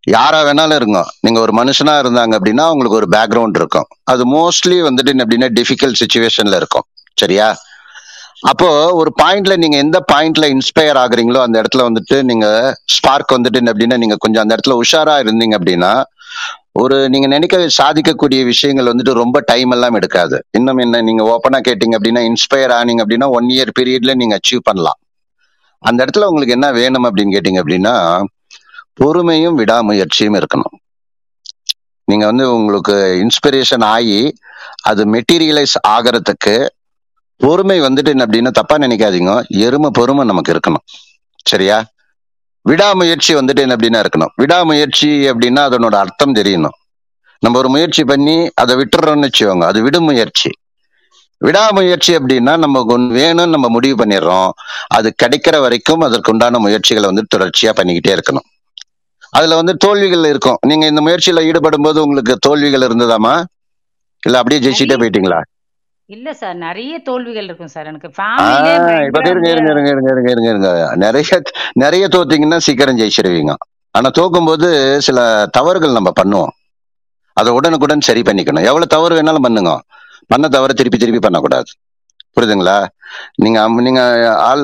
யாரா 0.06 0.42
வேணாலும் 0.42 0.74
இருங்க. 0.74 1.10
நீங்க 1.20 1.40
ஒரு 1.40 1.64
மனுஷனா 1.64 1.88
இருந்தாங்க 1.88 2.38
அப்படின்னா, 2.38 2.70
உங்களுக்கு 2.70 2.88
ஒரு 2.88 3.06
பேக்ரவுண்ட் 3.10 3.56
இருக்கும். 3.56 3.86
அது 4.04 4.36
மோஸ்ட்லி 4.36 4.82
வந்துட்டு 4.82 5.08
என்ன 5.08 5.24
அப்படின்னா, 5.24 5.50
டிஃபிகல்ட் 5.60 5.94
சுச்சுவேஷன்ல 6.04 6.56
இருக்கும். 6.56 6.82
சரியா? 7.14 7.56
அப்போ 8.40 8.92
ஒரு 8.92 9.12
பாயிண்ட்ல 9.22 9.56
நீங்க 9.56 9.76
எந்த 9.76 10.04
பாயிண்ட்ல 10.12 10.40
இன்ஸ்பயர் 10.40 10.96
ஆகுறீங்களோ, 10.96 11.40
அந்த 11.42 11.62
இடத்துல 11.62 11.78
வந்துட்டு 11.78 12.22
நீங்க 12.22 12.76
ஸ்பார்க் 12.86 13.32
வந்துட்டு 13.32 13.56
என்ன 13.56 13.72
அப்படின்னா, 13.72 13.98
நீங்க 13.98 14.16
கொஞ்சம் 14.18 14.42
அந்த 14.42 14.56
இடத்துல 14.56 14.72
உஷாரா 14.72 15.26
இருந்தீங்க 15.26 15.56
அப்படின்னா, 15.64 16.02
ஒரு 16.72 17.08
நீங்க 17.08 17.26
நினைக்க 17.26 17.66
சாதிக்கக்கூடிய 17.82 18.44
விஷயங்கள் 18.44 18.86
வந்துட்டு 18.86 19.12
ரொம்ப 19.12 19.42
டைம் 19.44 19.70
எல்லாம் 19.70 19.94
எடுக்காது. 19.94 20.44
இன்னும் 20.50 20.76
என்ன 20.76 21.02
நீங்க 21.02 21.40
ஓப்பனா 21.40 21.52
கேட்டீங்க 21.52 21.96
அப்படின்னா, 22.02 22.32
இன்ஸ்பயர் 22.32 22.70
ஆனீங்க 22.70 23.02
அப்படின்னா, 23.06 23.28
ஒன் 23.28 23.46
இயர் 23.46 23.68
பீரியட்ல 23.80 24.14
நீங்க 24.14 24.36
அச்சீவ் 24.36 24.58
பண்ணலாம். 24.62 24.98
அந்த 25.78 26.04
இடத்துல 26.04 26.24
உங்களுக்கு 26.24 26.52
என்ன 26.52 26.72
வேணும் 26.72 27.04
அப்படின்னு 27.04 27.38
கேட்டீங்க 27.38 27.60
அப்படின்னா, 27.64 28.22
பொறுமையும், 28.92 29.58
விடாமுயற்சியும் 29.58 30.34
இருக்கணும். 30.34 30.78
நீங்க 32.04 32.26
வந்து 32.26 32.54
உங்களுக்கு 32.54 33.26
இன்ஸ்பிரேஷன் 33.26 33.82
ஆகி 33.82 34.34
அது 34.82 35.04
மெட்டீரியலைஸ் 35.04 35.76
ஆகிறதுக்கு 35.88 36.68
பொறுமை 37.36 37.80
வந்துட்டு 37.80 38.04
என்ன 38.04 38.24
அப்படின்னா, 38.24 38.50
தப்பா 38.50 38.76
நினைக்காதீங்க. 38.76 39.42
எருமை 39.48 39.90
பொறுமை 39.92 40.26
நமக்கு 40.26 40.52
இருக்கணும். 40.52 40.88
சரியா? 41.44 41.84
விடாமுயற்சி 42.62 43.34
வந்துட்டு 43.34 43.56
என்ன 43.56 43.76
அப்படின்னா 43.76 44.04
இருக்கணும். 44.04 44.30
விடாமுயற்சி 44.36 45.08
அப்படின்னா 45.08 45.68
அதனோட 45.68 45.94
அர்த்தம் 45.94 46.34
தெரியணும். 46.34 46.78
நம்ம 47.38 47.58
ஒரு 47.58 47.68
முயற்சி 47.68 48.04
பண்ணி 48.04 48.50
அதை 48.54 48.76
விட்டுறோம்னு 48.76 49.28
வச்சுக்கோங்க. 49.28 49.64
அது 49.64 49.82
விடுமுயற்சி. 49.82 50.50
விடாமுயற்சி 51.38 52.16
அப்படின்னா 52.16 52.58
நமக்கு 52.58 52.98
வேணும்னு 52.98 53.48
நம்ம 53.48 53.68
முடிவு 53.68 54.04
பண்ணிடுறோம் 54.04 54.50
அது 54.86 55.14
கிடைக்கிற 55.22 55.60
வரைக்கும் 55.60 56.00
அதற்குண்டான 56.00 56.58
முயற்சிகளை 56.58 57.10
வந்து 57.12 57.26
தொடர்ச்சியா 57.36 57.70
பண்ணிக்கிட்டே 57.76 58.18
இருக்கணும் 58.18 58.59
அதுல 59.32 59.54
வந்து 59.54 59.76
தோல்விகள் 59.76 60.24
இருக்கும். 60.24 60.58
நீங்க 60.66 60.86
இந்த 60.86 61.00
முயற்சியில 61.00 61.44
ஈடுபடும் 61.44 61.82
போது 61.82 62.02
உங்களுக்கு 62.02 62.36
தோல்விகள் 62.36 62.86
இருந்ததாமா? 62.88 63.34
இல்ல 64.22 64.38
அப்படியே 64.38 64.60
ஜெயிச்சுட்டே 64.64 64.96
போயிட்டீங்களா? 65.02 65.40
இல்ல 66.06 66.32
சார் 66.34 66.56
நிறைய 66.56 66.98
தோல்விகள் 66.98 67.44
இருக்கும் 67.44 67.72
சார். 67.74 67.86
எனக்கு 67.86 68.08
இருங்க 69.28 69.48
இருங்க 69.50 69.70
இருங்க 69.70 69.90
இருங்க 69.90 70.10
இருங்க 70.10 70.30
இருங்க 70.30 70.48
இருங்க. 70.50 70.70
நிறைய 70.96 71.40
நிறைய 71.72 72.08
தோத்தீங்கன்னா 72.08 72.56
சீக்கிரம் 72.56 72.98
ஜெயிச்சிருவீங்க. 72.98 73.54
ஆனா 73.94 74.10
தோக்கும்போது 74.18 74.68
சில 74.98 75.46
தவறுகள் 75.52 75.98
நம்ம 75.98 76.10
பண்ணுவோம். 76.22 76.52
அதை 77.36 77.52
உடனுக்குடன் 77.52 78.06
சரி 78.08 78.22
பண்ணிக்கணும். 78.22 78.66
எவ்வளவு 78.70 78.86
தவறு 78.86 79.22
வேணாலும் 79.22 79.46
பண்ணுங்க. 79.46 79.80
பண்ண 80.26 80.48
தவறு 80.48 80.74
திருப்பி 80.74 80.98
திருப்பி 80.98 81.18
பண்ணக்கூடாது. 81.18 81.70
புரியுதுங்களா? 82.36 82.76
நீங்க 83.34 83.58
நீங்க 83.86 84.02
ஆள் 84.48 84.62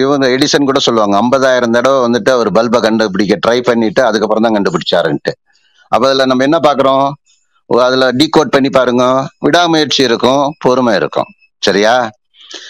இவங்க 0.00 0.26
எடிசன் 0.28 0.68
கூட 0.70 0.78
சொல்லுவாங்க. 0.78 1.16
ஐம்பதாயிரம் 1.22 1.70
தடவை 1.70 1.98
வந்துட்டு 2.06 2.30
அவர் 2.30 2.50
பல்பை 2.52 2.80
கண்டுபிடிக்க 2.80 3.38
ட்ரை 3.46 3.58
பண்ணிட்டு 3.62 4.02
அதுக்கப்புறம் 4.04 4.46
தான் 4.46 4.56
கண்டுபிடிச்சாருன்ட்டு. 4.56 5.32
அப்ப 5.92 6.02
அதுல 6.06 6.24
நம்ம 6.24 6.44
என்ன 6.48 6.58
பாக்குறோம்? 6.62 7.06
அதுல 7.70 8.04
டீகோட் 8.12 8.54
பண்ணி 8.54 8.70
பாருங்க. 8.70 9.04
விடாமுயற்சி 9.38 10.02
இருக்கும் 10.02 10.42
பொறுமை 10.58 10.94
இருக்கும். 10.94 11.30
சரியா? 11.62 11.94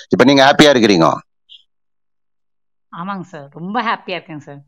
இப்ப 0.09 0.25
நீங்க 0.25 0.43
ஹாப்பியா 0.45 0.73
இருக்கிறீங்க. 0.75 1.07
ஆமாங்க 2.93 3.25
சார். 3.25 3.49
ரொம்ப 3.53 3.77
ஹாப்பியா 3.83 4.17
இருக்கேங்க 4.17 4.45
சார். 4.45 4.61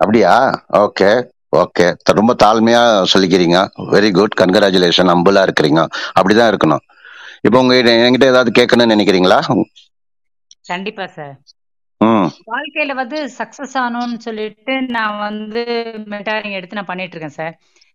அப்படியா? 0.00 0.32
ஓகே. 0.78 1.10
ஓகே. 1.56 1.86
ரொம்ப 2.12 2.32
தாழ்மையா 2.44 2.80
சொல்லிக்கிறீங்க. 3.12 3.58
வெரி 3.92 4.10
குட் 4.12 4.38
கன்கிராச்சுலேஷன் 4.40 5.12
அம்புலா 5.14 5.42
இருக்கிறீங்க. 5.46 5.80
அப்படிதான் 6.18 6.50
இருக்கணும். 6.52 6.82
இப்போ 7.44 7.58
உங்க 7.60 7.74
என்கிட்ட 7.96 8.26
ஏதாவது 8.26 8.50
கேட்கணும்னு 8.58 8.94
நினைக்கிறீங்களா? 8.94 9.38
கண்டிப்பா 10.68 11.06
சார் 11.14 11.34
வாழ்க்கையில 12.50 12.92
வந்து 12.94 13.18
சக்சஸ் 13.38 13.74
ஆகணும்னு 13.80 14.18
சொல்லிட்டு 14.18 14.74
நான் 14.88 15.18
வந்து 15.20 15.62
மென்டாரிங் 16.12 16.56
எடுத்து 16.58 16.78
நான் 16.78 16.90
பண்ணிட்டு 16.90 17.14
இருக்கேன் 17.14 17.38
சார் 17.38 17.54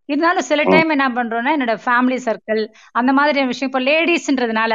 இருந்தாலும் 0.10 0.48
சில 0.48 0.62
டைம் 0.66 0.94
என்ன 0.96 1.08
பண்றோம்னா 1.12 1.52
என்னோட 1.56 1.74
ஃபேமிலி 1.84 2.18
சர்க்கிள் 2.26 2.62
அந்த 2.92 3.12
மாதிரி 3.14 3.46
விஷயம். 3.46 3.70
இப்போ 3.70 3.82
லேடிஸ்ன்றதுனால 3.82 4.74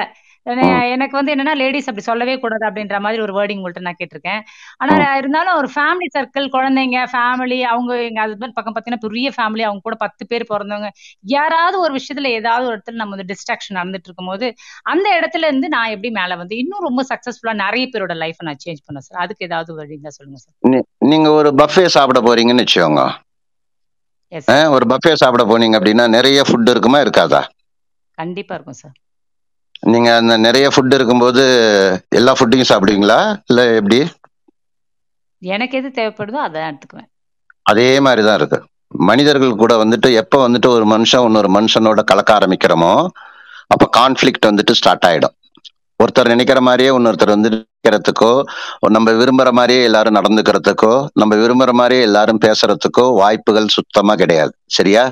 எனக்கு 0.95 1.15
வந்து 1.17 1.33
என்னன்னா 1.35 1.55
லேடிஸ் 1.57 1.87
அப்படி 1.87 2.03
சொல்லவே 2.03 2.35
கூடாது 2.39 2.65
அப்படின்ற 2.67 2.97
மாதிரி 3.01 3.23
ஒரு 3.23 3.33
வேர்டிங் 3.33 3.61
உங்கள்கிட்ட 3.61 3.81
நான் 3.81 3.99
கேட்டிருக்கேன். 4.01 4.41
ஆனா 4.79 4.95
இருந்தாலும் 5.15 5.57
ஒரு 5.57 5.69
ஃபேமிலி 5.75 6.09
சர்க்கிள் 6.17 6.47
குழந்தைங்க 6.49 6.99
ஃபேமிலி 7.13 7.59
அவங்க 7.65 7.93
எங்க 8.03 8.21
ஹஸ்பண்ட் 8.25 8.57
பக்கம் 8.57 8.75
பார்த்தீங்கன்னா 8.75 9.05
பெரிய 9.07 9.31
ஃபேமிலி 9.37 9.63
அவங்க 9.63 9.83
கூட 9.83 9.97
பத்து 9.97 10.27
பேர் 10.27 10.45
பிறந்தவங்க 10.51 10.91
யாராவது 11.35 11.79
ஒரு 11.79 11.93
விஷயத்துல 11.95 12.31
ஏதாவது 12.33 12.67
ஒரு 12.67 12.77
இடத்துல 12.77 13.01
நம்ம 13.03 13.17
வந்து 13.17 13.29
டிஸ்ட்ராக்ஷன் 13.33 13.79
நடந்துட்டு 13.79 14.11
இருக்கும்போது 14.11 14.49
அந்த 14.85 15.09
இடத்துல 15.19 15.45
இருந்து 15.45 15.69
நான் 15.69 15.93
எப்படி 15.95 16.13
மேல 16.13 16.37
வந்து 16.37 16.57
இன்னும் 16.57 16.87
ரொம்ப 16.89 17.05
சக்சஸ்ஃபுல்லா 17.11 17.55
நிறைய 17.63 17.87
பேரோட 17.87 18.17
லைஃப் 18.17 18.43
நான் 18.43 18.63
சேஞ்ச் 18.65 18.83
பண்ணேன் 18.87 19.07
சார் 19.09 19.23
அதுக்கு 19.25 19.45
ஏதாவது 19.45 19.75
வழி 19.75 19.95
இருந்தா 19.95 20.11
சொல்லுங்க 20.11 20.41
சார் 20.41 20.85
நீங்க 21.07 21.31
ஒரு 21.31 21.53
பஃபே 21.55 21.87
சாப்பிட 21.89 22.21
போறீங்கன்னு 22.21 22.65
வச்சுக்கோங்க. 22.65 23.05
ஒரு 24.73 24.85
பஃபே 24.93 25.13
சாப்பிட 25.15 25.45
போனீங்க 25.45 25.79
அப்படின்னா 25.79 26.07
நிறைய 26.09 26.43
ஃபுட் 26.43 26.71
இருக்குமா 26.71 26.99
இருக்காதா? 27.01 27.41
கண்டிப்பா 28.19 28.55
இருக்கும் 28.55 28.79
சார் 28.81 28.97
நீங்க 29.85 30.17
அந்த 30.21 30.35
நிறைய 30.47 30.67
ஃபுட் 30.73 30.95
இருக்கும்போது 30.95 31.43
எல்லா 32.19 32.33
ஃபுட்டையும் 32.37 32.71
சாப்பிடுவீங்களா? 32.71 33.19
இல்ல 33.51 33.61
எப்படி? 33.81 33.99
எனக்கு 35.43 35.79
எது 35.81 35.89
தேவைப்படுதோ 35.99 36.39
அதை 36.47 36.61
எடுத்துக்குவேன். 36.69 37.09
அதே 37.67 37.89
மாதிரி 38.01 38.23
தான் 38.27 38.39
இருக்கு. 38.41 38.59
மனிதர்கள் 39.09 39.61
கூட 39.63 39.73
வந்துட்டு 39.83 40.09
எப்ப 40.23 40.49
வந்துட்டு 40.49 40.69
ஒரு 40.77 40.85
மனுஷன் 40.87 41.27
இன்னொரு 41.29 41.49
மனுஷனோட 41.49 42.01
கலக்க 42.11 42.31
ஆரம்பிக்கிறோமோ 42.39 42.93
அப்ப 43.75 43.85
கான்ஃபிளிக்ட் 43.99 44.49
வந்துட்டு 44.51 44.73
ஸ்டார்ட் 44.81 45.07
ஆயிடும். 45.09 45.35
ஒருத்தர் 46.01 46.33
நினைக்கிற 46.35 46.61
மாதிரியே 46.61 46.91
இன்னொருத்தர் 46.97 47.35
வந்து 47.35 47.51
நினைக்கிறதுக்கோ 47.55 48.31
நம்ம 48.89 49.13
விரும்புற 49.21 49.51
மாதிரியே 49.53 49.83
எல்லாரும் 49.89 50.17
நடந்துக்கிறதுக்கோ 50.19 50.93
நம்ம 51.21 51.37
விரும்புற 51.43 51.73
மாதிரியே 51.81 52.03
எல்லாரும் 52.03 52.41
பேசுறதுக்கோ 52.47 53.05
வாய்ப்புகள் 53.21 53.75
சுத்தமா 53.77 54.15
கிடையாது. 54.15 54.53
சரியா? 54.77 55.05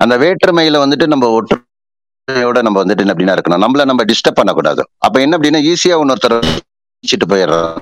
அந்த 0.00 0.14
வேற்றுமையில 0.22 0.82
வந்துட்டு 0.84 1.06
நம்ம 1.06 1.26
ஒற்றுமையோட 2.28 2.62
நம்ம 2.62 2.84
வந்துட்டு 2.84 2.98
என்ன 2.98 3.12
அப்படின்னா 3.12 3.34
இருக்கணும். 3.36 3.62
நம்மள 3.64 3.84
நம்ம 3.84 4.04
டிஸ்டர்ப் 4.04 4.34
பண்ணக்கூடாது. 4.34 4.88
அப்ப 4.98 5.20
என்ன 5.20 5.38
அப்படின்னா 5.38 5.60
ஈஸியா 5.70 5.96
இன்னொருத்தர் 6.02 6.36
போயிடுறோம். 7.28 7.76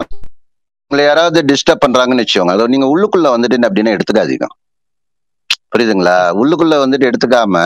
உங்களை 0.86 1.04
யாராவது 1.06 1.54
டிஸ்டர்ப் 1.54 1.82
பண்றாங்கன்னு 1.86 2.24
வச்சுக்கோங்க. 2.24 2.50
அதை 2.50 2.66
நீங்க 2.66 2.86
உள்ளுக்குள்ள 2.86 3.26
வந்துட்டு 3.34 3.52
என்ன 3.52 3.68
அப்படின்னா 3.68 3.96
எடுத்துக்காதீங்க. 3.96 4.46
புரியுதுங்களா? 5.72 6.16
உள்ளுக்குள்ள 6.40 6.74
வந்துட்டு 6.84 7.10
எடுத்துக்காம 7.10 7.56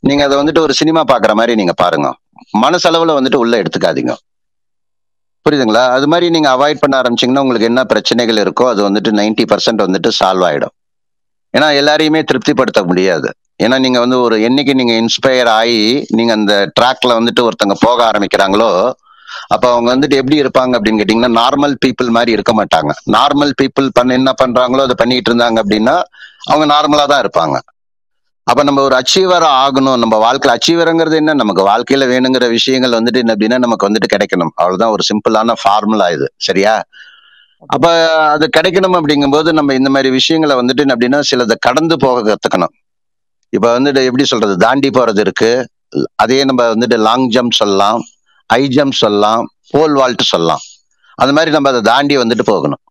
நீங்க 0.00 0.24
அதை 0.24 0.38
வந்துட்டு 0.38 0.58
ஒரு 0.58 0.74
சினிமா 0.74 1.04
பாக்குற 1.04 1.32
மாதிரி 1.34 1.54
நீங்க 1.54 1.72
பாருங்க. 1.72 2.14
மனசளவுல 2.62 3.14
வந்துட்டு 3.18 3.34
உள்ள 3.34 3.62
எடுத்துக்காதீங்க. 3.62 4.14
புரியுதுங்களா? 5.46 5.88
அது 5.88 6.08
மாதிரி 6.08 6.30
நீங்க 6.30 6.50
அவாய்ட் 6.50 6.80
பண்ண 6.80 7.00
ஆரம்பிச்சீங்கன்னா 7.00 7.42
உங்களுக்கு 7.44 7.66
என்ன 7.66 7.84
பிரச்சனைகள் 7.84 8.36
இருக்கோ 8.36 8.66
அது 8.66 8.90
வந்துட்டு 8.90 9.10
90% 9.12 9.46
பர்சன்ட் 9.52 9.82
வந்துட்டு 9.86 10.10
சால்வ் 10.24 10.44
ஆயிடும். 10.48 10.74
ஏன்னா 11.58 11.68
எல்லாரையுமே 11.80 12.24
திருப்திப்படுத்த 12.24 12.84
முடியாது. 12.84 13.30
ஏன்னா 13.64 13.76
நீங்க 13.78 13.98
வந்து 14.00 14.20
ஒரு 14.20 14.36
என்னைக்கு 14.48 14.72
நீங்க 14.74 14.94
இன்ஸ்பயர் 15.02 15.50
ஆகி 15.60 15.80
நீங்க 16.10 16.32
அந்த 16.32 16.54
ட்ராக்ல 16.80 17.16
வந்துட்டு 17.18 17.46
ஒருத்தங்க 17.48 17.76
போக 17.80 17.98
ஆரம்பிக்கிறாங்களோ 18.10 18.70
அப்ப 19.54 19.64
அவங்க 19.72 19.88
வந்துட்டு 19.94 20.18
எப்படி 20.20 20.36
இருப்பாங்க 20.42 20.72
அப்படின்னு 20.78 21.00
கேட்டீங்கன்னா 21.00 21.32
நார்மல் 21.40 21.74
பீப்புள் 21.84 22.08
மாதிரி 22.08 22.32
இருக்க 22.32 22.52
மாட்டாங்க. 22.52 22.92
நார்மல் 23.16 23.52
பீப்புள் 23.60 23.88
பண்ண 23.92 24.14
என்ன 24.14 24.30
பண்றாங்களோ 24.42 24.82
அதை 24.82 24.96
பண்ணிட்டு 24.98 25.30
இருந்தாங்க 25.30 25.58
அப்படின்னா 25.62 25.94
அவங்க 26.50 26.66
நார்மலா 26.74 27.04
தான் 27.04 27.22
இருப்பாங்க. 27.24 27.56
அப்ப 28.46 28.62
நம்ம 28.62 28.82
ஒரு 28.82 28.94
அச்சீவர் 28.94 29.46
ஆகணும். 29.64 29.98
நம்ம 30.02 30.14
வாழ்க்கையில 30.16 30.54
அச்சீவருங்கிறது 30.56 31.16
என்ன? 31.16 31.34
நமக்கு 31.34 31.62
வாழ்க்கையில 31.62 32.06
வேணுங்கிற 32.12 32.48
விஷயங்கள் 32.48 32.96
வந்துட்டு 32.98 33.20
என்ன 33.22 33.34
அப்படின்னா 33.34 33.58
நமக்கு 33.58 33.88
வந்துட்டு 33.88 34.12
கிடைக்கணும். 34.14 34.52
அவ்வளவுதான். 34.54 34.90
ஒரு 34.90 35.02
சிம்பிளான 35.10 35.54
ஃபார்முலா 35.62 36.08
இது. 36.10 36.28
சரியா? 36.36 36.74
அப்ப 37.66 37.86
அது 38.34 38.48
கிடைக்கணும் 38.56 38.96
அப்படிங்கும்போது 38.98 39.52
நம்ம 39.52 39.74
இந்த 39.74 39.90
மாதிரி 39.90 40.10
விஷயங்களை 40.10 40.54
வந்துட்டு 40.56 40.80
என்ன 40.80 40.94
அப்படின்னா 40.94 41.20
சிலதை 41.30 41.56
கடந்து 41.60 41.96
போக 41.96 42.22
கத்துக்கணும். 42.28 42.74
இப்போ 43.52 43.68
வந்துட்டு 43.78 44.04
எப்படி 44.04 44.24
சொல்றது? 44.24 44.56
தாண்டி 44.56 44.90
போறது 44.90 45.18
இருக்கு. 45.18 45.50
அதே 46.16 46.44
நம்ம 46.44 46.62
வந்துட்டு 46.74 46.96
லாங் 46.96 47.26
ஜம்ப் 47.30 47.58
சொல்லலாம் 47.60 48.00
ஹை 48.50 48.62
ஜம்ப் 48.76 49.00
சொல்லலாம் 49.02 49.42
போல் 49.70 49.94
வால்ட் 49.94 50.30
சொல்லலாம். 50.32 50.62
அந்த 51.18 51.32
மாதிரி 51.36 51.50
நம்ம 51.50 51.68
அதை 51.68 51.80
தாண்டி 51.80 52.14
வந்துட்டு 52.18 52.42
போகணும். 52.42 52.82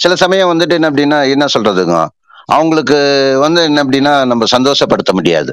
சில 0.00 0.14
சமயம் 0.16 0.50
வந்துட்டு 0.52 0.74
என்ன 0.78 0.90
அப்படின்னா 0.90 1.18
என்ன 1.34 1.44
சொல்றதுங்க? 1.54 1.96
அவங்களுக்கு 2.46 2.98
வந்து 3.44 3.60
என்ன 3.62 3.84
அப்படின்னா 3.84 4.12
நம்ம 4.24 4.44
சந்தோஷப்படுத்த 4.56 5.12
முடியாது. 5.12 5.52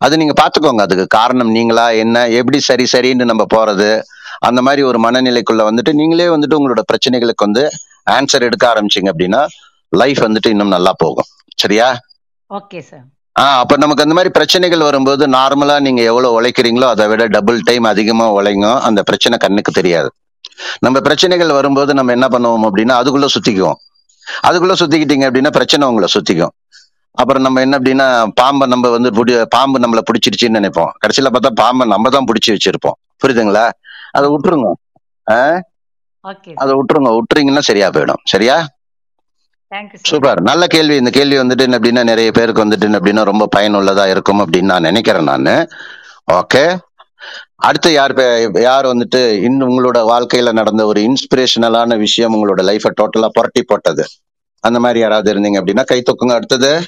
அது 0.00 0.16
நீங்க 0.16 0.34
பாத்துக்கோங்க 0.42 0.80
அதுக்கு 0.80 1.06
காரணம் 1.06 1.50
நீங்களா 1.50 1.90
என்ன 2.02 2.28
எப்படி 2.40 2.58
சரி 2.60 2.84
சரின்னு 2.92 3.24
நம்ம 3.24 3.44
போறது 3.54 3.88
அந்த 4.40 4.62
மாதிரி 4.62 4.82
ஒரு 4.82 4.98
மனநிலைக்குள்ள 4.98 5.62
வந்துட்டு 5.68 5.92
நீங்களே 5.92 6.28
வந்துட்டு 6.28 6.58
உங்களோட 6.58 6.82
பிரச்சனைகளுக்கு 6.90 7.46
வந்து 7.46 7.64
ஆன்சர் 8.10 8.46
எடுக்க 8.48 8.64
ஆரம்பிச்சீங்க 8.72 9.10
அப்படின்னா 9.12 9.40
லைஃப் 9.92 10.20
வந்துட்டு 10.26 10.46
இன்னும் 10.46 10.74
நல்லா 10.76 10.92
போகும். 10.96 11.28
சரியா? 11.56 11.88
ஓகே 12.50 12.80
சார் 12.90 13.06
ஆஹ் 13.40 13.58
அப்ப 13.62 13.76
நமக்கு 13.76 14.02
அந்த 14.02 14.14
மாதிரி 14.14 14.32
பிரச்சனைகள் 14.32 14.78
வரும்போது 14.78 15.26
நார்மலா 15.26 15.80
நீங்க 15.80 16.02
எவ்வளவு 16.02 16.40
உழைக்கிறீங்களோ 16.40 16.84
அதை 16.84 17.06
விட 17.06 17.26
டபுள் 17.26 17.60
டைம் 17.60 17.84
அதிகமா 17.84 18.32
உழைங்க. 18.32 18.80
அந்த 18.80 19.02
பிரச்சனை 19.02 19.38
கண்ணுக்கு 19.38 19.72
தெரியாது. 19.72 20.12
நம்ம 20.78 21.00
பிரச்சனைகள் 21.00 21.52
வரும்போது 21.52 21.94
நம்ம 21.94 22.12
என்ன 22.12 22.28
பண்ணுவோம் 22.28 22.68
அப்படின்னா 22.70 22.94
அதுக்குள்ள 23.00 23.26
சுத்திக்குவோம். 23.34 23.78
அதுக்குள்ள 24.46 24.74
சுத்திக்கிட்டீங்க 24.80 25.26
அப்படின்னா 25.28 25.50
பிரச்சனை 25.50 25.88
உங்களை 25.88 26.08
சுத்திக்கும். 26.14 26.54
அப்புறம் 27.12 27.42
நம்ம 27.42 27.60
என்ன 27.60 27.78
அப்படின்னா 27.78 28.28
பாம்பை 28.34 28.68
நம்ம 28.68 28.88
வந்து 28.88 29.10
புடி 29.10 29.44
பாம்பு 29.44 29.78
நம்மள 29.78 29.98
பிடிச்சிருச்சுன்னு 30.10 30.58
நினைப்போம். 30.58 30.90
கடைசியில 31.06 31.26
பார்த்தா 31.32 31.50
பாம்பை 31.54 31.88
நம்ம 31.88 32.10
தான் 32.10 32.24
பிடிச்சி 32.24 32.50
வச்சிருப்போம். 32.50 32.98
புரியுதுங்களா? 33.26 33.70
அதை 34.10 34.30
விட்டுருங்க. 34.30 34.72
அதை 36.54 36.74
விட்டுருங்க. 36.74 37.18
விட்டுறீங்கன்னா 37.18 37.58
சரியா 37.58 37.88
போயிடும். 37.88 38.22
சரியா? 38.24 38.66
சூப்பர். 40.02 40.40
நல்ல 40.40 40.66
கேள்வி. 40.66 40.96
இந்த 40.96 41.10
கேள்வி 41.10 41.38
வந்துட்டு 41.38 41.66
அப்படின்னா 41.66 42.02
நிறைய 42.02 42.32
பேருக்கு 42.32 42.64
வந்துட்டு 42.64 42.98
அப்படின்னா 43.00 43.22
ரொம்ப 43.22 43.48
பயனுள்ளதா 43.56 44.10
இருக்கும் 44.10 44.40
அப்படின்னு 44.40 44.62
நான் 44.62 44.82
நினைக்கிறேன் 44.82 45.22
நான். 45.22 45.68
ஓகே. 46.32 46.78
அடுத்து 47.54 47.92
யார் 47.92 48.14
பே- 48.14 48.60
யார் 48.60 48.86
வந்துட்டு 48.86 49.30
இன்னும் 49.30 49.68
உங்களோட 49.68 49.96
வாழ்க்கையில 49.96 50.52
நடந்த 50.52 50.86
ஒரு 50.86 51.00
இன்ஸ்பிரேஷனலான 51.00 51.98
விஷயம் 51.98 52.34
உங்களோட 52.34 52.60
லைஃபை 52.60 52.90
டோட்டலா 53.02 53.28
புரட்டி 53.28 53.62
போட்டது? 53.62 54.06
அந்த 54.60 54.78
மாதிரி 54.78 55.00
யாராவது 55.00 55.34
இருந்தீங்க 55.34 55.62
அப்படின்னா 55.62 55.84
கை 55.84 56.02
தூக்குங்க. 56.02 56.34
அடுத்தது? 56.34 56.82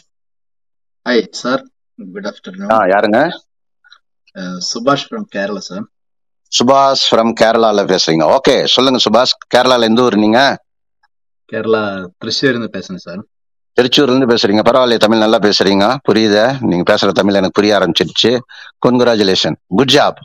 hi 1.08 1.26
sir 1.30 1.64
good 2.12 2.26
ah 2.26 2.30
afternoon 2.30 2.88
யாருங்க 2.88 3.38
Subash 4.38 5.04
from 5.10 5.24
Kerala 5.36 5.58
sir 5.58 5.86
Subash 6.48 7.14
from 7.14 7.32
கேரளால 7.40 7.96
பேசுறீங்க. 7.96 8.38
ஓகே 8.38 8.64
சொல்லுங்க 8.64 8.98
சுபாஷ். 9.10 9.56
கேரளால 9.56 9.80
எந்த 9.80 10.02
ஊர் 10.02 10.16
நீங்க? 10.16 10.64
கேரளா 11.49 11.81
திருச்சூர்ல 12.19 12.51
இருந்து 12.51 12.69
பேசுறேன் 12.75 13.03
சார் 13.03 13.21
திருச்சூர்ல 13.77 14.13
இருந்து 14.13 14.29
பேசுறீங்க 14.31 14.61
பரவாயில்லையே 14.61 15.01
தமிழ் 15.03 15.23
நல்லா 15.23 15.39
பேசுறீங்க 15.45 15.85
புரியுது 16.07 16.43
நீங்க 16.61 16.83
பேசுற 16.83 17.09
தமிழ் 17.11 17.39
எனக்கு 17.39 17.57
புரிய 17.59 17.77
ஆரம்பிச்சிருச்சு 17.77 18.31
கங்க்ராச்சுலேஷன் 18.81 19.57
குட் 19.77 19.93
ஜாப் 19.95 20.19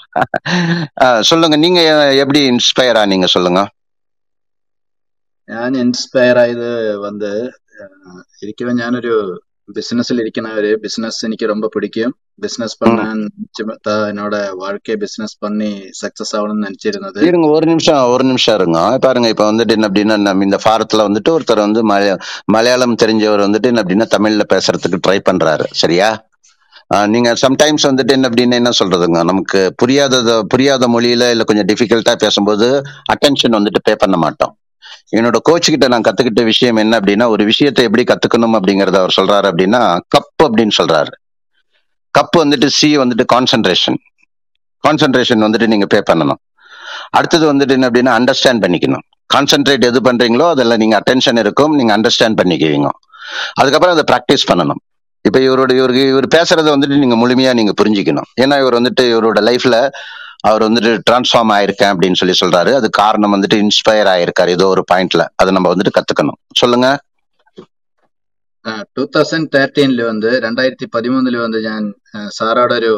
சொல்லுங்க 1.30 1.56
நீங்க 1.56 1.80
எப்படி 2.22 2.42
இன்ஸ்பயர் 2.52 3.00
ஆனீங்க 3.02 3.28
சொல்லுங்க 3.28 3.62
ഞാൻ 5.48 5.70
ഇൻസ്പയർ 5.76 6.36
ആയത് 6.38 6.68
വന്ന് 7.00 7.32
ഇരിക്കുമ്പോൾ 8.42 8.76
ഞാനൊരു 8.80 9.14
ബിസിനസ്സിൽ 9.68 10.16
ഇരിക്കുന്ന 10.22 10.50
ഒരു 10.54 10.70
ബിസിനസ് 10.84 11.20
എനിക്ക് 11.26 11.46
ரொம்ப 11.46 11.66
പിടിക്കും 11.74 12.11
பிசினஸ் 12.43 12.75
பண்ண 12.77 13.03
என்னோட 14.11 14.36
வாழ்க்கையை 14.63 14.97
பிசினஸ் 15.03 15.36
பண்ணி 15.38 15.69
சக்சஸ் 16.01 16.33
ஆகணும்னு 16.38 16.65
நினைச்சிருந்தது. 16.67 17.21
இருங்க 17.29 17.47
ஒரு 17.47 17.65
நிமிஷம் 17.65 18.01
ஒரு 18.13 18.23
நிமிஷம் 18.23 18.57
இருங்க. 18.59 18.79
பாருங்க 19.05 19.27
இப்ப 19.27 19.45
வந்துட்டு 19.51 19.75
என்ன 19.77 19.88
அப்படின்னா 19.88 20.17
நம்ம 20.27 20.43
இந்த 20.43 20.59
ஃபாரத்துல 20.65 21.05
வந்துட்டு 21.07 21.33
ஒருத்தர் 21.36 21.65
வந்து 21.65 21.81
மலையா 21.89 22.15
மலையாளம் 22.55 22.95
தெரிஞ்சவர் 23.03 23.45
வந்துட்டு 23.47 23.69
என்ன 23.71 23.83
அப்படின்னா 23.83 24.07
தமிழ்ல 24.15 24.45
பேசுறதுக்கு 24.53 25.03
ட்ரை 25.07 25.19
பண்றாரு. 25.29 25.67
சரியா? 25.83 26.09
நீங்க 27.13 27.29
சம்டைம்ஸ் 27.43 27.88
வந்துட்டு 27.89 28.13
என்ன 28.15 28.29
அப்படின்னு 28.29 28.57
என்ன 28.59 28.71
சொல்றதுங்க? 28.79 29.19
நமக்கு 29.31 29.59
புரியாதத 29.81 30.39
புரியாத 30.51 30.88
மொழியில 30.88 31.29
இல்ல 31.33 31.43
கொஞ்சம் 31.43 31.67
டிஃபிகல்ட்டா 31.71 32.13
பேசும்போது 32.23 32.67
அட்டென்ஷன் 33.13 33.57
வந்துட்டு 33.59 33.81
பே 33.83 33.95
பண்ண 34.03 34.17
மாட்டோம். 34.17 34.53
என்னோட 35.17 35.38
கோச் 35.47 35.69
கிட்ட 35.71 35.88
நான் 35.88 36.05
கத்துக்கிட்ட 36.07 36.43
விஷயம் 36.43 36.79
என்ன 36.83 36.99
அப்படின்னா 36.99 37.25
ஒரு 37.33 37.43
விஷயத்தை 37.45 37.83
எப்படி 37.88 38.03
கத்துக்கணும் 38.11 38.57
அப்படிங்கறத 38.59 38.97
அவர் 39.01 39.17
சொல்றாரு 39.19 39.47
அப்படின்னா 39.51 39.81
கப் 40.15 40.43
அப்படின்னு 40.47 40.75
சொல்றாரு. 40.81 41.13
கப் 42.18 42.38
வந்துட்டு 42.38 42.68
சி 42.78 42.97
வந்துட்டு 42.97 43.26
கான்சென்ட்ரேஷன் 43.34 43.97
கான்சென்ட்ரேஷன் 44.84 45.43
வந்துட்டு 45.45 45.68
நீங்க 45.68 45.86
பே 45.86 46.01
பண்ணணும். 46.11 46.39
அடுத்தது 47.09 47.53
வந்துட்டு 47.53 47.70
என்ன 47.70 47.89
அப்படின்னா 47.89 48.13
அண்டர்ஸ்டாண்ட் 48.20 48.63
பண்ணிக்கணும். 48.66 49.03
கான்சென்ட்ரேட் 49.34 49.86
எது 49.89 49.99
பண்றீங்களோ 50.01 50.49
அதெல்லாம் 50.49 50.78
நீங்க 50.78 51.01
அட்டென்ஷன் 51.01 51.39
இருக்கும் 51.39 51.76
நீங்க 51.76 51.97
அண்டர்ஸ்டாண்ட் 51.97 52.38
பண்ணிக்குவீங்க. 52.41 52.89
அதுக்கப்புறம் 53.53 53.95
அதை 53.95 54.03
ப்ராக்டிஸ் 54.11 54.49
பண்ணணும். 54.51 54.82
இப்ப 55.22 55.39
இவரோட 55.39 55.72
இவருக்கு 55.72 56.03
இவர் 56.09 56.28
பேசுறத 56.36 56.68
வந்துட்டு 56.76 56.97
நீங்க 57.03 57.16
முழுமையா 57.16 57.53
நீங்க 57.53 57.74
புரிஞ்சுக்கணும். 57.84 58.28
ஏன்னா 58.41 58.59
இவர் 58.59 58.78
வந்துட்டு 58.82 59.03
இவரோட 59.13 59.39
லைஃப்ல 59.49 59.89
அவர் 60.39 60.63
வந்துட்டு 60.63 60.91
டிரான்ஸ்ஃபார்ம் 61.09 61.53
ஆயிருக்கேன் 61.57 61.91
அப்படின்னு 61.93 62.13
சொல்லி 62.13 62.36
சொல்றாரு. 62.43 62.74
அது 62.74 62.89
காரணம் 62.89 63.34
வந்துட்டு 63.34 63.57
இன்ஸ்பயர் 63.63 64.09
ஆயிருக்காரு 64.13 64.47
ஏதோ 64.47 64.68
ஒரு 64.68 64.84
பாயிண்ட்ல 64.93 65.26
அதை 65.36 65.53
நம்ம 65.53 65.74
வந்துட்டு 65.74 65.95
கத்துக்கணும். 65.97 66.39
சொல்லுங்க. 66.55 66.99
ടൂ 68.96 69.02
തൗസൻഡ് 69.12 69.50
തേർട്ടീനില് 69.54 70.04
വന്ന് 70.08 70.30
രണ്ടായിരത്തി 70.44 70.86
പതിമൂന്നില് 70.94 71.38
വന്ന് 71.42 71.58
ഞാൻ 71.66 71.82
ആ, 72.14 72.28
സാറോടെ 72.36 72.76
ഒരു 72.80 72.92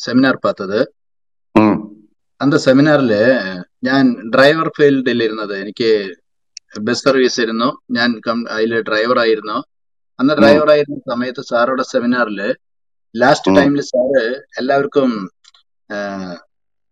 സെമിനാർ 0.00 0.36
பார்த்தது 0.44 0.80
ம் 1.54 1.78
அந்த 2.40 2.56
സെമിനാറില് 2.64 3.22
ഞാൻ 3.84 4.04
ഡ്രൈവർ 4.32 4.68
ഫീൽഡിൽ 4.76 5.20
ഇരുന്നത് 5.26 5.54
എനിക്ക് 5.60 5.90
ബസ് 6.80 7.04
സർവീസ് 7.04 7.38
ഇരുന്നു 7.44 7.68
ഞാൻ 7.96 8.08
അതിൽ 8.54 8.72
ഡ്രൈവർ 8.88 9.18
ആയിരുന്നു 9.22 9.58
അന്ന് 10.18 10.32
ம் 10.32 10.38
ഡ്രൈവർ 10.40 10.68
ആയിരുന്ന 10.74 10.98
സമയത്ത് 11.10 11.42
സാറുടെ 11.50 11.84
സെമിനാറില് 11.90 12.48
ലാസ്റ്റ് 13.14 13.50
ம் 13.50 13.56
ടൈമിൽ 13.58 13.82
സാറ് 13.90 14.24
എല്ലാവർക്കും 14.60 15.10
ആ, 15.90 15.96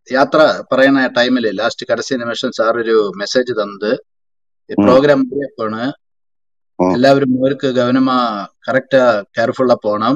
യാത്ര 0.09 0.39
പറയുന്ന 0.70 1.03
ടൈമില് 1.16 1.51
ലാസ്റ്റ് 1.59 1.87
കടസി 1.91 2.14
നിമിഷം 2.22 2.51
സാർ 2.57 2.74
ഒരു 2.82 2.97
മെസ്സേജ് 3.20 3.53
തന്നത് 3.61 3.93
ഈ 4.70 4.74
ம் 4.74 4.82
പ്രോഗ്രാം 4.85 5.20
പോണ് 5.59 5.82
ம் 5.82 5.95
എല്ലാവരും 6.95 7.32
അവർക്ക് 7.39 7.67
ഗവനമാ 7.77 8.17
കറക്റ്റാ 8.65 9.03
കെയർഫുള്ളാ 9.36 9.75
പോണം. 9.86 10.15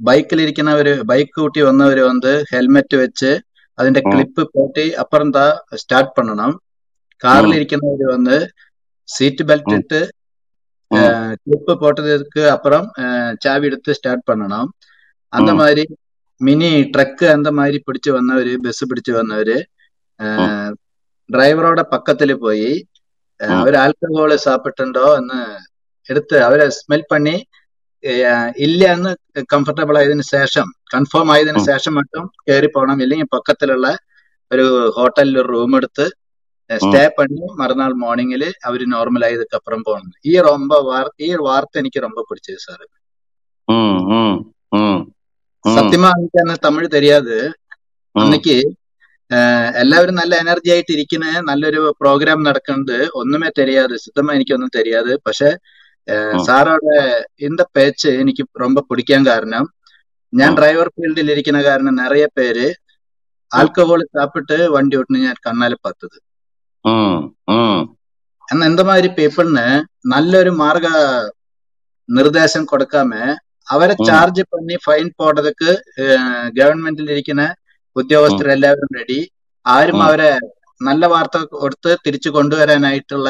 ബൈക്കിൽ 0.00 0.38
ഇരിക്കുന്നവര് 0.44 0.92
ബൈക്ക് 1.10 1.34
കൂട്ടി 1.36 1.60
വന്നവര് 1.68 2.02
വന്ന് 2.08 2.32
ഹെൽമെറ്റ് 2.52 2.96
വെച്ച് 3.02 3.30
അതിന്റെ 3.78 4.02
ക്ലിപ്പ് 4.10 4.42
പോട്ടി 4.54 4.86
അപ്പുറം 5.02 5.28
താ 5.36 5.44
സ്റ്റാർട്ട് 5.82 6.14
പണണം. 6.16 6.50
കാറിൽ 7.22 7.52
ഇരിക്കുന്നവര് 7.58 8.06
വന്ന് 8.14 8.36
സീറ്റ് 9.08 9.44
ബെൽറ്റ് 9.50 9.76
ഇട്ട് 9.78 10.00
ക്ലിപ്പ് 11.42 11.74
പോട്ടതിക്ക് 11.82 12.42
അപ്പുറം 12.54 12.84
ചാവി 13.44 13.66
എടുത്ത് 13.70 13.90
സ്റ്റാർട്ട് 13.98 14.26
പണണം. 14.30 14.66
அந்த 15.32 15.50
മാതിരി 15.60 15.84
മിനി 16.40 16.70
ട്രക്ക് 16.94 17.26
அந்த 17.34 17.48
മാതിരി 17.58 17.78
பிடிச்சு 17.86 18.10
വന്നവര് 18.16 18.52
ബസ് 18.64 18.84
பிடிச்சு 18.90 19.12
വന്നവര് 19.18 19.56
ഡ്രൈവറോടെ 21.30 21.84
പക്കത്തിൽ 21.92 22.30
പോയി 22.44 22.70
அஹ், 23.41 23.49
ம் 23.49 23.57
അവര് 23.57 23.77
ആൽക്കഹോള് 23.81 24.35
സാപ്പിട്ടുണ്ടോ 24.43 25.05
എന്ന് 25.17 25.39
എടുത്ത് 26.09 26.35
അവരെ 26.43 26.65
സ്മെൽ 26.77 27.03
പണി 27.09 27.35
ഏഹ്, 28.03 28.25
ഇല്ല 28.65 28.81
എന്ന് 28.95 29.11
കംഫർട്ടബിൾ 29.51 29.95
ആയതിനു 29.99 30.25
ശേഷം 30.29 30.65
കൺഫേം 30.93 31.29
ആയതിനു 31.33 31.59
ம் 31.59 31.67
ശേഷം 31.67 31.93
மட்டும் 31.97 32.27
കയറി 32.43 32.69
പോകണം 32.69 33.01
ഇല്ലെങ്കിൽ 33.03 33.27
പക്കത്തിലുള്ള 33.33 33.87
ഒരു 34.51 34.65
ഹോട്ടലിൽ 34.95 35.35
ഒരു 35.35 35.49
റൂം 35.53 35.71
എടുത്ത് 35.77 36.05
ம் 36.69 36.79
സ്റ്റേ 36.79 37.01
பண்ணி 37.17 37.45
மறுநாள் 37.59 37.95
மார்னிங்ல 37.99 38.45
அவரு 38.65 38.85
நார்மல் 38.93 39.25
ஆயதுக்கு 39.25 39.57
அப்புறம் 39.59 39.83
போகணும் 39.85 40.15
ഈ 40.25 40.35
ரொம்ப 40.47 40.73
வார்- 40.87 41.13
ഈ 41.19 41.31
വാർത്ത 41.45 41.81
എനിക്ക് 41.81 41.99
ரொம்ப 42.05 42.19
பிடிச்சது 42.29 42.59
சார் 42.65 42.85
ம் 43.67 43.95
ம் 44.15 44.35
ம் 44.77 44.99
ம் 45.65 45.75
സത്യമാ 45.75 46.09
എനിക്ക് 46.17 46.39
അന്ന് 46.41 46.55
തമിഴ് 46.65 46.89
தெரியாது 46.93 47.35
ம் 48.15 48.21
അന്നേക്ക് 48.21 48.55
ഏഹ്, 48.57 48.73
എല്ലാവരും 49.82 50.16
നല്ല 50.20 50.32
എനർജി 50.44 50.70
ആയിട്ട് 50.74 50.92
ഇരിക്കുന്ന 50.96 51.26
നല്ലൊരു 51.50 51.82
പ്രോഗ്രാം 52.00 52.40
നടക്കുന്നത് 52.48 52.98
ഒന്നുമേ 53.20 53.50
തെരിയാതെ 53.58 53.96
சுத்தமா 54.04 54.32
എനിക്ക് 54.38 54.54
ഒന്നും 54.56 54.70
പക്ഷെ 55.26 55.50
സാറോടെ 56.46 56.96
இந்த 57.48 57.62
പേച്ച് 57.76 58.10
എനിക്ക് 58.22 58.44
ரொம்ப 58.64 58.78
പിടിക്കാൻ 58.88 59.20
കാരണം. 59.30 59.64
ഞാൻ 60.32 60.50
ഡ്രൈവർ 60.58 60.88
ഫീൽഡിൽ 60.96 61.28
ഇരിക്കുന്ന 61.34 61.60
കാരണം 61.68 61.94
നിറയെ 62.00 62.28
പേര് 62.38 62.66
ആൽക്കഹോൾ 63.52 64.00
സാപ്പിട്ട് 64.16 64.58
വണ്ടി 64.74 64.96
ഓട്ടിന് 64.98 65.18
ഞാൻ 65.26 65.36
കണ്ണാൽ 65.46 65.72
പത്തത്. 65.86 66.18
എന്നാ 68.48 68.64
എന്തമാതിരി 68.70 69.10
പീപ്പിളിന് 69.18 69.66
നല്ലൊരു 70.12 70.52
മാർഗ 70.62 70.86
നിർദ്ദേശം 72.08 72.62
കൊടുക്കാമേ. 72.70 73.24
അവരെ 73.74 73.94
ചാർജ് 74.08 74.42
പണി 74.52 74.76
ഫൈൻ 74.86 75.08
പോടതക്ക് 75.20 75.70
ഗവൺമെന്റിൽ 76.58 77.06
ഇരിക്കുന്ന 77.14 77.44
ഉദ്യോഗസ്ഥരെല്ലാവരും 77.96 78.90
റെഡി 78.98 79.20
ആരും 79.66 79.98
അവരെ 80.02 80.30
നല്ല 80.80 81.06
വാർത്ത 81.06 81.38
കൊടുത്ത് 81.54 81.90
തിരിച്ചു 82.04 82.30
കൊണ്ടുവരാനായിട്ടുള്ള 82.30 83.28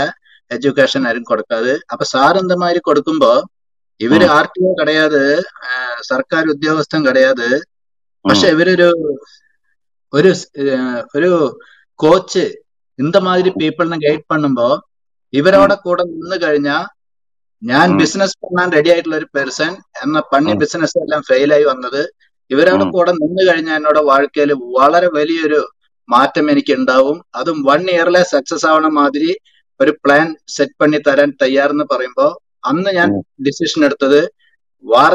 എഡ്യൂക്കേഷൻ 0.51 1.03
ആരും 1.09 1.25
കൊടുക്കാതെ 1.25 1.75
അപ്പൊ 1.93 2.05
സാർ 2.05 2.35
എന്തമാതിരി 2.39 2.81
കൊടുക്കുമ്പോ 2.81 3.33
ഇവർ 4.01 4.23
ആർ 4.37 4.47
ടി 4.55 4.61
ഒ 4.65 4.71
കടയാതെ 4.79 5.25
സർക്കാർ 6.09 6.43
ഉദ്യോഗസ്ഥൻ 6.53 7.01
കടയാതെ. 7.07 7.51
പക്ഷെ 8.25 8.49
ഇവരൊരു 8.55 8.89
ഒരു 10.13 10.31
ഒരു 11.15 11.31
കോച്ച് 12.01 12.45
ഇന്തമാതിരി 12.99 13.51
പീപ്പിളിനെ 13.61 13.99
ഗൈഡ് 14.05 14.27
പണുമ്പോ 14.31 14.67
ഇവരോടെ 15.33 15.77
കൂടെ 15.85 16.03
നിന്ന് 16.11 16.37
കഴിഞ്ഞാൽ 16.43 16.83
ഞാൻ 17.63 17.89
ബിസിനസ് 17.99 18.37
പണ്ണാൻ 18.43 18.69
റെഡി 18.73 18.91
ആയിട്ടുള്ള 18.93 19.17
ഒരു 19.17 19.29
പേഴ്സൺ 19.37 19.73
എന്ന 20.03 20.21
പണി 20.33 20.53
ബിസിനസ് 20.63 20.97
എല്ലാം 21.05 21.21
ഫെയിലായി 21.29 21.65
വന്നത് 21.65 22.03
ഇവരോട് 22.53 22.85
കൂടെ 22.95 23.13
നിന്ന് 23.19 23.43
കഴിഞ്ഞാൽ 23.49 23.77
എന്നോട് 23.77 24.01
வாழ்க்கைയിൽ 24.11 24.51
വളരെ 24.77 25.09
വലിയൊരു 25.17 25.61
മാറ്റം 26.09 26.47
എനിക്ക് 26.51 26.73
ഉണ്ടാവും 26.79 27.19
അതും 27.35 27.59
വൺ 27.69 27.83
ഇയറിലെ 27.93 28.23
സക്സസ് 28.33 28.67
ആവണ 28.71 28.87
മാതിരി 28.97 29.33
ഒരു 29.81 29.93
പ്ലാൻ 30.05 30.29
സെറ്റ് 30.49 30.79
പണി 30.81 30.99
തരാൻ 31.01 31.31
തയ്യാറെന്ന് 31.39 31.87
പറയുമ്പോൾ 31.93 32.31
അന്ന് 32.65 32.91
ഞാൻ 32.99 33.11
ഡിസിഷൻ 33.47 33.81
എടുത്തത് 33.85 34.21
വാർ 34.85 35.13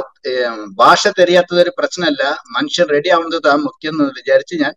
ഭാഷ 0.78 1.08
തെരിയാത്തത് 1.18 1.60
ഒരു 1.60 1.72
പ്രശ്നമല്ല 1.78 2.24
മനുഷ്യൻ 2.56 2.88
റെഡി 2.90 3.10
ആവുന്നത് 3.10 3.48
ആ 3.48 3.56
മുഖ്യം 3.66 3.96
എന്ന് 3.96 4.14
വിചാരിച്ച് 4.20 4.56
ഞാൻ 4.64 4.74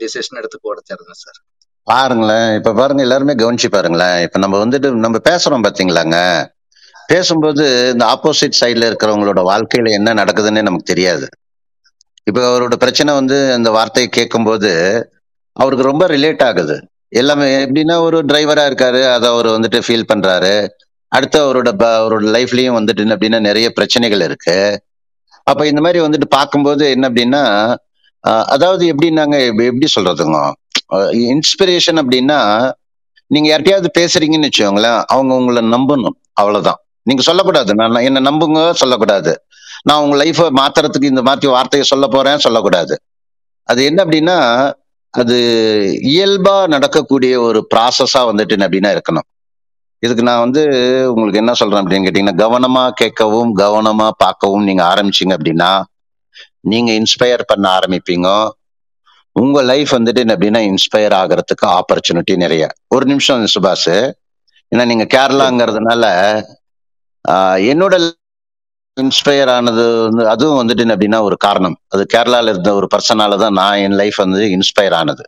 டிசிஷன் 0.00 0.38
எடுத்து 0.38 0.58
போட 0.58 0.78
சேர்ந்தேன் 0.80 1.20
சார் 1.22 1.38
பாருங்களேன் 1.86 2.48
இப்ப 2.58 2.72
பாருங்க 2.72 3.02
எல்லாருமே 3.02 3.34
கவனிச்சு 3.34 3.68
பாருங்களேன் 3.68 4.18
இப்ப 4.26 4.38
நம்ம 4.38 4.56
வந்துட்டு 4.58 4.88
நம்ம 5.04 5.18
பேசுறோம் 5.28 5.66
பாத்தீங்களாங்க 5.66 6.16
பேசும்போது 7.08 7.64
இந்த 7.92 8.04
ஆப்போசிட் 8.06 8.58
சைட்ல 8.58 8.88
இருக்கிறவங்களோட 8.90 9.42
வாழ்க்கையில 9.42 9.92
என்ன 9.98 10.14
நடக்குதுன்னு 10.14 10.62
நமக்கு 10.62 10.90
தெரியாது 10.92 11.26
இப்போ 12.24 12.58
அவரோட 12.58 12.74
பிரச்சனை 12.76 13.14
வந்து 13.14 13.52
அந்த 13.52 13.70
வார்த்தையை 13.70 14.10
கேட்கும்போது 14.10 15.02
அவருக்கு 15.52 15.84
ரொம்ப 15.84 16.06
ரிலேட் 16.06 16.44
ஆகுது. 16.44 16.88
எல்லாமே 17.08 17.66
எப்படின்னா 17.66 18.00
ஒரு 18.00 18.24
டிரைவரா 18.24 18.66
இருக்காரு 18.68 19.12
அதை 19.12 19.28
அவர் 19.28 19.46
வந்துட்டு 19.46 19.82
ஃபீல் 19.88 20.04
பண்றாரு. 20.14 20.68
அடுத்து 21.08 21.44
அவரோட 21.44 21.72
ப- 21.72 22.08
அவரோட 22.08 22.24
லைஃப்லயும் 22.24 22.84
வந்துட்டு 22.84 23.16
அப்படின்னா 23.16 23.40
நிறைய 23.40 23.70
பிரச்சனைகள் 23.70 24.20
இருக்கு. 24.20 24.82
அப்ப 25.42 25.66
இந்த 25.66 25.80
மாதிரி 25.80 26.04
வந்துட்டு 26.04 26.24
பார்க்கும்போது 26.28 26.90
என்ன 26.90 27.08
அப்படின்னா 27.08 27.74
அதாவது 28.20 28.86
எப்படி 28.86 29.10
நாங்க 29.10 29.44
எப்படி 29.44 29.86
சொல்றதுங்க? 30.00 30.52
இன்ஸ்பிரேஷன் 31.12 31.92
அப்படின்னா 31.92 32.70
நீங்க 33.26 33.58
யார்கிட்டயாவது 33.58 33.86
பேசுறீங்கன்னு 33.98 34.48
வச்சுக்கோங்களேன் 34.48 35.02
அவங்க 35.06 35.34
உங்களை 35.34 35.62
நம்பணும். 35.62 36.20
அவ்வளவுதான். 36.32 36.84
நீங்க 37.02 37.22
சொல்லக்கூடாது. 37.22 37.74
நான் 37.74 37.94
என்ன 37.94 38.20
நம்புங்க 38.20 38.70
சொல்லக்கூடாது. 38.70 39.42
நான் 39.82 40.02
உங்க 40.04 40.16
லைஃபை 40.24 40.46
மாத்துறதுக்கு 40.60 41.12
இந்த 41.12 41.22
மாதிரி 41.22 41.52
வார்த்தையை 41.52 41.86
சொல்ல 41.92 42.06
போறேன் 42.06 42.44
சொல்லக்கூடாது. 42.46 42.94
அது 43.68 43.84
என்ன 43.84 44.04
அப்படின்னா 44.04 44.36
அது 45.10 45.36
இயல்பா 46.02 46.68
நடக்கக்கூடிய 46.68 47.40
ஒரு 47.40 47.66
ப்ராசஸா 47.74 48.20
வந்துட்டு 48.30 48.54
என்ன 48.56 48.66
அப்படின்னா 48.68 48.90
இருக்கணும். 48.94 49.26
இதுக்கு 49.98 50.22
நான் 50.22 50.44
வந்து 50.44 50.62
உங்களுக்கு 51.08 51.38
என்ன 51.38 51.52
சொல்றேன் 51.54 51.82
அப்படின்னு 51.84 52.06
கேட்டீங்கன்னா 52.08 52.36
கவனமா 52.44 52.84
கேட்கவும் 53.00 53.52
கவனமா 53.62 54.08
பார்க்கவும் 54.16 54.64
நீங்க 54.64 54.82
ஆரம்பிச்சீங்க 54.84 55.36
அப்படின்னா 55.38 55.70
நீங்க 56.60 56.92
இன்ஸ்பயர் 56.92 57.42
பண்ண 57.46 57.78
ஆரம்பிப்பீங்க. 57.78 58.28
உங்க 59.32 59.58
லைஃப் 59.62 59.94
வந்துட்டு 59.94 60.18
என்ன 60.18 60.34
அப்படின்னா 60.34 60.60
இன்ஸ்பயர் 60.70 61.14
ஆகிறதுக்கு 61.20 61.66
ஆப்பர்ச்சுனிட்டி 61.66 62.36
நிறைய. 62.36 62.68
ஒரு 62.88 63.06
நிமிஷம் 63.06 63.44
சுபாஷ். 63.54 63.98
ஏன்னா 64.72 64.86
நீங்க 64.86 65.06
கேரளாங்கிறதுனால 65.14 66.04
என்னோட 67.72 67.94
இன்ஸ்பயர் 69.02 69.50
ஆனது 69.56 69.84
வந்து 70.06 70.22
அதுவும் 70.32 70.58
வந்துட்டு 70.60 70.82
என்ன 70.84 70.94
அப்படின்னா 70.96 71.20
ஒரு 71.28 71.36
காரணம். 71.46 71.76
அது 71.88 72.02
கேரளாவில் 72.14 72.50
இருந்த 72.52 72.70
ஒரு 72.78 72.86
பர்சனால 72.94 73.36
தான் 73.42 73.56
நான் 73.60 73.80
என் 73.86 73.96
லைஃப் 74.00 74.18
வந்து 74.24 74.42
இன்ஸ்பயர் 74.56 74.96
ஆனது 75.00 75.24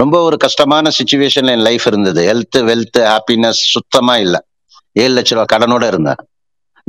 ரொம்ப 0.00 0.16
ஒரு 0.28 0.36
கஷ்டமான 0.44 0.90
சுச்சுவேஷன்ல 0.98 1.54
என் 1.56 1.66
லைஃப் 1.68 1.86
இருந்தது. 1.86 2.22
ஹெல்த் 2.30 2.58
வெல்த் 2.70 3.00
ஹாப்பினஸ் 3.10 3.60
சுத்தமா 3.74 4.16
இல்லை. 4.24 4.40
ஏழு 5.02 5.12
லட்ச 5.18 5.34
ரூபாய் 5.36 5.52
கடனோட 5.54 5.84
இருந்தேன். 5.92 6.20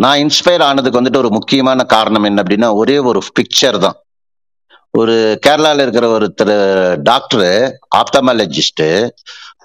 நான் 0.04 0.22
இன்ஸ்பயர் 0.24 0.64
ஆனதுக்கு 0.70 1.00
வந்துட்டு 1.02 1.22
ஒரு 1.24 1.30
முக்கியமான 1.30 1.84
காரணம் 1.96 2.28
என்ன 2.30 2.42
அப்படின்னா 2.44 2.70
ஒரே 2.82 2.98
ஒரு 3.10 3.22
பிக்சர் 3.38 3.78
தான். 3.86 3.98
ஒரு 5.00 5.16
கேரளாவில் 5.46 5.84
இருக்கிற 5.86 6.08
ஒருத்தர் 6.18 6.56
டாக்டரு 7.10 7.50
ஆப்டமாலஜிஸ்ட்டு 8.00 8.88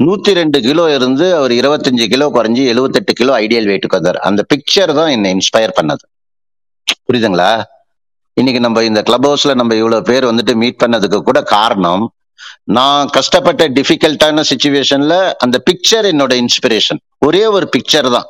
நூத்தி 0.04 0.32
ரெண்டு 0.38 0.58
கிலோ 0.60 0.84
இருந்து 0.94 1.26
அவர் 1.38 1.52
இருபத்தஞ்சு 1.60 2.06
கிலோ 2.12 2.26
குறைஞ்சி 2.36 2.62
எழுபத்தெட்டு 2.72 3.12
கிலோ 3.12 3.32
ஐடியல் 3.40 3.68
வெயிட்டுக்கு 3.70 3.98
வந்தார். 3.98 4.18
அந்த 4.28 4.44
பிக்சர் 4.52 4.92
தான் 4.98 5.10
என்னை 5.16 5.30
இன்ஸ்பயர் 5.36 5.76
பண்ணது. 5.78 6.04
புரியுதுங்களா? 6.88 7.62
இன்னைக்கு 8.32 8.60
நம்ம 8.60 8.82
இந்த 8.82 9.02
கிளப் 9.02 9.26
ஹவுஸ்ல 9.26 9.54
நம்ம 9.54 9.74
இவ்வளவு 9.74 10.02
பேர் 10.02 10.24
வந்துட்டு 10.24 10.54
மீட் 10.54 10.82
பண்ணதுக்கு 10.84 11.18
கூட 11.20 11.42
காரணம் 11.42 12.12
நான் 12.64 13.06
கஷ்டப்பட்ட 13.06 13.68
டிஃபிகல்ட்டான 13.68 14.42
சுச்சுவேஷன்ல 14.50 15.32
அந்த 15.32 15.62
பிக்சர் 15.70 16.06
என்னோட 16.12 16.44
இன்ஸ்பிரேஷன் 16.44 16.98
ஒரே 17.18 17.46
ஒரு 17.46 17.68
பிக்சர் 17.76 18.10
தான். 18.10 18.24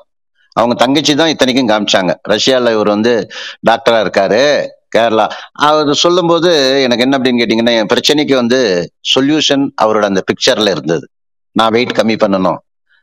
அவங்க 0.53 0.75
தங்கச்சி 0.75 1.15
தான் 1.15 1.29
இத்தனைக்கும் 1.29 1.69
காமிச்சாங்க. 1.69 2.15
ரஷ்யால 2.29 2.73
இவர் 2.73 2.89
வந்து 2.89 3.29
டாக்டரா 3.71 3.99
இருக்காரு 4.05 4.67
கேரளா. 4.97 5.31
அவர் 5.53 5.95
சொல்லும்போது 5.95 6.83
எனக்கு 6.83 7.03
என்ன 7.03 7.19
அப்படின்னு 7.19 7.43
கேட்டீங்கன்னா 7.43 7.75
என் 7.79 7.91
பிரச்சனைக்கு 7.95 8.35
வந்து 8.35 8.91
சொல்யூஷன் 9.15 9.69
அவரோட 9.83 10.05
அந்த 10.05 10.23
பிக்சர்ல 10.31 10.71
இருந்தது. 10.71 11.09
நான் 11.53 11.71
வெயிட் 11.71 11.91
கம்மி 11.91 12.17
பண்ணணும். 12.25 12.57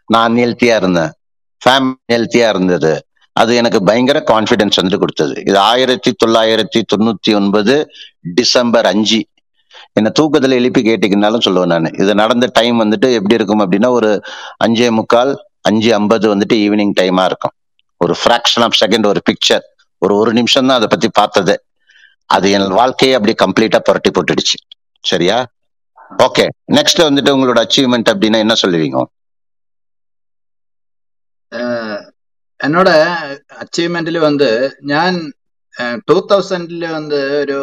நான் 0.05 0.33
அன்ஹெல்த்தியா 0.33 0.75
இருந்தேன். 0.75 1.11
ஃபேமிலி 1.65 2.13
ஹெல்த்தியா 2.13 2.49
இருந்தது. 2.49 3.06
அது 3.41 3.51
எனக்கு 3.61 3.79
பயங்கர 3.83 4.19
கான்ஃபிடென்ஸ் 4.27 4.79
வந்து 4.81 4.99
கொடுத்தது. 4.99 5.33
இது 5.49 5.57
ஆயிரத்தி 5.71 6.11
தொள்ளாயிரத்தி 6.25 6.79
தொண்ணூத்தி 6.93 7.31
ஒன்பது 7.39 7.75
டிசம்பர் 8.39 8.87
அஞ்சு. 8.91 9.19
என்னை 9.93 10.11
தூக்கத்தில் 10.11 10.57
எழுப்பி 10.59 10.81
கேட்டீங்கன்னாலும் 10.87 11.45
சொல்லுவேன் 11.45 11.71
நான். 11.73 11.93
இது 12.03 12.13
நடந்த 12.21 12.49
டைம் 12.57 12.77
வந்துட்டு 12.81 13.09
எப்படி 13.17 13.37
இருக்கும் 13.39 13.63
அப்படின்னா 13.63 13.89
ஒரு 13.99 14.11
அஞ்சே 14.65 14.89
முக்கால் 14.91 15.33
அஞ்சு 15.69 15.89
ஐம்பது 15.93 16.25
வந்துட்டு 16.35 16.55
ஈவினிங் 16.65 16.93
டைமா 16.99 17.25
இருக்கும். 17.31 17.55
ஒரு 18.03 18.15
ஃப்ராக்ஷன் 18.21 18.63
ஆஃப் 18.65 18.79
செகண்ட் 18.81 19.07
ஒரு 19.11 19.21
பிக்சர் 19.29 19.65
ஒரு 20.05 20.15
ஒரு 20.21 20.31
நிமிஷம் 20.33 20.67
தான் 20.67 20.77
அதை 20.77 20.87
பத்தி 20.87 21.07
பார்த்தது. 21.19 21.55
அது 22.35 22.47
என் 22.51 22.73
வாழ்க்கையை 22.79 23.13
அப்படி 23.17 23.35
கம்ப்ளீட்டா 23.43 23.79
புரட்டி 23.79 24.09
போட்டுடுச்சு. 24.09 24.57
சரியா? 25.11 25.37
ஓகே 26.25 26.43
நெக்ஸ்ட் 26.71 27.01
வந்துட்டு 27.07 27.33
உங்களோட 27.35 27.59
அச்சீவ்மெண்ட் 27.65 28.09
அப்படின்னா 28.11 28.39
என்ன 28.43 28.55
சொல்லுவீங்க? 28.61 28.99
എന്നോട് 32.59 32.93
അച്ചീവ്മെന്റിൽ 33.59 34.17
വന്ന് 34.17 34.51
ഞാൻ 34.83 35.13
ടൂ 36.07 36.17
തൗസൻഡിൽ 36.29 36.83
വന്ന് 36.91 37.21
ഒരു 37.41 37.59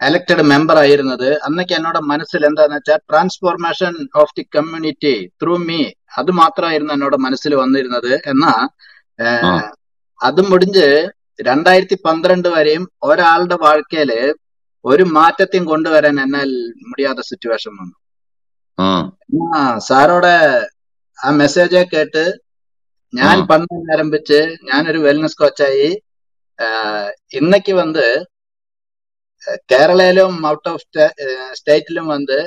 എലക്റ്റഡ് 0.00 0.42
മെമ്പർ 0.42 0.76
ആയിരുന്നത്. 0.78 1.28
അന്നൊക്കെ 1.44 1.74
എന്നോട് 1.74 1.98
മനസ്സിൽ 2.10 2.42
എന്താന്ന് 2.46 2.76
വെച്ചാൽ 2.76 2.98
transformation 3.10 3.92
of 4.14 4.34
the 4.38 4.44
community 4.56 5.14
through 5.42 5.54
me 5.68 5.80
അത് 6.18 6.30
മാത്രമായിരുന്നു 6.40 6.92
എന്നോട് 6.92 7.16
മനസ്സിൽ 7.26 7.54
വന്നിരുന്നത്. 7.54 8.12
എന്നാ 8.32 8.52
അത് 10.20 10.40
മുടിഞ്ഞ് 10.50 10.88
രണ്ടായിരത്തി 11.40 11.96
പന്ത്രണ്ട് 12.06 12.48
വരെയും 12.48 12.84
ഒരാളുടെ 13.02 13.56
വാഴ്ക്കയിൽ 13.64 14.10
ഒരു 14.84 15.04
മാറ്റത്തെയും 15.16 15.64
കൊണ്ടുവരാൻ 15.64 16.16
എന്നാൽ 16.20 16.50
മുടിയാത്ത 16.88 17.20
സിറ്റുവേഷൻ 17.30 17.72
വന്നു. 17.80 17.96
ആ. 18.78 18.88
സാറോടെ 19.88 20.36
ആ 21.18 21.30
മെസ്സേജ് 21.40 21.82
കേട്ട് 21.92 22.24
ഞാൻ 23.15 23.37
ഉം, 23.37 23.45
பண்ண 23.47 23.65
ஆரம்பிச்சு 23.93 24.39
ഞാനൊരു 24.63 24.99
വെൽനസ് 24.99 25.37
കോച്ചായി 25.37 25.89
ആഹ് 26.59 27.09
ഇന്നേക്ക് 27.37 27.73
വന്ന് 27.75 28.07
കേരളയിലും 29.71 30.33
ഔട്ട് 30.47 30.69
ഓഫ് 30.69 30.83
സ്റ്റേറ്റിലും 31.53 32.05
വന്ന് 32.07 32.39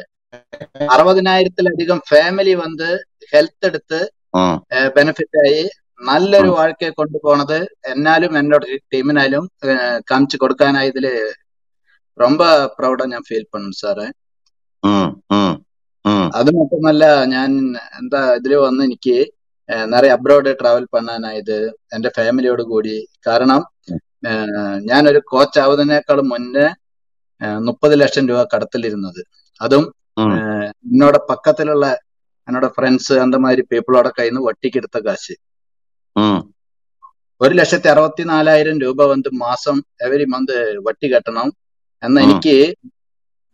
അറുപതിനായിരത്തിലധികം 0.94 1.98
ഫാമിലി 2.08 2.54
വന്ന് 2.56 2.90
ഹെൽത്ത് 3.32 3.66
എടുത്ത് 3.66 4.00
ഉം, 4.34 4.54
ബെനിഫിറ്റ് 4.94 5.38
ആയി 5.42 5.62
നല്ലൊരു 6.00 6.48
ഉം, 6.48 6.56
വാഴ്ക്കയെ 6.56 6.92
കൊണ്ടുപോണത് 6.92 7.58
എന്നാലും 7.92 8.32
എന്നോട് 8.38 8.64
ടീമിനാലും 8.92 9.44
കാമിച്ചു 10.10 10.36
കൊടുക്കാനായതില് 10.38 11.12
ரொம்ப 12.18 12.42
ப்ரௌடா 12.76 13.04
ഞാൻ 13.12 13.22
ഫീൽ 13.22 13.44
பண்ணும் 13.52 13.78
സാറേ 13.78 14.06
ഉം, 14.82 15.06
ഉം, 15.30 15.52
ഉം, 16.04 16.24
അത് 16.38 16.50
മാത്രമല്ല 16.58 17.04
ഞാൻ 17.32 17.50
എന്താ 18.00 18.20
ഇതില് 18.36 18.56
വന്ന് 18.64 18.82
എനിക്ക് 18.84 19.16
നിറയെ 19.91 20.11
അബ്രോഡ് 20.15 20.51
ട്രാവൽ 20.59 20.85
പണ്ണാനായത് 20.93 21.57
എന്റെ 21.95 22.09
ഫാമിലിയോട് 22.17 22.63
കൂടി. 22.71 22.95
കാരണം 23.27 23.61
ഞാനൊരു 24.89 25.19
കോച്ച് 25.31 25.59
ആവുന്നതിനേക്കാളും 25.63 26.27
മുന്നേ 26.33 26.67
മുപ്പത് 27.67 27.93
ലക്ഷം 28.01 28.23
രൂപ 28.29 28.39
കടത്തിലിരുന്നത്. 28.53 29.21
അതും 29.61 29.83
എന്നോട് 30.89 31.17
പക്കത്തിലുള്ള 31.29 31.85
എന്നോട് 32.47 32.67
ഫ്രണ്ട്സ് 32.77 33.15
അന്തമാതിരി 33.23 33.63
പീപ്പിളോടെ 33.71 34.11
കയ്യിൽ 34.17 34.33
നിന്ന് 34.33 34.45
വട്ടിക്കെടുത്ത 34.47 34.97
കാശ്. 35.07 35.35
ഒരു 37.41 37.53
ലക്ഷത്തി 37.59 37.89
അറുപത്തി 37.91 38.23
നാലായിരം 38.31 38.77
രൂപ 38.83 39.05
വന്ന് 39.11 39.29
മാസം 39.43 39.77
എവരി 40.05 40.25
മന്ത് 40.33 40.57
വട്ടി 40.87 41.07
കെട്ടണം. 41.13 41.47
എന്ന 42.03 42.17
എനിക്ക് 42.25 42.55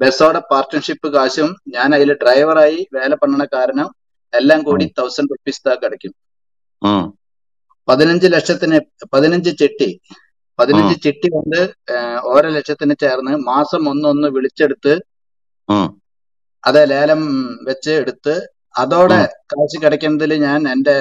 ബസ്സോടെ 0.02 0.42
പാർട്ട്ണർഷിപ്പ് 0.52 1.08
കാശും 1.16 1.50
ഞാൻ 1.76 1.90
അതിൽ 1.98 2.10
ഡ്രൈവറായി 2.24 2.80
വേല 2.96 3.14
പണ്ണണ 3.22 3.44
കാരണം 3.54 3.90
എല്ലാം 4.34 4.60
കൂടി 4.68 4.86
തൗസൻഡ് 4.98 5.32
റുപ്പീസ് 5.34 5.62
താ 5.66 5.74
കിടക്കും. 5.76 6.14
ഉം, 6.82 7.04
പതിനഞ്ച് 7.88 8.28
ലക്ഷത്തിന് 8.36 8.78
പതിനഞ്ച് 9.14 9.52
ചിട്ടി 9.62 9.90
പതിനഞ്ച് 10.60 10.96
ചിട്ടി 11.06 11.28
കൊണ്ട് 11.34 11.60
ഓരോ 12.32 12.50
ലക്ഷത്തിന് 12.58 12.94
ചേർന്ന് 13.04 13.34
മാസം 13.50 13.82
ഒന്നൊന്ന് 13.92 14.28
വിളിച്ചെടുത്ത് 14.36 14.94
അതെ 16.64 16.84
ലേലം 16.92 17.22
വെച്ച് 17.68 17.92
എടുത്ത് 18.02 18.36
അതോടെ 18.76 19.20
കാശ് 19.52 19.78
കിടക്കുന്നതിൽ 19.84 20.32
ഞാൻ 20.46 20.62
എന്റെ 20.74 20.96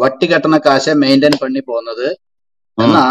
വട്ടി 0.00 0.26
കെട്ടണ 0.26 0.56
കാശ് 0.66 0.92
മെയിന്റെയിൻ 1.02 1.34
പണി 1.42 1.60
പോകുന്നത്. 1.68 2.08
എന്നാ 2.78 3.04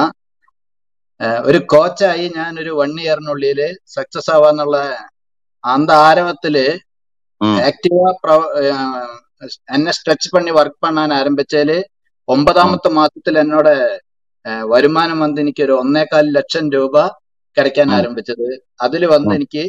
ഒരു 1.44 1.60
കോച്ചായി 1.72 2.26
ഞാൻ 2.38 2.52
ഒരു 2.62 2.72
വൺ 2.80 2.92
ഇയറിനുള്ളിൽ 3.04 3.60
സക്സസ് 3.96 4.32
ആവാന്നുള്ള 4.36 4.78
അന്ത 5.64 5.92
ആരവത്തിൽ 6.08 6.56
ஆக்டிவா 7.70 8.10
എന്നെ 9.76 9.92
സ്ട്രെച്ച് 9.98 10.30
പണി 10.34 10.52
വർക്ക് 10.58 10.80
പണാൻ 10.80 11.12
ആരംഭിച്ചാൽ 11.14 11.70
ഒമ്പതാമത്തെ 12.28 12.90
മാസത്തിൽ 13.00 13.36
എന്നോട് 13.44 13.74
വരുമാനം 14.72 15.18
വന്ന് 15.24 15.40
എനിക്ക് 15.44 15.64
ഒരു 15.64 15.74
ഒന്നേകാൽ 15.82 16.26
ലക്ഷം 16.38 16.66
രൂപ 16.76 16.96
കിടക്കാൻ 17.58 17.88
ആരംഭിച്ചത്. 17.98 18.48
അതിൽ 18.86 19.02
വന്ന് 19.14 19.34
എനിക്ക് 19.38 19.64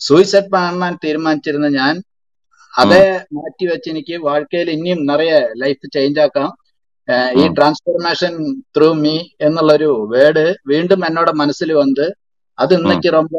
സൂയിസൈഡ് 0.00 0.50
പണാൻ 0.54 0.94
തീരുമാനിച്ചിരുന്ന 1.04 1.68
ഞാൻ 1.80 1.94
അതെ 2.74 3.02
മാറ്റി 3.36 3.64
വെച്ച് 3.70 3.88
എനിക്ക് 3.92 4.16
வாழ்க்கைയിൽ 4.26 4.68
ഇനിയും 4.74 5.00
നിറയെ 5.10 5.38
ലൈഫ് 5.62 5.86
ചേഞ്ച് 5.94 6.20
ആക്കാം. 6.24 6.50
ഈ 7.40 7.44
ട്രാൻസ്ഫോർമേഷൻ 7.56 8.32
ത്രൂ 8.76 8.88
മീ 9.02 9.14
എന്നുള്ളൊരു 9.46 9.90
വേർഡ് 10.12 10.44
വീണ്ടും 10.70 11.00
എന്നോട് 11.08 11.32
മനസ്സിൽ 11.42 11.70
വന്ന് 11.80 12.06
അത് 12.58 12.72
ഇന്നയ്ക്ക് 12.78 13.10
ரொம்ப 13.18 13.34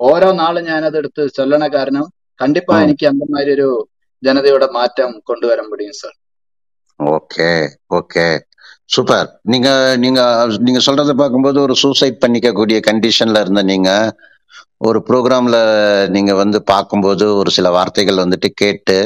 ഓരോ 0.00 0.28
നാളും 0.36 0.64
ഞാനത് 0.66 0.96
എടുത്ത് 1.00 1.22
ചൊല്ലണ 1.36 1.64
കാരണം 1.72 2.04
കണ്ടിപ്പാ 2.40 2.74
ഉം. 2.74 2.84
എനിക്ക് 2.84 3.06
அந்த 3.10 3.24
மாதிரி 3.30 3.50
ഒരു 3.56 3.68
ജനതയുടെ 4.22 4.68
മാറ്റം 4.76 5.10
കൊണ്ടുവരാൻ 5.28 5.66
முடியும் 5.68 5.98
சார் 5.98 6.16
ஓகே 7.00 7.48
ஓகே 7.98 8.24
சூப்பர் 8.90 9.28
நீங்க 9.52 9.68
நீங்க 10.02 10.20
நீங்க 10.64 10.80
சொல்றத 10.86 11.12
பார்க்கும்போது 11.16 11.58
ஒரு 11.62 11.74
சூசைட் 11.82 12.22
பண்ணிக்கக்கூடிய 12.22 12.78
கண்டிஷன்ல 12.88 13.42
இருந்த 13.44 13.62
நீங்க 13.70 13.90
ஒரு 14.86 14.98
ப்ரோக்ராம்ல 15.06 15.56
நீங்க 16.14 16.32
வந்து 16.40 16.58
பார்க்கும்போது 16.70 17.24
ஒரு 17.40 17.50
சில 17.56 17.68
வார்த்தைகள் 17.74 18.22
வந்துட்டு 18.22 18.48
கேட்டு 18.56 18.96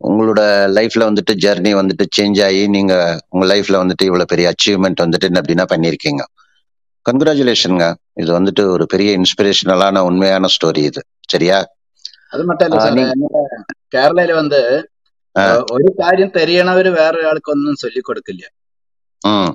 உங்களோட 0.00 0.40
லைஃப்ல 0.76 1.06
வந்துட்டு 1.06 1.32
ஜெர்னி 1.42 1.70
வந்துட்டு 1.76 2.04
சேஞ்ச் 2.16 2.40
ஆகி 2.44 2.62
நீங்க 2.74 2.94
உங்க 3.28 3.44
லைஃப்ல 3.52 3.80
வந்துட்டு 3.82 4.08
இவ்வளவு 4.08 4.30
பெரிய 4.32 4.52
அச்சீவ்மெண்ட் 4.52 5.04
வந்துட்டு 5.04 5.28
என்ன 5.28 5.40
அப்படின்னா 5.42 5.66
பண்ணிருக்கீங்க 5.72 6.24
கங்க்ராச்சுலேஷனுங்க 7.06 7.86
இது 8.16 8.30
வந்துட்டு 8.34 8.62
ஒரு 8.74 8.84
பெரிய 8.92 9.10
இன்ஸ்பிரேஷனலான 9.18 10.02
உண்மையான 10.08 10.50
ஸ்டோரி 10.54 10.82
இது 10.88 11.02
சரியா 11.28 11.58
അത് 12.32 12.42
മറ്റല്ല 12.48 12.76
ஆஹ் 12.76 12.84
സാറേ 12.84 12.96
நீங்க 12.96 13.14
എന്നോട് 13.14 13.38
കേരളയിൽ 13.94 14.32
വന്ന് 14.36 14.62
ஆஹ் 15.36 15.46
ഏഹ് 15.46 15.62
ഒരു 15.74 15.90
കാര്യം 16.00 16.30
തെരിയണവര് 16.36 16.90
വേറൊരാൾക്കൊന്നും 16.96 17.74
ചൊല്ലിക്കൊടുക്കില്ല 17.82 18.44
ம் 19.22 19.52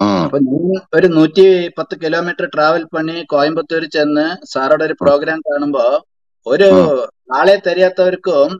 ம் 0.00 0.24
അപ്പൊ 0.24 0.38
ഞാൻ 0.44 0.64
ഒരു 0.96 1.08
നൂറ്റി 1.14 1.44
പത്ത് 1.78 1.94
കിലോമീറ്റർ 2.02 2.46
ട്രാവൽ 2.52 2.82
പണി 2.90 3.14
കോയമ്പത്തൂർ 3.28 3.84
ചെന്ന് 3.94 4.24
സാറുടെ 4.52 4.84
ഒരു 4.88 4.94
ம் 5.02 5.02
പ്രോഗ്രാം 5.02 5.40
കാണുമ്പോ 5.48 5.84
ഒരു 6.46 6.68
ம் 6.72 6.90
ആളെ 7.29 7.55
തരാത്തവർക്കും 7.57 8.51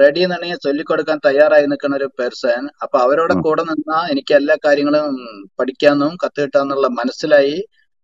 റെഡി 0.00 0.20
എന്നുണ്ടെങ്കിൽ 0.24 0.60
ചൊല്ലിക്കൊടുക്കാൻ 0.64 1.18
തയ്യാറായി 1.26 1.66
നിൽക്കുന്ന 1.70 1.94
ഒരു 1.96 2.06
പേഴ്സൺ 2.18 2.62
അപ്പൊ 2.82 2.96
അവരോട് 2.98 3.34
കൂടെ 3.46 3.62
നിന്നാ 3.70 3.98
എനിക്ക് 4.12 4.32
എല്ലാ 4.34 4.54
കാര്യങ്ങളും 4.64 5.16
പഠിക്കാന്നും 5.58 6.12
കത്ത് 6.22 6.40
കിട്ടാന്നുള്ള 6.40 6.88
മനസ്സിലായി. 6.98 7.56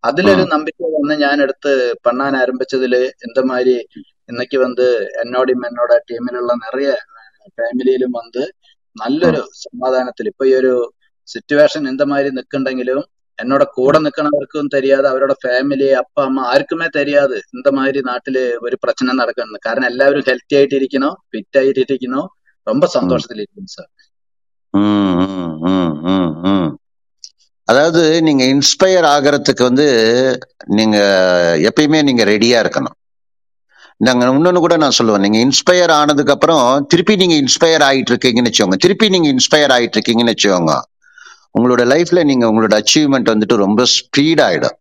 അതിലൊരു 0.05 0.45
നമ്പിക്ക 0.53 0.91
വന്ന് 0.95 1.15
ഞാൻ 1.23 1.37
എടുത്ത് 1.45 1.73
പണ്ണാൻ 2.07 2.35
ആരംഭിച്ചതിൽ 2.37 2.95
എന്തമാതിരി 3.27 3.77
മാതിരി 4.29 4.57
വന്ന് 4.57 4.87
എന്നോടും 5.23 5.63
എന്നോട് 5.69 5.95
ടീമിലുള്ള 6.09 6.53
നിറയ 6.63 6.91
ഫാമിലിയിലും 7.59 8.13
വന്ന് 8.19 8.45
നല്ലൊരു 8.97 9.43
സമാധാനത്തിൽ 9.65 10.27
ഇപ്പൊ 10.33 10.45
ഈ 10.47 10.55
ഒരു 10.61 10.73
സിറ്റുവേഷൻ 11.29 11.83
എന്തമാതിരി 11.91 12.31
നിൽക്കുന്നുണ്ടെങ്കിലും 12.39 13.01
என்னோட 13.43 13.65
கூட 13.79 13.95
நிற்கிறവർക്കും 14.05 14.73
தெரியாது 14.77 15.07
அவரோட 15.11 15.35
ஃபேமிலி 15.43 15.89
അപ്പ 16.03 16.25
അമ്മ 16.29 16.45
ആർക്കുമേ 16.53 16.89
தெரியாது 16.99 17.37
இந்த 17.57 17.69
மாதிரி 17.79 18.01
நாட்டில் 18.11 18.43
ஒரு 18.67 18.77
பிரச்சனை 18.85 19.15
നടക്കുന്നു 19.21 19.59
കാരണം 19.67 19.89
എല്ലാവരും 19.93 20.27
ഹെൽത്തി 20.29 20.57
ആയിട്ടിരിക്കണോ 20.61 21.11
ഫിറ്റ് 21.33 21.61
ആയിട്ടിരിക്കണോ 21.63 22.23
ரொம்ப 22.67 22.87
சந்தோஷத்துல 22.99 23.43
இருக்கணும் 23.45 23.75
சார் 23.77 23.91
அதாவது 27.69 28.03
நீங்க 28.27 28.43
இன்ஸ்பயர் 28.55 29.07
ஆகிறதுக்கு 29.15 29.63
வந்து 29.69 29.87
நீங்க 30.79 30.97
எப்பயுமே 31.69 31.99
நீங்க 32.09 32.23
ரெடியா 32.33 32.59
இருக்கணும். 32.65 32.97
நாங்க 34.07 34.23
இன்னொன்னு 34.37 34.63
கூட 34.65 34.77
நான் 34.83 34.97
சொல்லுவேன். 34.99 35.25
நீங்க 35.25 35.39
இன்ஸ்பயர் 35.47 35.93
ஆனதுக்கு 35.99 36.35
அப்புறம் 36.37 36.65
திருப்பி 36.93 37.15
நீங்க 37.23 37.37
இன்ஸ்பயர் 37.43 37.85
ஆயிட்டு 37.89 38.13
இருக்கீங்கன்னு 38.13 38.51
வச்சுக்கோங்க. 38.51 38.79
திருப்பி 38.85 39.09
நீங்க 39.15 39.29
இன்ஸ்பயர் 39.35 39.75
ஆயிட்டு 39.77 39.97
இருக்கீங்கன்னு 39.99 40.35
வச்சுக்கோங்க. 40.35 40.75
உங்களோட 41.59 41.83
லைஃப்ல 41.93 42.25
நீங்க 42.25 42.47
உங்களோட 42.47 42.81
அச்சீவ்மெண்ட் 42.81 43.31
வந்துட்டு 43.33 43.57
ரொம்ப 43.57 43.83
ஸ்பீட் 43.83 44.41
ஆயிடும். 44.41 44.77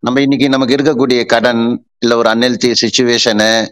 நம்ம 0.00 0.20
இன்னைக்கு 0.20 0.48
நமக்கு 0.48 0.74
இருக்கக்கூடிய 0.74 1.26
கடன் 1.26 1.86
இல்ல 1.98 2.16
ஒரு 2.16 2.30
அன்ஹெல்தி 2.30 2.74
சுச்சுவேஷனு 2.80 3.66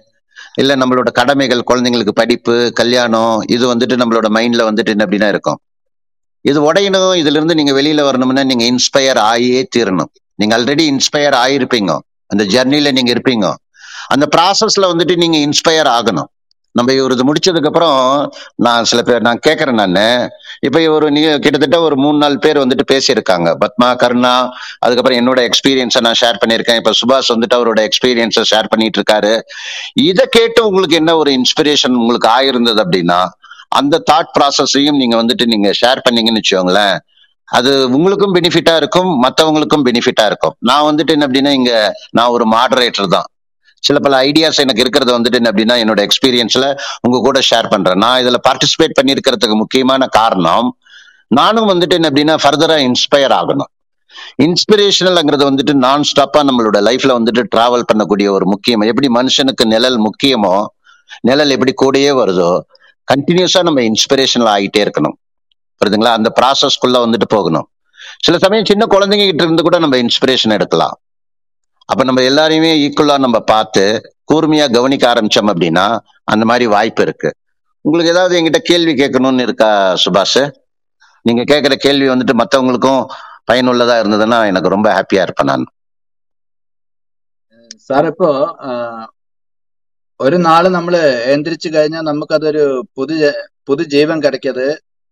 இல்ல 0.54 0.76
நம்மளோட 0.76 1.10
கடமைகள் 1.12 1.64
குழந்தைங்களுக்கு 1.70 2.08
படிப்பு 2.08 2.72
கல்யாணம் 2.74 3.40
இது 3.46 3.74
வந்துட்டு 3.74 3.96
நம்மளோட 4.02 4.28
மைண்ட்ல 4.28 4.62
வந்துட்டு 4.70 4.88
என்ன 4.88 5.04
அப்படின்னா 5.04 5.28
இருக்கும். 5.28 5.60
இது 6.40 6.72
உடையணும் 6.72 7.16
இதுல 7.16 7.36
இருந்து 7.38 7.54
நீங்க 7.54 7.72
வெளியில 7.72 8.02
வரணும்னா 8.02 8.44
நீங்க 8.44 8.64
இன்ஸ்பயர் 8.64 9.20
ஆகியே 9.32 9.62
தீரணும். 9.76 10.10
நீங்க 10.34 10.58
ஆல்ரெடி 10.58 10.84
இன்ஸ்பயர் 10.92 11.36
ஆயிருப்பீங்க. 11.46 11.98
அந்த 12.26 12.44
ஜெர்னில 12.44 12.92
நீங்க 12.92 13.12
இருப்பீங்க. 13.12 13.54
அந்த 14.06 14.28
ப்ராசஸ்ல 14.36 14.82
வந்துட்டு 14.82 15.16
நீங்க 15.16 15.38
இன்ஸ்பயர் 15.38 15.88
ஆகணும். 15.88 16.28
நம்ம 16.78 16.92
இவர் 16.92 17.14
இது 17.14 17.24
முடிச்சதுக்கு 17.28 17.70
அப்புறம் 17.70 17.98
நான் 18.66 18.88
சில 18.90 19.00
பேர் 19.08 19.26
நான் 19.28 19.40
கேட்கறேன் 19.46 19.80
நான். 19.82 19.98
இப்ப 20.66 20.80
இவர் 20.86 21.06
நீ 21.16 21.20
கிட்டத்தட்ட 21.44 21.80
ஒரு 21.80 21.96
மூணு 21.96 22.18
நாலு 22.18 22.38
பேர் 22.38 22.62
வந்துட்டு 22.62 22.84
பேசியிருக்காங்க. 22.92 23.48
பத்மா 23.62 23.88
கருணா 24.02 24.34
அதுக்கப்புறம் 24.84 25.20
என்னோட 25.20 25.40
எக்ஸ்பீரியன்ஸை 25.48 26.02
நான் 26.06 26.18
ஷேர் 26.22 26.40
பண்ணியிருக்கேன். 26.42 26.80
இப்ப 26.82 26.92
சுபாஷ் 27.00 27.32
வந்துட்டு 27.34 27.58
அவரோட 27.58 27.82
எக்ஸ்பீரியன்ஸை 27.88 28.44
ஷேர் 28.52 28.70
பண்ணிட்டு 28.74 29.00
இருக்காரு 29.00 29.34
இதை 30.08 30.26
கேட்டு 30.38 30.66
உங்களுக்கு 30.68 30.98
என்ன 31.02 31.16
ஒரு 31.16 31.32
இன்ஸ்பிரேஷன் 31.40 31.98
உங்களுக்கு 32.02 32.28
ஆயிருந்தது 32.38 32.82
அப்படின்னா 32.86 33.20
அந்த 33.78 34.02
தாட் 34.10 34.32
ப்ராசஸையும் 34.36 35.00
நீங்க 35.00 35.16
வந்துட்டு 35.22 35.44
நீங்க 35.46 35.70
ஷேர் 35.80 36.04
பண்ணீங்கன்னு 36.06 36.40
வச்சுக்கோங்களேன். 36.40 36.96
அது 37.48 37.70
உங்களுக்கும் 37.96 38.34
பெனிஃபிட்டா 38.34 38.74
இருக்கும் 38.80 39.10
மற்றவங்களுக்கும் 39.24 39.84
பெனிஃபிட்டா 39.86 40.24
இருக்கும். 40.30 40.54
நான் 40.68 40.86
வந்துட்டு 40.88 41.14
என்ன 41.14 41.26
அப்படின்னா 41.26 41.52
இங்க 41.60 41.72
நான் 42.10 42.32
ஒரு 42.36 42.44
மாடரேட்டர் 42.52 43.14
தான். 43.16 43.28
சில 43.86 43.98
பல 43.98 44.14
ஐடியாஸ் 44.28 44.62
எனக்கு 44.64 44.82
இருக்கிறது 44.84 45.12
வந்துட்டு 45.16 45.38
என்ன 45.40 45.50
அப்படின்னா 45.52 45.76
என்னோட 45.82 46.00
எக்ஸ்பீரியன்ஸ்ல 46.06 46.66
உங்க 47.00 47.18
கூட 47.26 47.38
ஷேர் 47.50 47.68
பண்றேன். 47.68 48.00
நான் 48.04 48.20
இதுல 48.22 48.38
பார்ட்டிசிபேட் 48.48 48.96
பண்ணியிருக்கிறதுக்கு 49.00 49.56
முக்கியமான 49.62 50.06
காரணம் 50.06 50.68
நானும் 51.26 51.68
வந்துட்டு 51.68 51.96
என்ன 51.98 52.08
அப்படின்னா 52.10 52.36
ஃபர்தரா 52.44 52.76
இன்ஸ்பயர் 52.88 53.34
ஆகணும். 53.40 53.70
இன்ஸ்பிரேஷனல்ங்கிறது 54.46 55.44
வந்துட்டு 55.50 55.72
நான் 55.72 56.02
ஸ்டாப்பா 56.10 56.40
நம்மளோட 56.48 56.78
லைஃப்ல 56.88 57.14
வந்துட்டு 57.18 57.42
டிராவல் 57.54 57.88
பண்ணக்கூடிய 57.90 58.28
ஒரு 58.30 58.46
முக்கியம். 58.46 58.80
எப்படி 58.80 59.08
மனுஷனுக்கு 59.08 59.64
நிழல் 59.64 59.98
முக்கியமோ 60.06 60.54
நிழல் 61.28 61.50
எப்படி 61.50 61.72
கூடயே 61.82 62.10
வருதோ 62.20 62.50
கண்டினியூஸா 63.12 63.60
நம்ம 63.62 63.80
இன்ஸ்பிரேஷனல் 63.80 64.50
ஆகிட்டே 64.54 64.80
இருக்கணும். 64.86 65.16
புரியுதுங்களா? 65.80 66.12
அந்த 66.18 66.30
ப்ராசஸ்க்குள்ள 66.40 66.96
வந்துட்டு 67.04 67.28
போகணும். 67.28 67.66
சில 68.24 68.38
சமயம் 68.38 68.64
சின்ன 68.64 68.86
குழந்தைங்க 68.86 69.24
கிட்ட 69.26 69.42
இருந்து 69.44 69.62
கூட 69.62 69.78
நம்ம 69.78 69.96
இன்ஸ்பிரேஷன் 69.96 70.54
எடுக்கலாம். 70.56 70.94
அப்ப 71.90 72.04
நம்ம 72.04 72.20
எல்லாரையுமே 72.22 72.70
ஈக்குவலா 72.84 73.18
நம்ம 73.18 73.38
பார்த்து 73.52 73.84
கூர்மையா 74.32 74.66
கவனிக்க 74.72 75.04
ஆரம்பிச்சோம் 75.12 75.50
அப்படின்னா 75.52 75.86
அந்த 76.24 76.44
மாதிரி 76.44 76.66
வாய்ப்பு 76.66 77.02
இருக்கு. 77.02 77.30
உங்களுக்கு 77.84 78.12
ஏதாவது 78.12 78.36
எங்கிட்ட 78.38 78.58
கேள்வி 78.62 78.92
கேட்கணும்னு 78.92 79.42
இருக்கா 79.42 79.70
சுபாஷ்? 80.04 80.42
நீங்க 81.26 81.42
கேட்கிற 81.44 81.74
கேள்வி 81.76 82.08
வந்துட்டு 82.08 82.34
மற்றவங்களுக்கும் 82.40 83.02
பயனுள்ளதா 83.50 83.96
இருந்ததுன்னா 84.02 84.46
எனக்கு 84.46 84.68
ரொம்ப 84.68 84.88
ஹாப்பியா 84.96 85.22
இருப்பேன் 85.22 85.46
நான். 85.46 85.64
சார் 87.86 88.06
இப்போ 88.06 88.28
ஒரு 90.20 90.38
நாள் 90.38 90.66
நம்ம 90.70 90.96
எந்திரிச்சு 91.32 91.68
നാള് 91.70 92.02
நமக்கு 92.02 92.34
அது 92.34 92.46
ஒரு 92.46 92.62
புது 92.92 93.14
புது 93.14 93.30
പുതുജീവൻ 93.68 94.18
കിടക്കത് 94.22 94.66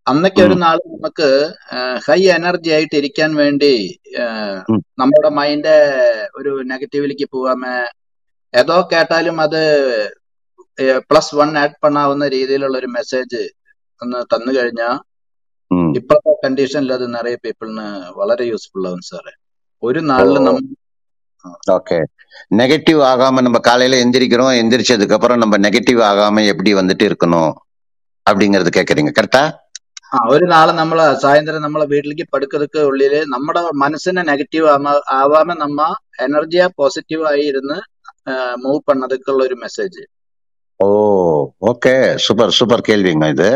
അന്നൊക്കെ 0.07 0.41
ഒരു 0.43 0.55
ഉം, 0.55 0.61
നാള് 0.61 0.81
നമുക്ക് 0.93 1.27
ഹൈ 2.05 2.19
എനർജി 2.35 2.69
ആയിട്ട് 2.75 2.95
ഇരിക്കാൻ 2.99 3.31
വേണ്ടി 3.35 3.73
ആഹ്, 4.23 4.57
ഉം, 4.69 4.79
നമ്മുടെ 5.01 5.29
മൈൻഡ് 5.37 5.75
ഒരു 6.39 6.51
നെഗറ്റീവിലേക്ക് 6.71 7.27
പോവാമേ 7.31 7.75
ഏതോ 8.53 8.75
കേട്ടാലും 8.91 9.37
അത് 9.45 9.61
പ്ലസ് 11.09 11.35
വൺ 11.35 11.49
ആഡ് 11.59 11.79
പണ്ണാവുന്ന 11.79 12.25
രീതിയിലുള്ള 12.35 12.75
ഒരു 12.77 12.89
മെസ്സേജ് 12.95 13.41
ഒന്ന് 14.01 14.19
തന്നു 14.31 14.51
കഴിഞ്ഞാൽ 14.55 14.93
ഉം. 15.71 15.89
ഇപ്പോഴത്തെ 15.99 16.33
കണ്ടീഷനിൽ 16.43 16.91
അത് 16.95 17.05
നിറയെ 17.13 17.37
പീപ്പിളിന് 17.43 17.87
വളരെ 18.19 18.45
യൂസ്ഫുൾ 18.49 18.85
ആവും 18.89 19.01
സാറേ 19.09 19.33
ഒരു 19.83 19.99
ஓ 19.99 20.07
നാളില് 20.09 20.39
നമ്മ 20.41 20.59
ஓகே 21.75 21.97
நெகட்டிவ் 22.59 22.99
ஆகாம 23.09 23.41
நம்ம 23.45 23.59
காலையில 23.65 23.99
எந்திரிக்கிறோம் 24.03 24.51
எந்திரிச்சதுக்கு 24.61 25.15
அப்புறம் 25.17 25.41
நம்ம 25.43 25.55
நெகட்டிவ் 25.65 25.99
ஆகாம 26.09 26.45
எப்படி 26.51 26.71
வந்துட்டு 26.79 27.05
இருக்கணும் 27.09 27.51
அப்படிங்கறது 28.25 28.69
கேக்குறீங்க 28.77 29.11
கரெக்டா 29.13 29.43
ആ 30.11 30.19
ഒരു 30.31 30.45
നാളെ 30.49 30.73
നമ്മള് 30.77 31.05
സായന്തരം 31.21 31.63
നമ്മളെ 31.63 31.85
വീട്ടിലേക്ക് 31.91 32.25
പടുക്കതൊക്കെ 32.29 32.81
ഉള്ളില് 32.89 33.19
നമ്മുടെ 33.31 33.61
മനസ്സിനെ 33.83 34.21
നെഗറ്റീവ് 34.27 34.67
ആവാമ 35.17 35.53
നമ്മ 35.61 35.79
എനർജിയാ 36.25 36.65
പോസിറ്റീവ് 36.77 37.23
ആയി 37.29 37.45
ഇരുന്ന് 37.51 37.77
മൂവ് 38.63 38.81
பண்ணதுக்கு 38.87 39.31
உள்ள 39.31 39.41
ஒரு 39.47 39.55
message 39.63 39.97
oh 40.79 40.87
okay 41.69 41.93
super 42.25 42.53
super 42.57 42.85
கேள்விங்க 42.87 43.27
இது 43.33 43.49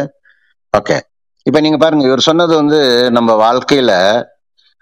ஓகே 0.74 0.98
இப்ப 1.46 1.60
நீங்க 1.62 1.78
பாருங்க 1.80 2.04
இவர் 2.08 2.28
சொன்னது 2.28 2.54
வந்து 2.60 2.80
நம்ம 3.18 3.32
வாழ்க்கையில 3.42 3.92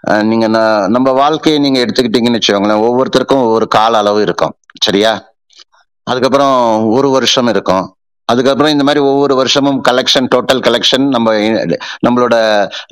அஹ், 0.04 0.24
நீங்க 0.30 0.46
ந- 0.50 0.64
நம்ம 0.96 1.10
வாழ்க்கையை 1.20 1.60
நீங்க 1.60 1.78
எடுத்துக்கிட்டீங்கன்னு 1.84 2.40
வச்சுக்கோங்களேன் 2.40 2.84
ஒவ்வொருத்தருக்கும் 2.86 3.44
ஒவ்வொரு 3.46 3.68
கால 3.76 3.94
அளவு 4.02 4.20
இருக்கும் 4.26 4.54
சரியா 4.84 5.12
அதுக்கப்புறம் 6.08 6.56
ஒரு 6.96 7.08
வருஷம் 7.14 7.50
இருக்கும் 7.54 7.86
அதுக்கப்புறம் 8.31 8.73
இந்த 8.73 8.85
மாதிரி 8.85 9.01
ஒவ்வொரு 9.11 9.35
வருஷமும் 9.35 9.79
கலெக்ஷன் 9.89 10.29
டோட்டல் 10.35 10.63
கலெக்ஷன் 10.67 11.07
நம்ம 11.15 11.35
நம்மளோட 12.07 12.35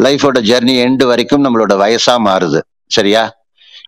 லைஃபோட 0.04 0.38
ஜெர்னி 0.50 0.74
எண்டு 0.86 1.04
வரைக்கும் 1.04 1.44
நம்மளோட 1.46 1.74
வயசா 1.82 2.14
மாறுது. 2.28 2.60
சரியா? 2.96 3.22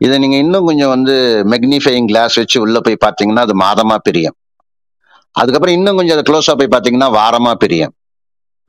இதை 0.05 0.19
நீங்க 0.19 0.37
இன்னும் 0.37 0.67
கொஞ்சம் 0.67 0.89
வந்து 0.89 1.15
மெக்னிஃபையிங் 1.53 2.09
கிளாஸ் 2.11 2.37
வச்சு 2.41 2.59
உள்ள 2.61 2.81
போய் 2.81 3.03
பார்த்தீங்கன்னா 3.07 3.43
அது 3.47 3.55
மாதமா 3.63 3.97
பிரியும். 4.03 4.37
அதுக்கப்புறம் 5.37 5.77
இன்னும் 5.79 5.97
கொஞ்சம் 5.97 6.17
அதை 6.17 6.25
க்ளோஸா 6.29 6.55
போய் 6.61 6.73
பார்த்தீங்கன்னா 6.75 7.09
வாரமா 7.19 7.53
பிரியும். 7.55 7.93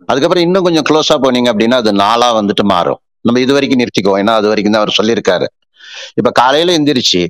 அதுக்கப்புறம் 0.06 0.46
இன்னும் 0.48 0.64
கொஞ்சம் 0.64 0.86
க்ளோஸா 0.90 1.16
போனீங்க 1.24 1.50
அப்படின்னா 1.54 1.78
அது 1.84 1.92
நாளா 1.94 2.28
வந்துட்டு 2.40 2.64
மாறும். 2.64 3.00
நம்ம 3.22 3.40
இது 3.40 3.54
வரைக்கும் 3.54 3.82
நிறுத்திக்குவோம். 3.82 4.22
ஏன்னா 4.24 4.34
அது 4.40 4.48
வரைக்கும் 4.48 4.76
தான் 4.76 4.84
அவர் 4.84 4.98
சொல்லியிருக்காரு. 5.00 5.48
இப்ப 6.16 6.30
காலையில 6.32 6.76
எந்திரிச்சு 6.78 7.22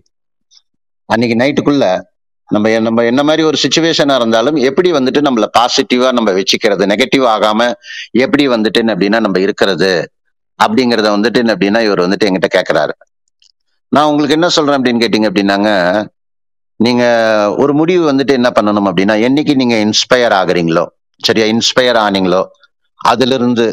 அன்னைக்கு 1.09 1.35
நைட்டுக்குள்ள 1.43 1.85
நம்ம 2.51 2.69
எ- 2.69 2.81
நம்ம 2.81 3.03
என்ன 3.03 3.21
மாதிரி 3.23 3.43
ஒரு 3.43 3.57
சுச்சுவேஷனா 3.61 4.15
இருந்தாலும் 4.15 4.57
எப்படி 4.69 4.89
வந்துட்டு 4.91 5.21
நம்மள 5.21 5.45
பாசிட்டிவா 5.57 6.09
நம்ம 6.11 6.29
வச்சுக்கிறது 6.31 6.85
நெகட்டிவ் 6.91 7.25
ஆகாம 7.33 7.67
எப்படி 8.21 8.45
வந்துட்டு 8.53 8.79
என்ன 8.79 8.93
அப்படின்னா 8.95 9.19
நம்ம 9.19 9.39
இருக்கிறது 9.39 9.91
அப்படிங்கிறத 10.59 11.09
வந்துட்டு 11.15 11.39
என்ன 11.39 11.53
அப்படின்னா 11.55 11.81
இவர் 11.81 12.05
வந்துட்டு 12.05 12.27
எங்கிட்ட 12.27 12.49
கேட்குறாரு 12.57 12.93
நான் 13.91 14.09
உங்களுக்கு 14.09 14.37
என்ன 14.37 14.49
சொல்றேன் 14.55 14.77
அப்படின்னு 14.77 15.03
கேட்டீங்க 15.03 15.29
அப்படின்னாங்க 15.29 15.69
நீங்க 16.79 17.03
ஒரு 17.57 17.73
முடிவு 17.79 18.03
வந்துட்டு 18.11 18.33
என்ன 18.33 18.49
பண்ணணும் 18.51 18.89
அப்படின்னா 18.89 19.15
என்னைக்கு 19.25 19.53
நீங்க 19.55 19.75
இன்ஸ்பயர் 19.85 20.35
ஆகுறீங்களோ 20.39 20.85
சரியா 21.21 21.45
இன்ஸ்பயர் 21.53 21.99
ஆனீங்களோ 22.03 22.41
அதுல 23.01 23.35
இருந்து 23.35 23.65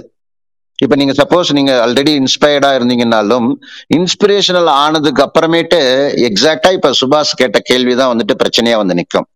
இப்ப 0.78 0.96
நீங்க 0.96 1.12
சப்போஸ் 1.12 1.48
நீங்க 1.52 1.72
ஆல்ரெடி 1.86 2.12
இன்ஸ்பயர்டா 2.20 2.70
இருந்தீங்கன்னாலும் 2.78 3.48
இன்ஸ்பிரேஷனல் 3.96 4.70
ஆனதுக்கு 4.82 5.22
அப்புறமேட்டு 5.26 5.80
எக்ஸாக்டா 6.28 6.70
இப்ப 6.72 6.90
சுபாஷ் 7.00 7.32
கேட்ட 7.36 7.58
கேள்விதான் 7.60 8.10
வந்துட்டு 8.12 8.36
பிரச்சனையா 8.42 8.76
வந்து 8.76 8.94
நிற்கும் 8.94 9.28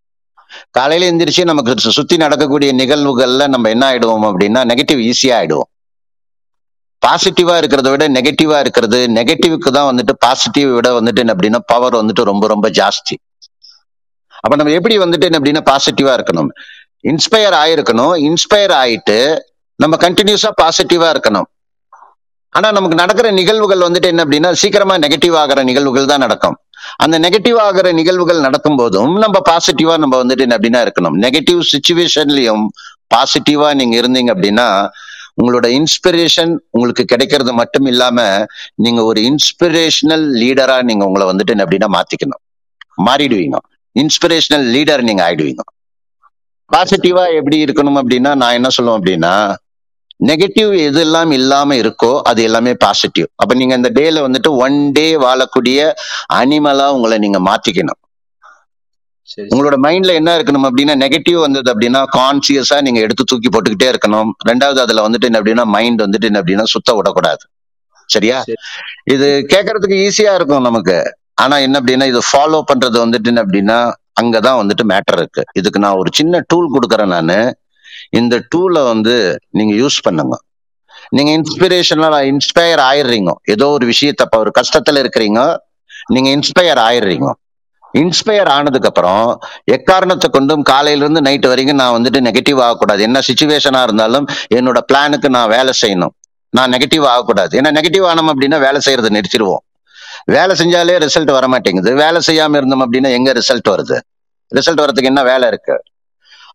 காலையில 0.71 1.09
எந்திரிச்சு 1.11 1.45
நமக்கு 1.45 1.93
சுத்தி 1.99 2.17
நடக்கக்கூடிய 2.17 2.71
நிகழ்வுகள்ல 2.73 3.47
நம்ம 3.49 3.69
என்ன 3.69 3.85
ஆயிடுவோம் 3.91 4.27
அப்படின்னா 4.31 4.63
நெகட்டிவ் 4.71 5.01
ஈஸியா 5.11 5.35
ஆயிடுவோம். 5.41 5.69
பாசிட்டிவா 7.03 7.55
இருக்கிறத 7.61 7.91
விட 7.91 8.05
நெகட்டிவா 8.09 8.59
இருக்கிறது 8.61 8.99
நெகட்டிவ்க்கு 9.09 9.71
தான் 9.71 9.89
வந்துட்டு 9.91 10.13
பாசிட்டிவ் 10.19 10.69
விட 10.75 10.89
வந்துட்டு 11.01 11.19
என்ன 11.19 11.35
அப்படின்னா 11.35 11.61
பவர் 11.67 11.95
வந்துட்டு 11.95 12.23
ரொம்ப 12.23 12.47
ரொம்ப 12.47 12.69
ஜாஸ்தி. 12.69 13.17
அப்ப 14.45 14.57
நம்ம 14.57 14.73
எப்படி 14.73 14.99
வந்துட்டு 14.99 15.27
என்ன 15.29 15.39
அப்படின்னா 15.39 15.63
பாசிட்டிவா 15.71 16.13
இருக்கணும்? 16.19 16.51
இன்ஸ்பயர் 17.11 17.57
ஆயிருக்கணும். 17.63 18.15
இன்ஸ்பயர் 18.29 18.75
ஆயிட்டு 18.83 19.19
நம்ம 19.83 19.95
கண்டினியூஸா 20.05 20.51
பாசிட்டிவா 20.63 21.09
இருக்கணும். 21.15 21.49
ஆனா 22.53 22.69
நமக்கு 22.77 22.97
நடக்கிற 23.03 23.27
நிகழ்வுகள் 23.39 23.85
வந்துட்டு 23.85 24.09
என்ன 24.13 24.25
அப்படின்னா 24.25 24.51
சீக்கிரமா 24.63 24.95
நெகட்டிவ் 25.05 25.37
ஆகிற 25.43 25.61
நிகழ்வுகள் 25.69 26.11
தான் 26.11 26.23
நடக்கும். 26.25 26.57
அந்த 27.05 27.17
நெகட்டிவ் 27.25 27.59
ஆகிற 27.67 27.93
நிகழ்வுகள் 27.99 28.45
நடக்கும் 28.47 28.79
போதும் 28.81 29.13
நம்ம 29.25 29.41
பாசிட்டிவா 29.51 29.95
நம்ம 30.03 30.15
வந்துட்டு 30.23 30.45
என்ன 30.47 30.57
அப்படின்னா 30.59 30.81
இருக்கணும். 30.87 31.17
நெகட்டிவ் 31.25 31.61
சுச்சுவேஷன்லயும் 31.73 32.65
பாசிட்டிவா 33.15 33.69
நீங்க 33.81 33.95
இருந்தீங்க 34.03 34.31
அப்படின்னா 34.35 34.69
உங்களோட 35.41 35.67
இன்ஸ்பிரேஷன் 35.81 36.53
உங்களுக்கு 36.71 37.05
கிடைக்கிறது 37.05 37.53
மட்டும் 37.61 37.87
இல்லாம 37.87 38.19
நீங்க 38.85 39.01
ஒரு 39.11 39.21
இன்ஸ்பிரேஷனல் 39.31 40.25
லீடரா 40.43 40.77
நீங்க 40.89 41.05
உங்களை 41.09 41.27
வந்துட்டு 41.31 41.55
என்ன 41.55 41.65
அப்படின்னா 41.67 41.89
மாத்திக்கணும். 41.99 42.43
மாறிடுவீங்க. 43.07 43.59
இன்ஸ்பிரேஷனல் 43.97 44.67
லீடர் 44.75 45.03
நீங்க 45.09 45.23
ஆயிடுவீங்க. 45.29 45.63
பாசிட்டிவா 46.71 47.25
எப்படி 47.39 47.57
இருக்கணும் 47.65 47.99
அப்படின்னா 48.01 48.31
நான் 48.43 48.57
என்ன 48.59 48.69
சொல்லுவேன் 48.77 48.99
அப்படின்னா 49.01 49.33
நெகட்டிவ் 50.27 50.71
எதெல்லாம் 50.89 51.33
இல்லாம 51.33 51.75
இருக்கோ 51.75 52.21
அது 52.21 52.43
எல்லாமே 52.43 52.75
பாசிட்டிவ் 52.75 53.27
அப்ப 53.35 53.55
நீங்க 53.55 53.75
இந்த 53.75 53.91
டேல 53.95 54.25
வந்துட்டு 54.27 54.51
ஒன் 54.57 54.93
டே 54.93 55.17
வாழக்கூடிய 55.17 55.93
அனிமலா 56.35 56.89
உங்களை 56.89 57.19
நீங்க 57.19 57.39
மாத்திக்கணும். 57.39 58.01
உங்களோட 59.37 59.77
மைண்ட்ல 59.83 60.13
என்ன 60.13 60.39
இருக்கணும் 60.39 60.67
அப்படின்னா 60.69 60.95
நெகட்டிவ் 61.05 61.39
வந்தது 61.41 61.75
அப்படின்னா 61.75 62.05
கான்சியஸா 62.17 62.81
நீங்க 62.81 63.01
எடுத்து 63.01 63.25
தூக்கி 63.25 63.49
போட்டுக்கிட்டே 63.49 63.93
இருக்கணும். 63.93 64.31
ரெண்டாவது 64.49 64.79
அதுல 64.79 65.09
வந்துட்டு 65.09 65.21
என்ன 65.21 65.41
அப்படின்னா 65.41 65.65
மைண்ட் 65.65 66.03
வந்துட்டு 66.03 66.25
என்ன 66.25 66.41
அப்படின்னா 66.41 66.63
சுத்த 66.63 66.95
விடக்கூடாது. 66.95 67.45
சரியா? 68.07 68.39
சரி. 68.41 68.55
இது 69.05 69.47
கேட்கறதுக்கு 69.49 70.09
ஈஸியா 70.09 70.35
இருக்கும் 70.35 70.63
நமக்கு. 70.63 71.17
ஆனா 71.35 71.57
என்ன 71.57 71.81
அப்படின்னா 71.81 72.07
இது 72.07 72.19
ஃபாலோ 72.19 72.61
பண்றது 72.73 72.99
வந்துட்டு 73.05 73.25
என்ன 73.25 73.43
அப்படின்னா 73.43 73.93
அங்கதான் 74.21 74.61
வந்துட்டு 74.63 74.85
மேட்டர் 74.89 75.17
இருக்கு. 75.17 75.43
இதுக்கு 75.55 75.79
நான் 75.79 75.95
ஒரு 75.95 76.11
சின்ன 76.13 76.45
டூல் 76.47 76.71
கொடுக்குறேன் 76.73 77.07
நானு. 77.07 77.57
இந்த 78.21 78.35
டூலை 78.53 78.83
வந்து 78.93 79.15
நீங்க 79.59 79.75
யூஸ் 79.83 79.99
பண்ணுங்க. 80.07 80.35
நீங்க 81.17 81.31
இன்ஸ்பிரேஷனலா 81.39 82.19
இன்ஸ்பயர் 82.33 82.83
ஆயிடுறீங்க. 82.89 83.31
ஏதோ 83.55 83.67
ஒரு 83.77 83.87
விஷயத்த 83.93 84.39
ஒரு 84.43 84.53
கஷ்டத்துல 84.59 85.01
இருக்கிறீங்க 85.05 85.41
நீங்க 86.15 86.29
இன்ஸ்பயர் 86.37 86.81
ஆயிடுறீங்க. 86.89 87.29
இன்ஸ்பயர் 88.03 88.51
ஆனதுக்கு 88.57 88.89
அப்புறம் 88.91 89.25
எக்காரணத்தை 89.77 90.29
கொண்டும் 90.31 90.63
காலையிலிருந்து 90.63 91.21
நைட்டு 91.21 91.31
நைட் 91.31 91.47
வரைக்கும் 91.53 91.81
நான் 91.81 91.95
வந்துட்டு 91.97 92.21
நெகட்டிவ் 92.27 92.61
ஆகக்கூடாது. 92.67 93.01
என்ன 93.03 93.21
சுச்சுவேஷனா 93.29 93.81
இருந்தாலும் 93.83 94.27
என்னோட 94.59 94.79
பிளானுக்கு 94.91 95.29
நான் 95.37 95.49
வேலை 95.49 95.73
செய்யணும். 95.83 96.15
நான் 96.57 96.73
நெகட்டிவ் 96.75 97.05
ஆகக்கூடாது. 97.11 97.53
ஏன்னா 97.61 97.71
நெகட்டிவ் 97.79 98.07
ஆனோம் 98.11 98.31
அப்படின்னா 98.33 98.59
வேலை 98.67 98.81
செய்யறதை 98.87 99.11
நிறுத்திடுவோம். 99.19 99.63
வேலை 100.37 100.55
செஞ்சாலே 100.61 100.97
ரிசல்ட் 101.05 101.33
வர 101.37 101.47
மாட்டேங்குது 101.53 101.93
வேலை 101.95 102.21
செய்யாம 102.27 102.57
இருந்தோம் 102.61 102.85
அப்படின்னா 102.85 103.11
எங்க 103.19 103.31
ரிசல்ட் 103.39 103.71
வருது? 103.75 103.99
ரிசல்ட் 104.59 104.83
வரதுக்கு 104.85 105.11
என்ன 105.13 105.23
வேலை 105.23 105.49
இருக்கு? 105.53 105.77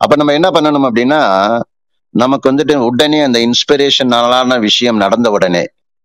அப்ப 0.02 0.16
நம்ம 0.16 0.34
என்ன 0.34 0.50
பண்ணணும் 0.50 0.88
அப்படின்னா 0.90 1.20
நமக்கு 2.14 2.52
வந்துட்டு 2.52 2.76
உடனே 2.90 3.20
அந்த 3.22 3.40
இன்ஸ்பிரேஷனாலான 3.40 4.60
விஷயம் 4.60 4.96
நடந்த 4.96 5.28
உடனே 5.32 5.64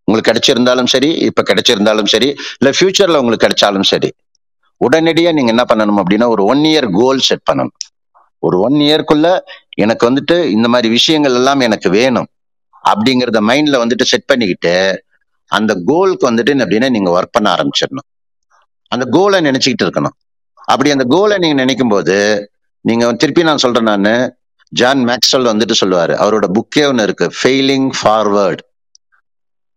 உங்களுக்கு 0.09 0.31
கிடைச்சிருந்தாலும் 0.31 0.91
சரி 0.95 1.11
இப்ப 1.29 1.43
கிடைச்சிருந்தாலும் 1.43 2.11
சரி 2.15 2.29
இல்ல 2.61 2.71
ஃபியூச்சர்ல 2.71 3.21
உங்களுக்கு 3.23 3.47
கிடைச்சாலும் 3.47 3.89
சரி 3.93 4.11
உடனடியா 4.81 5.33
நீங்க 5.33 5.51
என்ன 5.55 5.65
பண்ணணும் 5.69 6.01
அப்படின்னா 6.03 6.27
ஒரு 6.29 6.45
ஒன் 6.45 6.63
இயர் 6.71 6.87
கோல் 6.91 7.27
செட் 7.29 7.47
பண்ணணும். 7.51 7.77
ஒரு 8.39 8.57
ஒன் 8.61 8.77
இயர்க்குள்ள 8.87 9.27
எனக்கு 9.77 10.05
வந்துட்டு 10.11 10.37
இந்த 10.57 10.69
மாதிரி 10.69 10.89
விஷயங்கள் 10.89 11.35
எல்லாம் 11.35 11.61
எனக்கு 11.61 11.89
வேணும் 11.91 12.29
அப்படிங்கிறத 12.85 13.41
மைண்ட்ல 13.49 13.77
வந்துட்டு 13.83 14.03
செட் 14.03 14.27
பண்ணிக்கிட்டு 14.27 14.75
அந்த 15.51 15.73
கோலுக்கு 15.87 16.25
வந்துட்டு 16.31 16.63
அப்படின்னா 16.65 16.89
நீங்க 16.91 17.11
ஒர்க் 17.17 17.35
பண்ண 17.37 17.49
ஆரம்பிச்சிடணும். 17.55 18.09
அந்த 18.93 19.05
கோலை 19.11 19.39
நினைச்சுக்கிட்டு 19.41 19.85
இருக்கணும். 19.87 20.17
அப்படி 20.69 20.91
அந்த 20.91 21.05
கோலை 21.05 21.37
நீங்க 21.39 21.55
நினைக்கும் 21.55 21.89
போது 21.89 22.17
நீங்க 22.85 23.13
திருப்பி 23.13 23.43
நான் 23.43 23.63
சொல்றேன் 23.65 23.91
நான். 23.93 24.15
ஜான் 24.73 25.01
மேக்ஸ்வெல் 25.09 25.49
வந்துட்டு 25.53 25.75
சொல்லுவாரு. 25.81 26.15
அவரோட 26.25 26.47
புக்கே 26.57 26.85
ஒன்று 26.89 27.03
இருக்கு. 27.03 27.27
ஃபெயிலிங் 27.39 27.89
ஃபார்வர்ட் 27.99 28.63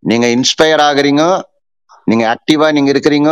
நீங்க 0.03 0.27
இன்ஸ்பயர் 0.27 0.83
ஆகுறீங்க 0.89 1.23
நீங்க 2.05 2.23
ஆக்டிவா 2.33 2.67
நீங்க 2.71 2.89
இருக்கிறீங்க 2.91 3.29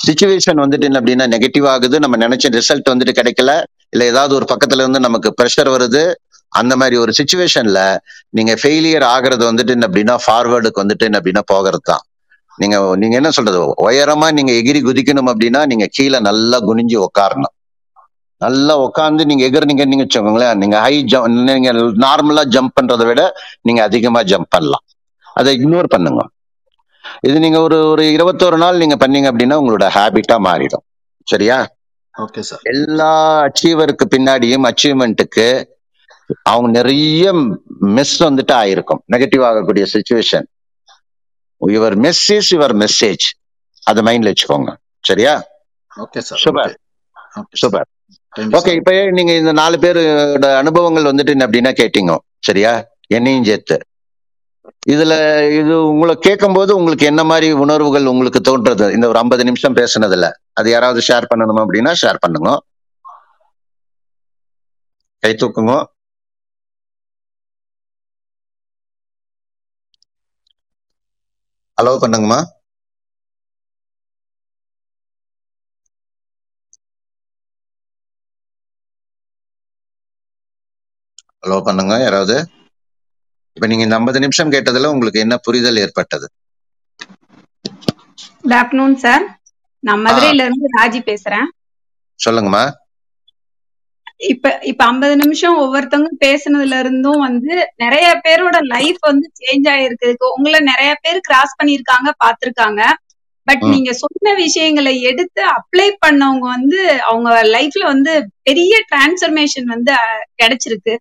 சுச்சுவேஷன் 0.00 0.60
வந்துட்டு 0.62 0.86
என்ன 0.88 1.00
அப்படின்னா 1.00 1.26
நெகட்டிவ் 1.34 1.66
ஆகுது. 1.68 1.98
நம்ம 1.98 2.16
நினைச்ச 2.24 2.46
ரிசல்ட் 2.56 2.90
வந்துட்டு 2.92 3.14
கிடைக்கல. 3.20 3.52
இல்ல 3.90 4.04
ஏதாவது 4.04 4.32
ஒரு 4.34 4.46
பக்கத்துல 4.52 4.82
இருந்து 4.84 5.00
நமக்கு 5.00 5.28
ப்ரெஷர் 5.38 5.70
வருது. 5.74 6.02
அந்த 6.52 6.76
மாதிரி 6.76 6.96
ஒரு 6.96 7.12
சுச்சுவேஷன்ல 7.18 7.80
நீங்க 8.30 8.52
ஃபெயிலியர் 8.62 9.06
ஆகுறது 9.14 9.44
வந்துட்டு 9.50 9.72
என்ன 9.76 9.86
அப்படின்னா 9.90 10.16
ஃபார்வேர்டுக்கு 10.24 10.82
வந்துட்டு 10.82 11.06
என்ன 11.08 11.18
அப்படின்னா 11.18 11.42
போகிறது 11.46 11.84
தான் 11.84 12.04
நீங்க 12.58 12.76
நீங்க 12.96 13.14
என்ன 13.20 13.30
சொல்றது? 13.30 13.60
உயரமா 13.86 14.26
நீங்க 14.32 14.52
எகிரி 14.52 14.80
குதிக்கணும் 14.88 15.30
அப்படின்னா 15.32 15.60
நீங்க 15.66 15.86
கீழே 15.90 16.18
நல்லா 16.20 16.58
குனிஞ்சு 16.68 16.96
உட்காரணும். 17.06 17.53
நல்லா 18.44 18.74
உட்காந்து 18.86 19.22
நீங்க 19.30 19.44
எகிர்னீங்கன்னு 19.48 20.04
வச்சுக்கோங்களேன். 20.04 20.60
நீங்க 20.62 20.76
ஹை 20.84 20.94
ஜம்ப் 21.12 21.28
நீங்க 21.50 21.72
நார்மலா 22.06 22.44
ஜம்ப் 22.56 22.74
பண்றதை 22.78 23.06
விட 23.10 23.22
நீங்க 23.66 23.80
அதிகமா 23.88 24.22
ஜம்ப் 24.32 24.52
பண்ணலாம். 24.56 24.84
அதை 25.40 25.50
இக்னோர் 25.58 25.92
பண்ணுங்க. 25.94 26.22
இது 27.28 27.36
நீங்க 27.44 27.58
ஒரு 27.66 27.78
ஒரு 27.92 28.04
இருபத்தோரு 28.16 28.58
நாள் 28.62 28.80
நீங்க 28.82 28.96
பண்ணீங்க 29.02 29.28
அப்படின்னா 29.32 29.56
உங்களோட 29.62 29.86
ஹேபிட்டா 29.96 30.36
மாறிடும். 30.48 30.84
சரியா? 31.26 31.58
ஓகே 32.14 32.42
சார் 32.48 32.66
எல்லா 32.72 33.12
அச்சீவருக்கு 33.46 34.04
பின்னாடியும் 34.14 34.66
அச்சீவ்மெண்ட்டுக்கு 34.70 35.46
அவங்க 36.50 36.68
நிறைய 36.76 37.32
மிஸ் 37.96 38.16
வந்துட்டு 38.24 38.54
ஆயிருக்கும். 38.60 39.00
நெகட்டிவ் 39.12 39.42
ஆகக்கூடிய 39.48 39.86
situation 39.94 40.46
your 41.60 41.96
miss 42.04 42.22
is 42.36 42.48
your 42.54 42.74
message 42.82 43.26
அதை 43.90 44.00
மைண்ட்ல 44.06 44.32
வச்சுக்கோங்க. 44.32 44.70
சரியா? 45.08 45.34
Okay 45.96 46.20
sir 46.28 46.40
super 46.44 46.74
super 47.62 47.88
okay 48.38 48.74
இப்ப 48.74 49.10
நீங்க 49.10 49.36
இந்த 49.36 49.52
நாலு 49.52 49.76
பேரோட 49.78 50.56
அனுபவங்கள் 50.56 51.04
வந்துட்டு 51.04 51.34
அப்படின்னா 51.46 51.72
கேட்டீங்க 51.80 52.16
சரியா? 52.38 52.84
என்னையும் 53.06 53.44
சேர்த்து. 53.44 53.78
இதுல 54.88 55.12
இது 55.58 55.86
உங்களை 55.88 56.14
கேட்கும்போது 56.16 56.76
உங்களுக்கு 56.76 57.06
என்ன 57.06 57.24
மாதிரி 57.24 57.52
உணர்வுகள் 57.52 58.06
உங்களுக்கு 58.06 58.40
தோன்றது 58.40 58.92
இந்த 58.92 59.08
ஒரு 59.08 59.18
ஐம்பது 59.18 59.44
நிமிஷம் 59.44 59.76
பேசுனதுல. 59.76 60.30
அது 60.52 60.70
யாராவது 60.70 61.02
ஷேர் 61.08 61.28
பண்ணணும் 61.34 61.62
அப்படின்னா 61.64 61.92
ஷேர் 62.02 62.16
பண்ணுங்க. 62.20 62.58
கை 65.18 65.32
தூக்குங்க. 65.32 65.84
அலோவ் 71.78 72.02
பண்ணுங்கம்மா. 72.02 72.40
அலோவ் 81.44 81.66
பண்ணுங்க. 81.66 81.94
யாராவது? 82.00 82.36
இப்ப 83.56 83.66
நீங்க 83.66 83.84
இந்த 83.84 83.94
ஐம்பது 83.94 84.20
நிமிஷம் 84.20 84.52
கேட்டதுல 84.52 84.86
உங்களுக்கு 84.86 85.20
என்ன 85.20 85.36
புரிதல் 85.36 85.76
ஏற்பட்டது? 85.76 86.26
குட் 88.40 88.54
ஆஃப்டர்நூன் 88.54 88.94
சார் 88.94 89.24
நான் 89.82 90.04
மதுரையில 90.06 90.44
இருந்து 90.44 90.68
ராஜி 90.78 91.00
பேசுறேன். 91.10 91.48
சொல்லுங்கம்மா. 92.20 92.64
இப்ப 94.30 94.50
இப்ப 94.62 94.84
ஐம்பது 94.84 95.14
நிமிஷம் 95.16 95.56
ஒவ்வொருத்தவங்க 95.58 96.10
பேசுனதுல 96.24 96.78
இருந்தும் 96.78 97.18
வந்து 97.18 97.52
நிறைய 97.76 98.20
பேரோட 98.26 98.56
லைஃப் 98.74 99.00
வந்து 99.00 99.26
சேஞ்ச் 99.40 99.66
ஆயிருக்கு. 99.72 100.10
உங்களை 100.36 100.60
நிறைய 100.60 100.92
பேர் 101.02 101.18
கிராஸ் 101.20 101.58
பண்ணிருக்காங்க 101.58 102.10
பாத்திருக்காங்க 102.24 102.82
பட் 103.46 103.64
நீங்க 103.64 103.92
சொன்ன 103.92 104.34
விஷயங்களை 104.34 105.02
எடுத்து 105.02 105.42
அப்ளை 105.48 105.88
பண்ணவங்க 106.06 106.46
வந்து 106.56 106.78
அவங்க 107.02 107.30
லைஃப்ல 107.56 107.82
வந்து 107.84 108.12
பெரிய 108.42 108.74
டிரான்ஸ்ஃபர்மேஷன் 108.92 109.66
வந்து 109.74 109.92
கிடைச்சிருக்கு. 110.42 110.94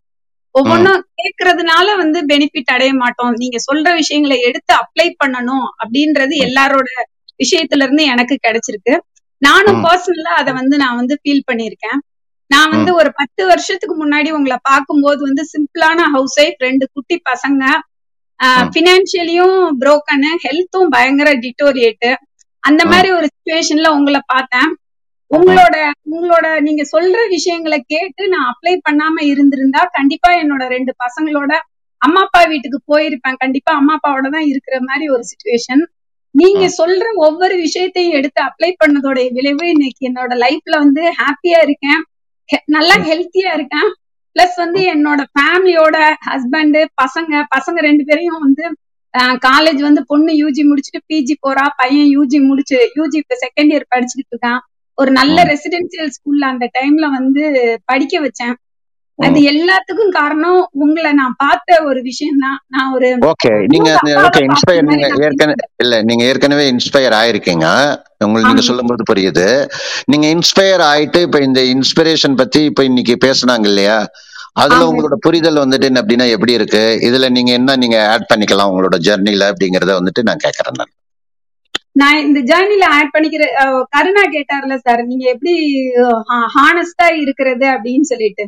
ம். 0.56 0.60
ஒவ்வொன்றும் 0.60 1.02
கேட்கறதுனால 1.20 1.96
வந்து 1.98 2.20
பெனிஃபிட் 2.26 2.74
அடைய 2.74 2.94
மாட்டோம். 2.94 3.34
நீங்க 3.34 3.58
சொல்ற 3.68 3.94
விஷயங்களை 3.94 4.38
எடுத்து 4.42 4.74
அப்ளை 4.76 5.08
பண்ணணும் 5.24 5.68
அப்படின்றது 5.84 6.36
எல்லாரோட 6.48 6.90
விஷயத்துல 7.40 7.86
இருந்து 7.86 8.04
எனக்கு 8.04 8.36
கிடைச்சிருக்கு. 8.48 8.96
நானும் 9.38 9.80
பர்சனலா 9.86 10.34
அதை 10.42 10.54
வந்து 10.54 10.78
நான் 10.78 10.96
வந்து 10.96 11.20
ஃபீல் 11.22 11.48
பண்ணியிருக்கேன். 11.52 12.00
நான் 12.52 12.70
வந்து 12.70 12.92
ஒரு 12.94 13.10
பத்து 13.14 13.46
வருஷத்துக்கு 13.46 13.96
முன்னாடி 14.04 14.30
உங்களை 14.32 14.58
பார்க்கும்போது 14.62 15.22
வந்து 15.22 15.44
சிம்பிளான 15.54 16.00
ஹவுஸ் 16.12 16.40
ஒய்ஃப் 16.40 16.56
ரெண்டு 16.58 16.86
குட்டி 16.94 17.22
பசங்க 17.30 17.64
பினான்சியலியும் 18.76 19.58
புரோக்கனு 19.82 20.32
ஹெல்த்தும் 20.46 20.90
பயங்கர 20.90 21.30
டிட்டோரியேட் 21.36 22.08
அந்த 22.64 22.86
மாதிரி 22.86 23.10
ஒரு 23.12 23.28
சுச்சுவேஷன்ல 23.34 23.88
உங்களை 23.88 24.22
பார்த்தேன். 24.26 24.70
உங்களோட 25.34 25.76
உங்களோட 26.14 26.48
நீங்க 26.60 26.84
சொல்ற 26.94 27.20
விஷயங்களை 27.36 27.80
கேட்டு 27.94 28.24
நான் 28.34 28.50
அப்ளை 28.52 28.74
பண்ணாம 28.88 29.24
இருந்திருந்தா 29.32 29.82
கண்டிப்பா 29.98 30.30
என்னோட 30.42 30.64
ரெண்டு 30.76 30.92
பசங்களோட 31.04 31.52
அம்மா 32.02 32.22
அப்பா 32.26 32.40
வீட்டுக்கு 32.52 32.80
போயிருப்பேன். 32.92 33.38
கண்டிப்பா 33.44 33.72
அம்மா 33.80 33.94
அப்பாவோட 33.98 34.28
தான் 34.36 34.48
இருக்கிற 34.52 34.76
மாதிரி 34.88 35.06
ஒரு 35.16 35.24
சுச்சுவேஷன் 35.30 35.84
நீங்க 36.36 36.64
சொல்ற 36.80 37.06
ஒவ்வொரு 37.26 37.56
விஷயத்தையும் 37.66 38.16
எடுத்து 38.20 38.40
அப்ளை 38.48 38.70
பண்ணதோட 38.82 39.20
விளைவு 39.38 39.66
இன்னைக்கு 39.74 40.08
என்னோட 40.10 40.34
லைஃப்ல 40.46 40.76
வந்து 40.86 41.04
ஹாப்பியா 41.20 41.60
இருக்கேன். 41.68 42.02
நல்லா 42.76 42.96
ஹெல்த்தியா 43.10 43.52
இருக்கேன். 43.58 43.90
பிளஸ் 44.36 44.56
வந்து 44.64 44.82
என்னோட 44.94 45.22
ஃபேமிலியோட 45.34 45.98
ஹஸ்பண்ட் 46.30 46.78
பசங்க 47.02 47.42
பசங்க 47.56 47.80
ரெண்டு 47.88 48.04
பேரையும் 48.10 48.44
வந்து 48.46 48.66
காலேஜ் 49.48 49.82
வந்து 49.88 50.02
பொண்ணு 50.12 50.32
யூஜி 50.42 50.64
முடிச்சுட்டு 50.70 51.02
பிஜி 51.10 51.36
போறா 51.46 51.66
பையன் 51.82 52.10
யூஜி 52.16 52.38
முடிச்சு 52.50 52.80
யூஜி 53.00 53.18
இப்ப 53.24 53.36
செகண்ட் 53.44 53.74
இயர் 53.74 53.92
படிச்சுட்டு 53.94 54.32
இருக்கான். 54.34 54.62
ஒரு 54.98 55.12
நல்ல 55.12 55.38
ரெசிடென்சியல் 55.52 56.14
ஸ்கூல்ல 56.16 56.46
அந்த 56.54 56.66
டைம்ல 56.78 57.06
வந்து 57.16 57.44
படிக்க 57.92 58.20
வச்சேன். 58.26 58.56
அது 59.20 59.40
எல்லாத்துக்கும் 59.52 60.14
காரணம் 60.18 60.60
உங்களை 60.84 61.10
நான் 61.20 61.36
பார்த்த 61.38 61.76
ஒரு 61.90 62.00
விஷயம் 62.08 62.40
தான் 62.44 62.58
நான் 62.74 62.94
ஒரு 62.96 63.10
ஓகே 63.32 63.52
நீங்க 63.74 63.90
ஓகே 64.24 64.42
இன்ஸ்பயர் 64.48 64.88
நீங்க 64.90 65.08
ஏற்கனவே 65.28 65.56
இல்ல 65.84 66.02
நீங்க 66.02 66.24
ஏற்கனவே 66.30 66.66
இன்ஸ்பயர் 66.74 67.16
ஆயிருக்கீங்க. 67.20 67.68
உங்களுக்கு 68.26 68.52
நீங்க 68.52 68.66
சொல்லும்போது 68.70 69.04
புரியுது. 69.12 69.46
நீங்க 70.12 70.28
இன்ஸ்பயர் 70.36 70.84
ஆயிட்டு 70.92 71.22
இப்ப 71.28 71.42
இந்த 71.48 71.62
இன்ஸ்பிரேஷன் 71.76 72.40
பத்தி 72.42 72.62
இப்ப 72.72 72.84
இன்னைக்கு 72.90 73.16
பேசுனாங்க 73.26 73.68
இல்லையா? 73.72 73.98
அதுல 74.64 74.88
உங்களோட 74.90 75.16
புரிதல் 75.26 75.62
வந்துட்டு 75.62 75.88
என்ன 75.90 76.02
அப்படின்னா 76.02 76.28
எப்படி 76.36 76.54
இருக்கு? 76.58 76.84
இதுல 77.08 77.30
நீங்க 77.38 77.52
என்ன 77.60 77.78
நீங்க 77.84 78.00
ஆட் 78.12 78.30
பண்ணிக்கலாம் 78.32 78.72
உங்களோட 78.72 78.98
ஜெர்னில 79.08 79.50
அப்படிங்கறத 79.52 79.94
வந்துட்டு 80.00 80.28
நான் 80.30 80.44
கேக்குறேன் 80.46 80.82
நான் 81.96 82.18
இந்த 82.24 82.40
ஜேர்னில 82.50 82.86
ஆட் 82.96 83.14
பண்ணிக்கிற 83.14 83.44
கருணா 83.94 84.24
கேட்டார்ல 84.32 84.76
சார் 84.80 85.02
நீங்க 85.10 85.26
எப்படி 85.34 85.54
ஹானஸ்டா 86.56 87.08
இருக்கிறது 87.24 87.66
அப்படின்னு 87.76 88.08
சொல்லிட்டு. 88.12 88.46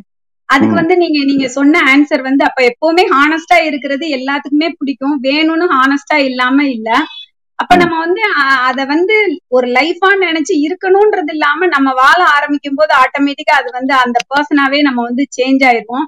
அதுக்கு 0.48 0.74
வந்து 0.74 0.94
நீங்க 0.96 1.18
நீங்க 1.24 1.46
சொன்ன 1.54 1.80
ஆன்சர் 1.92 2.22
வந்து 2.22 2.42
அப்ப 2.44 2.60
எப்பவுமே 2.70 3.04
ஹானஸ்டா 3.12 3.56
இருக்கிறது 3.68 4.04
எல்லாத்துக்குமே 4.18 4.68
பிடிக்கும். 4.78 5.16
வேணும்னு 5.22 5.66
ஹானஸ்டா 5.74 6.16
இல்லாம 6.28 6.58
இல்ல. 6.74 6.88
அப்ப 7.58 7.74
நம்ம 7.76 7.94
வந்து 8.00 8.22
அத 8.68 8.80
வந்து 8.86 9.14
ஒரு 9.50 9.66
லைஃபா 9.76 10.10
நினைச்சு 10.22 10.54
இருக்கணும்ன்றது 10.64 11.32
இல்லாம 11.32 11.68
நம்ம 11.74 11.88
வாழ 12.00 12.18
ஆரம்பிக்கும் 12.34 12.78
போது 12.78 12.92
ஆட்டோமேட்டிக்கா 13.02 13.54
அது 13.60 13.70
வந்து 13.72 13.94
அந்த 14.02 14.18
பர்சனாவே 14.30 14.80
நம்ம 14.82 15.00
வந்து 15.02 15.24
சேஞ்ச் 15.36 15.64
ஆயிருவோம். 15.68 16.06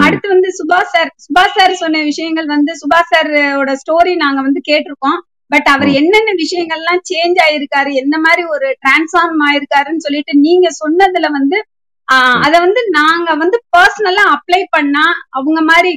அடுத்து 0.00 0.26
வந்து 0.28 0.48
சுபாஷ் 0.58 0.92
சார் 0.92 1.10
சுபாஷ் 1.24 1.56
சார் 1.56 1.74
சொன்ன 1.74 2.02
விஷயங்கள் 2.04 2.48
வந்து 2.48 2.72
சுபாஷ் 2.82 3.08
சாரோட 3.08 3.72
ஸ்டோரி 3.82 4.12
நாங்க 4.22 4.40
வந்து 4.42 4.60
கேட்டிருக்கோம். 4.68 5.18
பட் 5.50 5.68
அவர் 5.72 5.90
என்னென்ன 6.00 6.30
விஷயங்கள்லாம் 6.42 7.02
சேஞ்ச் 7.10 7.38
ஆயிருக்காரு 7.44 7.90
எந்த 8.02 8.16
மாதிரி 8.18 8.42
ஒரு 8.54 8.68
டிரான்ஸ்ஃபார்ம் 8.80 9.42
ஆயிருக்காருன்னு 9.46 10.04
சொல்லிட்டு 10.06 10.34
நீங்க 10.46 10.68
சொன்னதுல 10.80 11.28
வந்து 11.30 11.58
அத 12.44 12.54
வந்து 12.64 12.80
நாங்க 12.96 13.28
வந்து 13.42 13.58
பர்சனலா 13.74 14.24
அப்ளை 14.34 14.62
பண்ணா 14.70 15.04
அவங்க 15.30 15.60
மாதிரி 15.62 15.90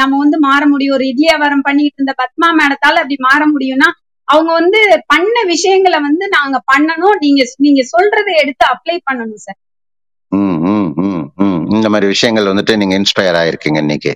நம்ம 0.00 0.18
வந்து 0.22 0.38
மாற 0.40 0.62
முடியும். 0.66 0.96
ஒரு 0.96 1.04
இட்லி 1.10 1.24
வியாபாரம் 1.24 1.64
பண்ணிட்டு 1.64 1.98
இருந்த 1.98 2.14
பத்மா 2.20 2.48
மேடத்தால 2.58 3.00
அப்படி 3.02 3.16
மாற 3.22 3.42
முடியும்னா 3.52 3.88
அவங்க 4.28 4.50
வந்து 4.54 4.78
பண்ண 5.12 5.34
விஷயங்களை 5.52 5.98
வந்து 6.06 6.24
நாங்க 6.36 6.56
பண்ணணும். 6.66 7.16
நீங்க 7.24 7.42
நீங்க 7.58 7.82
சொல்றதை 7.92 8.34
எடுத்து 8.42 8.64
அப்ளை 8.72 8.96
பண்ணணும் 9.08 9.44
சார் 9.44 9.60
இந்த 11.74 11.88
மாதிரி 11.92 12.06
விஷயங்கள் 12.12 12.50
வந்துட்டு 12.50 12.74
நீங்க 12.76 12.94
இன்ஸ்பயர் 13.00 13.38
ஆயிருக்கீங்க 13.40 13.80
இன்னைக்கு. 13.84 14.12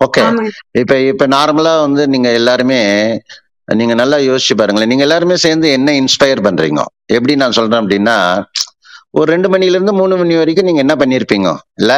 ஓகே 0.00 0.22
இப்ப 0.80 0.94
இப்ப 1.10 1.26
நார்மலா 1.34 1.72
வந்து 1.84 2.02
நீங்க 2.14 2.28
எல்லாருமே 2.40 2.80
நீங்க 3.80 3.94
நல்லா 4.00 4.16
யோசிச்சு 4.28 4.54
பாருங்களேன். 4.60 4.90
நீங்க 4.92 5.04
எல்லாருமே 5.06 5.36
சேர்ந்து 5.44 5.70
என்ன 5.76 5.92
இன்ஸ்பயர் 5.92 6.40
பண்றீங்க? 6.46 6.82
எப்படி 7.16 7.36
நான் 7.42 7.56
சொல்றேன் 7.58 7.80
அப்படின்னா 7.82 8.16
ஒரு 9.18 9.32
ரெண்டு 9.32 9.48
மணில 9.52 9.76
இருந்து 9.76 9.92
மூணு 9.92 10.16
மணி 10.16 10.34
வரைக்கும் 10.36 10.68
நீங்க 10.68 10.80
என்ன 10.84 10.94
பண்ணிருப்பீங்க? 11.00 11.48
இல்ல? 11.80 11.92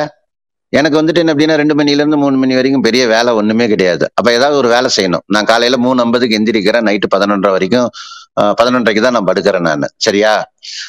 எனக்கு 0.73 0.99
வந்துட்டு 1.01 1.21
என்ன 1.23 1.33
அப்படின்னா 1.35 1.57
ரெண்டு 1.61 1.75
மணில 1.79 2.03
இருந்து 2.03 2.19
மூணு 2.23 2.37
மணி 2.37 2.55
வரைக்கும் 2.55 2.85
பெரிய 2.87 3.07
வேலை 3.07 3.33
ஒண்ணுமே 3.41 3.67
கிடையாது. 3.73 4.05
அப்ப 4.19 4.29
ஏதாவது 4.33 4.57
ஒரு 4.61 4.69
வேலை 4.69 4.89
செய்யணும். 4.97 5.25
நான் 5.35 5.49
காலையில 5.51 5.77
மூணு 5.77 6.03
ஐம்பதுக்கு 6.05 6.39
எந்திரிக்கிறேன் 6.39 6.87
நைட்டு 6.89 7.09
பதினொன்றரை 7.15 7.53
வரைக்கும் 7.57 7.89
பதினொன்றரைக்கு 8.61 9.03
தான் 9.05 9.15
நான் 9.17 9.29
படுக்கிறேன் 9.29 9.67
நான். 9.69 9.85
சரியா? 9.97 10.33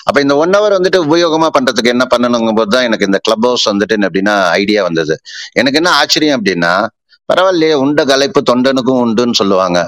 அப்ப 0.07 0.17
இந்த 0.21 0.35
ஒன் 0.43 0.55
ஹவர் 0.57 0.75
வந்துட்டு 0.77 0.99
உபயோகமா 1.05 1.49
பண்றதுக்கு 1.57 1.93
என்ன 1.95 2.05
பண்ணணுங்கும் 2.13 2.57
போது 2.59 2.71
தான் 2.75 2.83
எனக்கு 2.83 3.05
இந்த 3.05 3.19
கிளப் 3.25 3.45
ஹவுஸ் 3.47 3.65
வந்துட்டு 3.71 3.95
என்ன 3.97 4.07
அப்படின்னா 4.09 4.35
ஐடியா 4.61 4.83
வந்தது. 4.83 5.15
எனக்கு 5.59 5.79
என்ன 5.81 5.91
ஆச்சரியம் 5.99 6.37
அப்படின்னா 6.39 6.73
பரவாயில்லையே 7.31 7.75
உண்ட 7.83 8.01
கலைப்பு 8.05 8.41
தொண்டனுக்கும் 8.51 9.01
உண்டுன்னு 9.03 9.37
சொல்லுவாங்க. 9.41 9.79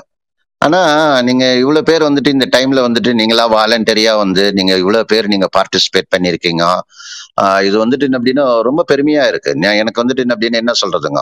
ஆனா 0.66 0.80
நீங்க 1.28 1.45
இவ்வளவு 1.62 1.88
பேர் 1.89 2.05
வந்துட்டு 2.08 2.30
இந்த 2.36 2.45
டைம்ல 2.55 2.80
வந்துட்டு 2.86 3.12
நீங்களா 3.20 3.43
வாலண்டரியா 3.55 4.14
வந்து 4.22 4.43
நீங்க 4.58 4.74
இவ்வளவு 4.82 5.10
பேர் 5.12 5.28
நீங்க 5.34 5.47
பார்ட்டிசிபேட் 5.58 6.10
பண்ணிருக்கீங்க. 6.14 6.64
இது 7.68 7.76
வந்துட்டு 7.84 8.05
என்ன 8.08 8.18
அப்படின்னா 8.20 8.45
ரொம்ப 8.68 8.82
பெருமையா 8.91 9.24
இருக்கு. 9.32 9.51
எனக்கு 9.82 10.01
வந்துட்டு 10.03 10.24
என்ன 10.26 10.36
அப்படின்னு 10.38 10.62
என்ன 10.64 10.74
சொல்றதுங்க? 10.82 11.22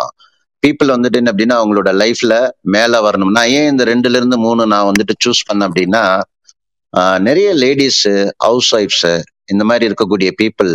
பீப்புள் 0.64 0.94
வந்துட்டு 0.96 1.20
என்ன 1.22 1.32
அப்படின்னா 1.34 1.56
அவங்களோட 1.62 1.90
லைஃப்ல 2.02 2.36
மேல 2.76 3.02
வரணும். 3.08 3.34
நான் 3.38 3.52
ஏன் 3.58 3.70
இந்த 3.72 3.84
ரெண்டுல 3.92 4.20
இருந்து 4.20 4.38
மூணு 4.46 4.62
நான் 4.74 4.90
வந்துட்டு 4.92 5.16
சூஸ் 5.26 5.46
பண்ணேன் 5.50 5.68
அப்படின்னா 5.70 6.04
நிறைய 7.28 7.48
லேடிஸ் 7.64 8.04
ஹவுஸ் 8.46 8.70
ஒய்ஃப்ஸ் 8.78 9.08
இந்த 9.54 9.64
மாதிரி 9.70 9.84
இருக்கக்கூடிய 9.90 10.30
பீப்புள் 10.42 10.72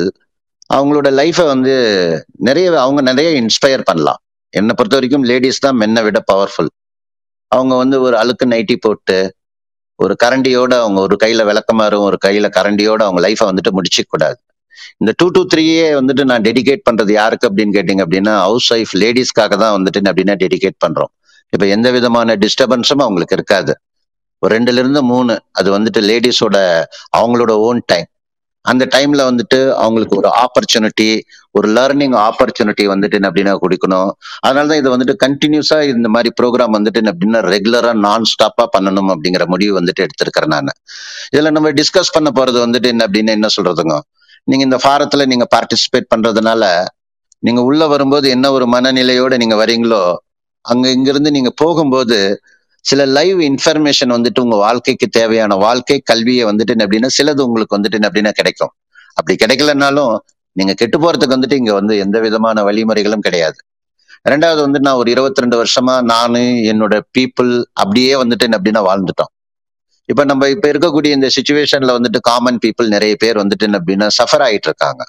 அவங்களோட 0.77 1.09
லைஃபை 1.21 1.45
வந்து 1.55 1.75
நிறைய 2.49 2.67
அவங்க 2.83 3.01
நிறைய 3.11 3.31
இன்ஸ்பயர் 3.43 3.89
பண்ணலாம். 3.91 4.21
என்னை 4.59 4.75
பொறுத்த 4.79 4.99
வரைக்கும் 4.99 5.25
லேடிஸ் 5.31 5.65
தான் 5.65 5.79
மென்னை 5.83 6.03
விட 6.07 6.21
பவர்ஃபுல் 6.33 6.71
அவங்க 7.55 7.75
வந்து 7.77 7.97
ஒரு 8.01 8.17
அழுக்கு 8.17 8.47
நைட்டி 8.47 8.77
போட்டு 8.81 9.19
ஒரு 10.01 10.15
கரண்டியோட 10.25 10.73
அவங்க 10.83 11.01
ஒரு 11.01 11.17
கையில 11.25 11.41
விளக்கமாறும் 11.49 12.07
ஒரு 12.09 12.19
கையில 12.27 12.47
கரண்டியோட 12.59 13.01
அவங்க 13.07 13.21
லைஃபை 13.27 13.45
வந்துட்டு 13.51 13.71
முடிச்சிக்க 13.71 14.09
கூடாது. 14.09 14.39
இந்த 14.97 15.13
டூ 15.17 15.27
டூ 15.29 15.41
த்ரீயே 15.55 15.87
வந்துட்டு 15.99 16.25
நான் 16.25 16.45
டெடிகேட் 16.49 16.87
பண்றது 16.91 17.13
யாருக்கு 17.13 17.49
அப்படின்னு 17.49 17.75
கேட்டீங்க 17.79 18.03
அப்படின்னா 18.07 18.35
ஹவுஸ் 18.39 18.69
ஒய்ஃப் 18.75 18.93
லேடிஸ்க்காக 19.03 19.57
தான் 19.63 19.75
வந்துட்டு 19.77 20.01
நான் 20.01 20.13
அப்படின்னா 20.13 20.37
டெடிகேட் 20.45 20.79
பண்றோம். 20.85 21.13
இப்ப 21.53 21.67
எந்த 21.67 21.89
விதமான 21.91 22.37
டிஸ்டர்பன்ஸும் 22.45 23.05
அவங்களுக்கு 23.07 23.37
இருக்காது. 23.39 23.73
ஒரு 24.43 24.53
ரெண்டுல 24.57 24.83
இருந்து 24.83 25.03
மூணு 25.03 25.33
அது 25.53 25.69
வந்துட்டு 25.79 26.01
லேடிஸோட 26.11 26.57
அவங்களோட 27.17 27.51
ஓன் 27.69 27.81
டைம் 27.87 28.09
அந்த 28.63 28.89
டைம்ல 28.95 29.31
வந்துட்டு 29.31 29.71
அவங்களுக்கு 29.71 30.17
ஒரு 30.17 30.29
ஆப்பர்ச்சுனிட்டி 30.29 31.21
ஒரு 31.51 31.69
லேர்னிங் 31.69 32.15
ஆப்பர்ச்சுனிட்டி 32.17 32.85
வந்துட்டு 32.87 33.19
அப்படின்னா 33.29 33.55
கொடுக்கணும். 33.63 34.11
அதனாலதான் 34.47 34.77
இதை 34.77 34.93
வந்துட்டு 34.93 35.15
கண்டினியூஸா 35.27 35.89
இந்த 35.89 36.09
மாதிரி 36.09 36.35
ப்ரோக்ராம் 36.43 36.77
வந்துட்டு 36.77 37.01
அப்படின்னா 37.01 37.41
ரெகுலரா 37.55 37.93
நான் 37.93 38.23
ஸ்டாப்பா 38.23 38.67
பண்ணணும் 38.79 39.11
அப்படிங்கிற 39.15 39.47
முடிவு 39.47 39.81
வந்துட்டு 39.81 40.07
எடுத்திருக்கிறேன் 40.07 40.47
நான். 40.47 40.71
இதுல 41.37 41.51
நம்ம 41.51 41.71
டிஸ்கஸ் 41.71 42.13
பண்ண 42.13 42.31
போறது 42.35 42.67
வந்துட்டு 42.67 42.87
என்ன 42.87 43.07
அப்படின்னு 43.07 43.27
என்ன 43.27 43.47
சொல்றதுங்க? 43.61 43.99
நீங்க 44.45 44.65
இந்த 44.65 44.79
ஃபாரத்துல 44.85 45.27
நீங்க 45.27 45.47
பார்ட்டிசிபேட் 45.57 46.11
பண்றதுனால 46.15 46.87
நீங்க 47.39 47.63
உள்ள 47.63 47.87
வரும்போது 47.87 48.31
என்ன 48.31 48.53
ஒரு 48.53 48.67
மனநிலையோட 48.67 49.37
நீங்க 49.37 49.67
வரீங்களோ 49.67 50.15
அங்க 50.61 50.89
இங்கிருந்து 50.91 51.31
நீங்க 51.31 51.53
போகும்போது 51.57 52.41
சில 52.85 53.05
லைவ் 53.07 53.41
இன்ஃபர்மேஷன் 53.41 54.13
வந்துட்டு 54.13 54.41
உங்க 54.41 54.57
வாழ்க்கைக்கு 54.57 55.07
தேவையான 55.07 55.55
வாழ்க்கை 55.55 55.99
கல்வியை 56.01 56.45
வந்துட்டு 56.45 56.67
என்ன 56.67 56.87
அப்படின்னா 56.87 57.09
சிலது 57.19 57.41
உங்களுக்கு 57.41 57.77
வந்துட்டு 57.79 57.91
என்ன 57.91 58.09
அப்படின்னா 58.09 58.31
கிடைக்கும். 58.31 58.73
அப்படி 59.15 59.45
கிடைக்கலனாலும் 59.45 60.19
நீங்க 60.53 60.75
கெட்டு 60.75 60.99
போறதுக்கு 60.99 61.37
வந்துட்டு 61.37 61.53
இங்க 61.53 61.73
வந்து 61.73 61.99
எந்த 61.99 62.21
விதமான 62.21 62.63
வழிமுறைகளும் 62.63 63.19
கிடையாது. 63.19 63.59
ரெண்டாவது 64.29 64.61
வந்து 64.61 64.81
நான் 64.81 64.95
ஒரு 64.95 65.11
இருபத்தி 65.11 65.41
ரெண்டு 65.41 65.65
வருஷமா 65.65 66.03
நானு 66.03 66.39
என்னோட 66.39 67.01
பீப்புள் 67.19 67.63
அப்படியே 67.73 68.15
வந்துட்டு 68.15 68.39
என்ன 68.39 68.59
அப்படின்னா 68.59 68.83
வாழ்ந்துட்டோம். 68.91 69.33
இப்ப 70.07 70.25
நம்ம 70.25 70.49
இப்ப 70.49 70.69
இருக்கக்கூடிய 70.69 71.07
இந்த 71.07 71.29
சுச்சுவேஷன்ல 71.37 71.95
வந்துட்டு 71.99 72.21
காமன் 72.21 72.59
பீப்புள் 72.67 72.89
நிறைய 72.89 73.17
பேர் 73.19 73.39
வந்துட்டு 73.39 73.67
அப்படின்னா 73.67 74.07
சஃபர் 74.23 74.45
ஆயிட்டு 74.47 74.69
இருக்காங்க. 74.71 75.05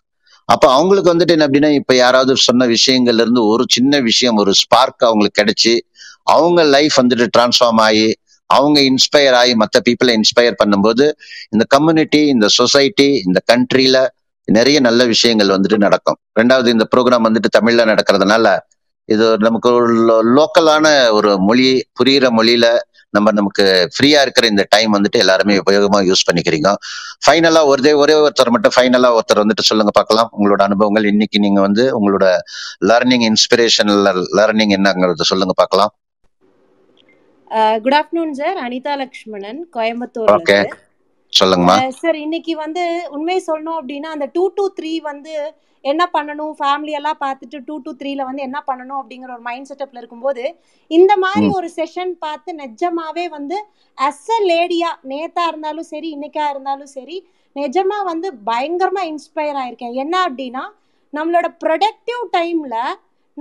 அப்ப 0.45 0.74
அவங்களுக்கு 0.74 1.13
வந்துட்டு 1.13 1.28
என்ன 1.28 1.47
அப்படின்னா 1.47 1.69
இப்ப 1.72 1.95
யாராவது 1.95 2.38
சொன்ன 2.38 2.65
விஷயங்கள்ல 2.65 3.22
இருந்து 3.22 3.45
ஒரு 3.45 3.65
சின்ன 3.67 3.99
விஷயம் 3.99 4.36
ஒரு 4.36 4.53
ஸ்பார்க் 4.53 5.03
அவங்களுக்கு 5.03 5.41
கிடைச்சு 5.41 5.80
அவங்க 6.28 6.63
லைஃப் 6.63 6.95
வந்துட்டு 7.01 7.28
டிரான்ஸ்ஃபார்ம் 7.38 7.82
ஆகி 7.82 8.15
அவங்க 8.49 8.80
இன்ஸ்பயர் 8.82 9.34
ஆகி 9.34 9.55
மற்ற 9.55 9.80
பீப்புளை 9.80 10.13
இன்ஸ்பயர் 10.19 10.59
பண்ணும்போது 10.63 11.11
இந்த 11.49 11.63
கம்யூனிட்டி 11.69 12.22
இந்த 12.28 12.47
சொசைட்டி 12.47 13.22
இந்த 13.28 13.39
கண்ட்ரியில 13.51 14.05
நிறைய 14.47 14.80
நல்ல 14.80 15.05
விஷயங்கள் 15.05 15.47
வந்துட்டு 15.47 15.78
நடக்கும். 15.78 16.17
ரெண்டாவது 16.39 16.67
இந்த 16.67 16.88
ப்ரோக்ராம் 16.95 17.26
வந்துட்டு 17.28 17.49
தமிழ்ல 17.57 17.86
நடக்கிறதுனால 17.86 18.57
இது 19.09 19.38
நமக்கு 19.38 19.69
லோக்கலான 20.38 21.11
ஒரு 21.11 21.38
மொழி 21.38 21.84
புரியிற 21.99 22.26
மொழியில 22.30 22.65
நம்ம 23.13 23.32
நமக்கு 23.32 23.89
ஃப்ரீயா 23.95 24.22
இருக்கிற 24.22 24.47
இந்த 24.47 24.67
டைம் 24.69 24.95
வந்துட்டு 24.97 25.17
எல்லாருமே 25.19 25.57
உபயோகமா 25.57 25.99
யூஸ் 26.09 26.28
பண்ணிக்கிறீங்க. 26.28 26.69
ஃபைனலா 27.26 27.65
ஒரே 27.65 27.93
ஒரே 27.93 28.13
ஒருத்தர் 28.13 28.49
மட்டும் 28.49 28.72
ஃபைனலா 28.76 29.09
ஒருத்தர் 29.17 29.41
வந்துட்டு 29.43 29.61
சொல்லுங்க 29.61 29.91
பார்க்கலாம் 29.93 30.30
உங்களோட 30.38 30.61
அனுபவங்கள் 30.63 31.03
இன்னைக்கு 31.03 31.39
நீங்க 31.39 31.61
வந்து 31.61 31.99
உங்களோட 31.99 32.38
லேர்னிங் 32.89 33.26
இன்ஸ்பிரேஷன் 33.32 33.91
லேர்னிங் 34.39 34.74
என்னங்கிறத 34.78 35.22
சொல்லுங்க 35.22 35.53
பார்க்கலாம் 35.57 35.91
good 37.84 37.97
afternoon 37.99 38.34
sir 38.39 38.60
Anitha 38.66 38.93
Lakshmanan 39.02 39.60
கோயம்புத்தூர்ல 39.76 40.45
சொல்லுங்கம்மா. 41.34 41.76
சார் 41.97 42.18
இன்னைக்கு 42.24 42.54
வந்து 42.62 42.84
உண்மையை 43.16 43.41
சொல்லணும் 43.45 43.78
அப்படின்னா 43.80 44.10
அந்த 44.16 44.26
டூ 44.36 44.43
டூ 44.58 44.66
த்ரீ 44.78 44.93
வந்து 45.04 45.34
என்ன 45.84 46.04
பண்ணணும்? 46.14 46.54
ஃபேமிலி 46.58 46.91
எல்லாம் 46.97 47.20
பார்த்துட்டு 47.22 47.58
டூ 47.68 47.76
டூ 47.86 47.91
த்ரீல 47.99 48.26
வந்து 48.28 48.41
என்ன 48.47 48.60
பண்ணணும் 48.68 48.99
அப்படிங்கிற 48.99 49.32
ஒரு 49.36 49.45
மைண்ட் 49.47 49.70
செட்டப்ல 49.70 50.02
இருக்கும்போது 50.02 50.43
இந்த 50.91 51.14
மாதிரி 51.24 51.47
ஒரு 51.58 51.68
செஷன் 51.78 52.14
பார்த்து 52.26 52.52
நிஜமாவே 52.62 53.26
வந்து 53.38 53.58
அஸ் 53.97 54.28
அ 54.30 54.39
லேடியா 54.49 54.89
நேத்தா 55.12 55.45
இருந்தாலும் 55.52 55.89
சரி 55.91 56.10
இன்னைக்கா 56.18 56.45
இருந்தாலும் 56.54 56.91
சரி 56.95 57.18
நிஜமா 57.56 57.97
வந்து 58.12 58.28
பயங்கரமா 58.49 59.02
இன்ஸ்பயர் 59.12 59.60
ஆயிருக்கேன். 59.62 59.95
என்ன 60.04 60.16
அப்படின்னா 60.28 60.64
நம்மளோட 61.14 61.47
ப்ரொடக்டிவ் 61.64 62.22
டைம்ல 62.34 62.76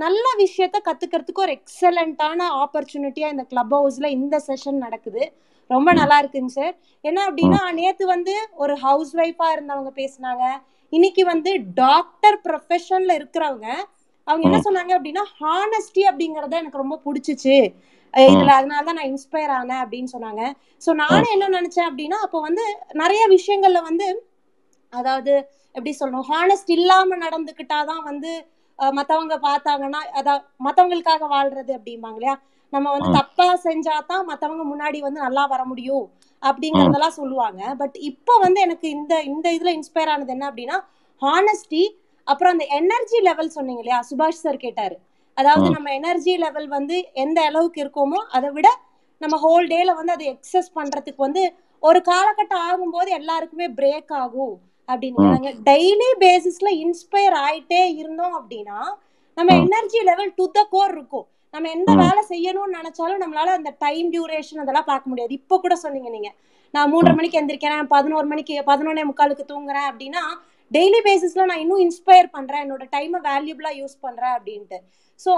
நல்ல 0.02 0.24
விஷயத்த 0.42 0.76
கத்துக்கிறதுக்கு 0.88 1.44
ஒரு 1.44 1.52
எக்ஸலண்டான 1.58 2.48
ஆப்பர்ச்சுனிட்டியா 2.62 3.28
இந்த 3.34 3.44
கிளப் 3.52 3.74
ஹவுஸ்ல 3.76 4.06
இந்த 4.16 4.36
செஷன் 4.48 4.78
நடக்குது. 4.86 5.22
ரொம்ப 5.70 5.90
நல்லா 6.00 6.16
இருக்குங்க 6.22 6.52
சார் 6.58 6.74
என்ன 7.04 7.18
அப்படின்னா 7.28 7.60
நேத்து 7.78 8.04
வந்து 8.14 8.34
ஒரு 8.62 8.74
ஹவுஸ் 8.84 9.12
ஒய்ஃபா 9.22 9.48
இருந்தவங்க 9.56 9.90
பேசினாங்க. 10.00 10.44
இன்னைக்கு 10.92 11.22
வந்து 11.24 11.50
டாக்டர் 11.82 12.38
ப்ரொஃபஷன்ல 12.46 13.12
இருக்கிறவங்க 13.20 13.68
அவங்க 14.26 14.44
என்ன 14.48 14.58
சொன்னாங்க 14.66 14.92
அப்படின்னா 14.96 15.22
ஹானஸ்டி 15.40 16.02
அப்படிங்கறத 16.10 16.56
எனக்கு 16.62 16.82
ரொம்ப 16.82 16.96
பிடிச்சிச்சு. 17.06 17.56
இதுல 18.14 18.52
அதனால 18.58 18.82
தான் 18.86 18.98
நான் 18.98 19.10
இன்ஸ்பயர் 19.10 19.52
ஆனேன் 19.58 19.82
அப்படின்னு 19.82 20.10
சொன்னாங்க. 20.14 20.42
ம் 20.82 21.00
நானும் 21.02 21.34
என்ன 21.34 21.50
நினைச்சேன் 21.58 21.88
அப்படின்னா 21.90 22.18
அப்போ 22.26 22.38
வந்து 22.48 22.64
நிறைய 23.02 23.22
விஷயங்கள்ல 23.34 23.80
வந்து 23.88 24.06
அதாவது 24.92 25.32
எப்படி 25.74 25.92
சொல்லணும் 26.00 26.28
ஹானஸ்ட் 26.32 26.72
இல்லாம 26.76 27.16
நடந்துக்கிட்டாதான் 27.24 28.02
வந்து 28.10 28.32
மத்தவங்க 28.98 29.36
பார்த்தாங்கன்னா 29.46 30.00
அதாவது 30.20 30.44
மத்தவங்களுக்காக 30.66 31.26
வாழ்றது 31.34 31.72
அப்படிம்பாங்க 31.78 32.18
இல்லையா? 32.18 32.36
நம்ம 32.72 32.86
வந்து 32.94 33.10
தப்பா 33.18 33.46
செஞ்சாதான் 33.64 34.24
மத்தவங்க 34.30 34.64
முன்னாடி 34.72 34.98
வந்து 35.06 35.20
நல்லா 35.26 35.44
வர 35.46 35.62
முடியும் 35.64 36.04
அப்படிங்கறதெல்லாம் 36.42 37.18
சொல்லுவாங்க. 37.20 37.62
பட் 37.80 37.96
இப்போ 38.10 38.34
வந்து 38.44 38.60
எனக்கு 38.60 38.86
இந்த 38.96 39.14
இந்த 39.32 39.46
இதுல 39.56 39.72
இன்ஸ்பயர் 39.78 40.12
ஆனது 40.14 40.34
என்ன 40.36 40.46
அப்படின்னா 40.50 40.76
ஹானஸ்டி 41.22 41.82
அப்புறம் 42.26 42.52
அந்த 42.54 42.66
எனர்ஜி 42.78 43.18
லெவல் 43.28 43.54
சொன்னீங்க 43.56 43.82
இல்லையா? 43.82 44.00
சுபாஷ் 44.10 44.42
சார் 44.44 44.64
கேட்டாரு. 44.66 44.96
அதாவது 45.36 45.66
நம்ம 45.76 45.90
எனர்ஜி 45.92 46.32
லெவல் 46.44 46.68
வந்து 46.68 46.96
எந்த 47.24 47.38
அளவுக்கு 47.48 47.78
இருக்கோமோ 47.84 48.20
அதை 48.36 48.48
விட 48.56 48.68
நம்ம 49.20 49.36
ஹோல் 49.44 49.66
டேல 49.72 49.94
வந்து 49.96 50.12
அதை 50.12 50.26
எக்ஸஸ் 50.34 50.70
பண்றதுக்கு 50.78 51.20
வந்து 51.26 51.42
ஒரு 51.82 51.98
காலகட்டம் 52.08 52.64
ஆகும்போது 52.68 53.10
எல்லாருக்குமே 53.18 53.66
பிரேக் 53.78 54.12
ஆகும். 54.22 54.54
அப்படின்னு 54.92 55.30
நாங்க 55.34 55.50
டெய்லி 55.70 56.10
பேசிஸ்ல 56.24 56.68
இன்ஸ்பயர் 56.84 57.36
ஆயிட்டே 57.46 57.82
இருந்தோம் 58.00 58.36
அப்படின்னா 58.40 58.78
நம்ம 59.36 59.50
energy 59.64 60.00
level 60.10 60.32
to 60.38 60.44
the 60.56 60.60
core 60.74 60.92
இருக்கும். 60.96 61.26
நம்ம 61.54 61.68
எந்த 61.76 61.90
வேலை 62.00 62.22
செய்யணும்னு 62.32 62.78
நினைச்சாலும் 62.78 63.20
நம்மளால 63.22 63.52
அந்த 63.58 63.70
டைம் 63.84 64.08
டியூரேஷன் 64.14 64.62
அதெல்லாம் 64.62 64.88
பார்க்க 64.90 65.10
முடியாது. 65.10 65.32
இப்போ 65.40 65.54
கூட 65.64 65.74
சொன்னீங்க 65.84 66.10
நீங்க. 66.16 66.30
நான் 66.74 66.90
மூன்றரை 66.92 67.14
மணிக்கு 67.18 67.38
எந்திரிக்கிறேன் 67.40 67.90
பதினோரு 67.94 68.26
மணிக்கு 68.32 68.56
பதினொன்னே 68.70 69.04
முக்காலுக்கு 69.10 69.44
தூங்குறேன் 69.52 69.88
அப்படின்னா 69.90 70.22
டெய்லி 70.70 71.00
பேசிஸ்ல 71.06 71.46
நான் 71.50 71.62
இன்னும் 71.64 71.84
இன்ஸ்பயர் 71.86 72.28
பண்றேன். 72.36 72.62
என்னோட 72.64 72.84
டைமை 72.96 73.20
வேல்யூபிளா 73.28 73.72
யூஸ் 73.80 73.96
பண்றேன் 74.04 74.34
அப்படின்ட்டு. 74.36 74.78
ஸோ 75.20 75.32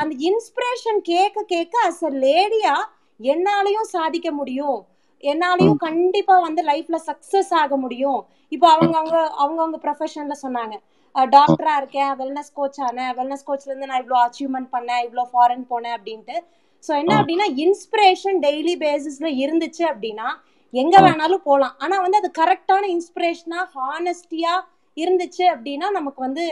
அந்த 0.00 0.12
இன்ஸ்பிரேஷன் 0.30 1.00
கேட்க 1.12 1.42
கேட்க 1.54 1.74
அஸ் 1.88 2.04
அ 2.10 2.12
லேடியா 2.26 2.76
என்னாலையும் 3.20 3.90
சாதிக்க 3.96 4.28
முடியும். 4.40 4.78
என்னாலையும் 5.24 5.80
கண்டிப்பா 5.86 6.34
வந்து 6.46 6.62
லைஃப்ல 6.62 6.98
சக்சஸ் 7.08 7.52
ஆக 7.62 7.76
முடியும். 7.76 8.20
இப்போ 8.54 8.66
அவங்க 8.74 8.94
அவங்க 9.00 9.16
அவங்கவுங்க 9.42 9.78
ப்ரொஃபஷன்ல 9.86 10.34
சொன்னாங்க. 10.44 10.74
டாக்டரா 11.14 11.74
இருக்கேன் 11.80 12.12
வெல்னஸ் 12.20 12.52
கோச் 12.58 12.80
ஆனேன் 12.88 13.12
வெல்னஸ் 13.18 13.46
கோச்ல 13.48 13.70
இருந்து 13.70 13.90
நான் 13.90 14.02
இவ்வளோ 14.02 14.18
அச்சீவ்மெண்ட் 14.26 14.70
பண்ணேன் 14.76 15.02
இவ்வளோ 15.06 15.24
ஃபாரின் 15.32 15.66
போனேன் 15.72 15.96
அப்படின்ட்டு. 15.98 16.36
ஸோ 16.84 16.92
என்ன 17.02 17.12
அப்படின்னா 17.20 17.46
இன்ஸ்பிரேஷன் 17.64 18.38
டெய்லி 18.46 18.74
பேசிஸ்ல 18.86 19.28
இருந்துச்சு 19.44 19.84
அப்படின்னா 19.92 20.28
எங்க 20.74 20.96
வேணாலும் 21.06 21.46
போகலாம் 21.48 21.76
ஆனா 21.78 21.96
வந்து 22.04 22.20
அது 22.20 22.30
கரெக்டான 22.40 22.88
இன்ஸ்பிரேஷனா 22.96 23.60
ஹானஸ்டியா 23.76 24.54
இருந்துச்சு 24.96 25.44
அப்படின்னா 25.54 25.88
நமக்கு 25.90 26.20
வந்து 26.26 26.44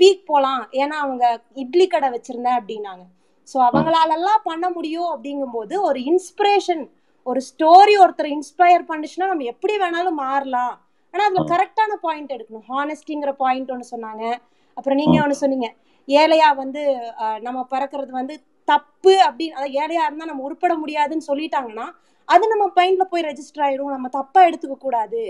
பீக் 0.00 0.28
போகலாம் 0.30 0.62
ஏன்னா 0.82 0.96
அவங்க 1.04 1.24
இட்லி 1.54 1.86
கடை 1.86 2.08
வச்சிருந்தேன் 2.10 2.58
அப்படின்னாங்க. 2.60 3.04
ஸோ 3.48 3.58
அவங்களாலெல்லாம் 3.68 4.42
பண்ண 4.44 4.66
முடியும் 4.70 5.10
அப்படிங்கும்போது 5.14 5.74
ஒரு 5.88 6.00
இன்ஸ்பிரேஷன் 6.12 6.82
ஒரு 7.26 7.40
ஸ்டோரி 7.48 7.94
ஒருத்தர் 8.02 8.34
இன்ஸ்பயர் 8.34 8.84
பண்ணுச்சுன்னா 8.88 9.26
நம்ம 9.26 9.44
எப்படி 9.44 9.74
வேணாலும் 9.76 10.20
மாறலாம். 10.22 10.74
ஆனா 11.14 11.24
அதுல 11.24 11.42
கரெக்டான 11.50 11.92
பாயிண்ட் 12.00 12.32
எடுக்கணும். 12.32 12.66
ஹானஸ்டிங்கிற 12.70 13.32
பாயிண்ட் 13.36 13.70
ஒன்று 13.70 13.92
சொன்னாங்க. 13.92 14.24
அப்புறம் 14.76 14.96
நீங்க 14.96 15.16
ஒன்று 15.22 15.36
சொன்னீங்க. 15.36 15.68
ஏழையா 16.08 16.48
வந்து 16.56 16.82
அஹ், 17.22 17.38
நம்ம 17.40 17.66
பிறக்கிறது 17.70 18.12
வந்து 18.12 18.34
தப்பு 18.68 19.14
அப்படின்னு 19.26 19.54
அதாவது 19.54 19.76
ஏழையா 19.80 20.02
இருந்தா 20.06 20.24
நம்ம 20.24 20.44
உருப்பட 20.48 20.74
முடியாதுன்னு 20.76 21.28
சொல்லிட்டாங்கன்னா 21.28 21.86
அது 22.28 22.44
நம்ம 22.48 22.64
மைண்ட்ல 22.76 23.04
போய் 23.04 23.22
ரெஜிஸ்டர் 23.22 23.64
ஆயிடும். 23.66 23.94
நம்ம 23.94 24.08
தப்பா 24.18 24.40
எடுத்துக்க 24.48 24.76
கூடாது 24.78 25.22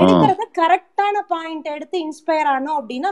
எடுக்கிறத 0.00 0.44
கரெக்டான 0.60 1.16
பாயிண்ட் 1.32 1.66
எடுத்து 1.76 1.96
இன்ஸ்பயர் 2.06 2.48
ஆனோம் 2.54 2.78
அப்படின்னா 2.80 3.10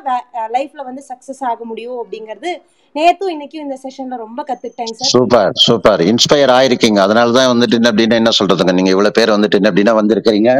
லைஃப்ல 0.56 0.80
வந்து 0.88 1.02
சக்சஸ் 1.10 1.42
ஆக 1.50 1.58
முடியும் 1.70 1.98
அப்படிங்கிறது 2.02 2.52
நேத்தும் 2.94 3.32
இன்னைக்கும் 3.34 3.64
இந்த 3.66 3.76
செஷன்ல 3.84 4.16
ரொம்ப 4.24 4.40
கத்துக்கிட்டேங்க 4.48 4.96
சார் 4.96 5.12
சூப்பர் 5.12 5.52
சூப்பர். 5.66 6.00
இன்ஸ்பயர் 6.12 6.52
ஆயிருக்கீங்க. 6.56 6.98
அதனால 7.06 7.32
தான் 7.36 7.50
வந்துட்டு 7.52 7.76
என்ன 7.78 7.90
அப்படின்னா 7.92 8.18
என்ன 8.22 8.32
சொல்றதுங்க? 8.38 8.72
நீங்க 8.78 8.90
இவ்வளவு 8.94 9.16
பேர் 9.18 9.34
வந்துட்டு 9.36 9.58
என்ன 9.60 9.70
அப்படின்னா 9.70 9.94
வந்திருக்கிறீங்க. 10.00 10.50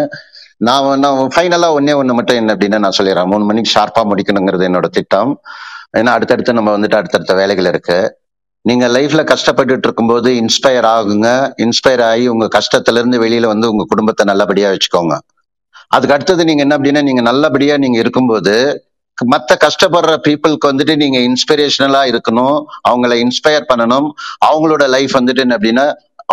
நான் 0.69 1.01
நான் 1.05 1.19
ஃபைனலா 1.35 1.69
ஒன்னே 1.79 1.95
ஒண்ணு 2.01 2.17
மட்டும் 2.19 2.39
என்ன 2.41 2.55
அப்படின்னா 2.55 2.79
நான் 2.85 2.97
சொல்லிடுறேன். 2.99 3.31
மூணு 3.33 3.45
மணிக்கு 3.51 3.75
ஷார்ப்பா 3.77 4.03
முடிக்கணுங்கிறது 4.11 4.67
என்னோட 4.69 4.89
திட்டம். 4.99 5.33
ஏன்னா 5.99 6.11
அடுத்தடுத்து 6.17 6.59
நம்ம 6.59 6.71
வந்துட்டு 6.77 6.99
அடுத்தடுத்த 7.01 7.35
வேலைகள் 7.41 7.71
இருக்கு. 7.73 7.99
நீங்க 8.65 8.87
லைஃப்ல 8.97 9.23
கஷ்டப்பட்டுட்டு 9.33 9.87
இருக்கும்போது 9.89 10.31
இன்ஸ்பயர் 10.43 10.89
ஆகுங்க. 10.97 11.29
இன்ஸ்பயர் 11.67 12.05
ஆகி 12.11 12.27
உங்க 12.35 12.49
கஷ்டத்துல 12.59 13.01
இருந்து 13.03 13.19
வெளியில 13.25 13.47
வந்து 13.53 13.71
உங்க 13.73 13.85
குடும்பத்தை 13.93 14.25
நல்லபடியா 14.31 14.69
வச்சுக்கோங்க. 14.75 15.17
அதுக்கு 15.93 16.15
அடுத்தது 16.17 16.43
நீங்க 16.49 16.63
என்ன 16.67 16.77
அப்படின்னா 16.79 17.03
நீங்க 17.09 17.23
நல்லபடியா 17.31 17.77
நீங்க 17.85 17.99
இருக்கும்போது 17.99 18.55
மற்ற 19.19 19.57
கஷ்டப்படுற 19.65 20.13
பீப்புளுக்கு 20.27 20.67
வந்துட்டு 20.71 20.95
நீங்க 20.97 21.19
இன்ஸ்பிரேஷனலா 21.29 22.01
இருக்கணும் 22.13 22.57
அவங்கள 22.89 23.13
இன்ஸ்பயர் 23.25 23.69
பண்ணணும். 23.73 24.09
அவங்களோட 24.47 24.85
லைஃப் 24.95 25.13
வந்துட்டு 25.19 25.43
என்ன 25.45 25.57
அப்படின்னா 25.57 25.85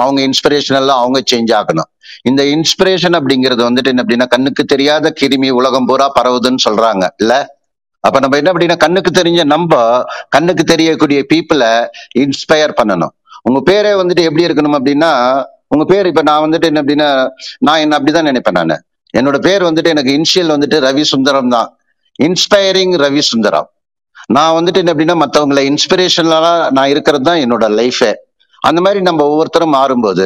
அவங்க 0.01 0.19
இன்ஸ்பிரேஷனலா 0.27 0.95
அவங்க 1.03 1.19
சேஞ்ச் 1.31 1.51
ஆகணும். 1.59 1.89
இந்த 2.29 2.41
இன்ஸ்பிரேஷன் 2.55 3.17
அப்படிங்கிறது 3.19 3.61
வந்துட்டு 3.69 3.91
என்ன 3.91 4.03
அப்படின்னா 4.03 4.27
கண்ணுக்கு 4.27 4.63
தெரியாத 4.73 5.13
கிருமி 5.21 5.49
உலகம் 5.59 5.87
பூரா 5.89 6.07
பரவுதுன்னு 6.17 6.63
சொல்றாங்க. 6.67 7.05
இல்ல? 7.17 7.33
அப்ப 8.03 8.17
நம்ம 8.23 8.37
என்ன 8.37 8.49
அப்படின்னா 8.53 8.77
கண்ணுக்கு 8.77 9.11
தெரிஞ்ச 9.21 9.43
நம்ம 9.53 9.81
கண்ணுக்கு 10.29 10.63
தெரியக்கூடிய 10.63 11.21
பீப்புளை 11.33 11.71
இன்ஸ்பயர் 12.19 12.77
பண்ணணும். 12.81 13.13
உங்க 13.47 13.59
பேரே 13.69 13.91
வந்துட்டு 14.01 14.27
எப்படி 14.27 14.45
இருக்கணும் 14.47 14.77
அப்படின்னா 14.79 15.11
உங்க 15.73 15.83
பேர் 15.85 16.07
இப்ப 16.11 16.21
நான் 16.21 16.43
வந்துட்டு 16.45 16.67
என்ன 16.71 16.81
அப்படின்னா 16.83 17.09
நான் 17.67 17.81
என்ன 17.83 17.97
அப்படிதான் 17.99 18.29
நினைப்பேன் 18.29 18.57
நான். 18.61 18.83
என்னோட 19.17 19.37
பேர் 19.37 19.63
வந்துட்டு 19.63 19.91
எனக்கு 19.95 20.11
இன்ஷியல் 20.11 20.53
வந்துட்டு 20.55 20.77
ரவி 20.87 21.01
சுந்தரம் 21.01 21.49
தான். 21.49 21.69
இன்ஸ்பைரிங் 22.23 22.95
ரவி 23.05 23.19
சுந்தரம். 23.19 23.69
நான் 24.27 24.55
வந்துட்டு 24.57 24.79
என்ன 24.81 24.93
அப்படின்னா 24.93 25.15
மற்றவங்களை 25.21 25.61
இன்ஸ்பிரேஷனலாக 25.71 26.71
நான் 26.71 26.87
இருக்கிறது 26.87 27.23
தான் 27.23 27.43
என்னோட 27.45 27.67
லைஃபே 27.81 28.11
அந்த 28.61 28.81
மாதிரி 28.81 28.99
நம்ம 29.01 29.23
ஒவ்வொருத்தரும் 29.23 29.73
மாறும்போது 29.73 30.25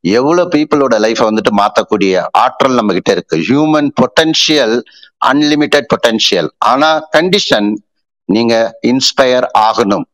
எவ்வளவு 0.00 0.50
பீப்புளோட 0.54 0.94
லைஃபை 1.04 1.24
வந்துட்டு 1.30 1.52
மாற்றக்கூடிய 1.60 2.22
ஆற்றல் 2.30 2.74
நம்ம 2.74 2.92
கிட்ட 2.92 3.10
இருக்கு. 3.12 3.36
ஹியூமன் 3.48 3.88
பொட்டன்ஷியல் 4.00 4.74
அன்லிமிட்டெட் 5.26 5.88
பொட்டன்ஷியல் 5.92 6.48
ஆனா 6.58 7.08
கண்டிஷன் 7.16 7.68
நீங்க 8.28 8.54
இன்ஸ்பயர் 8.86 9.46
ஆகணும். 9.58 10.06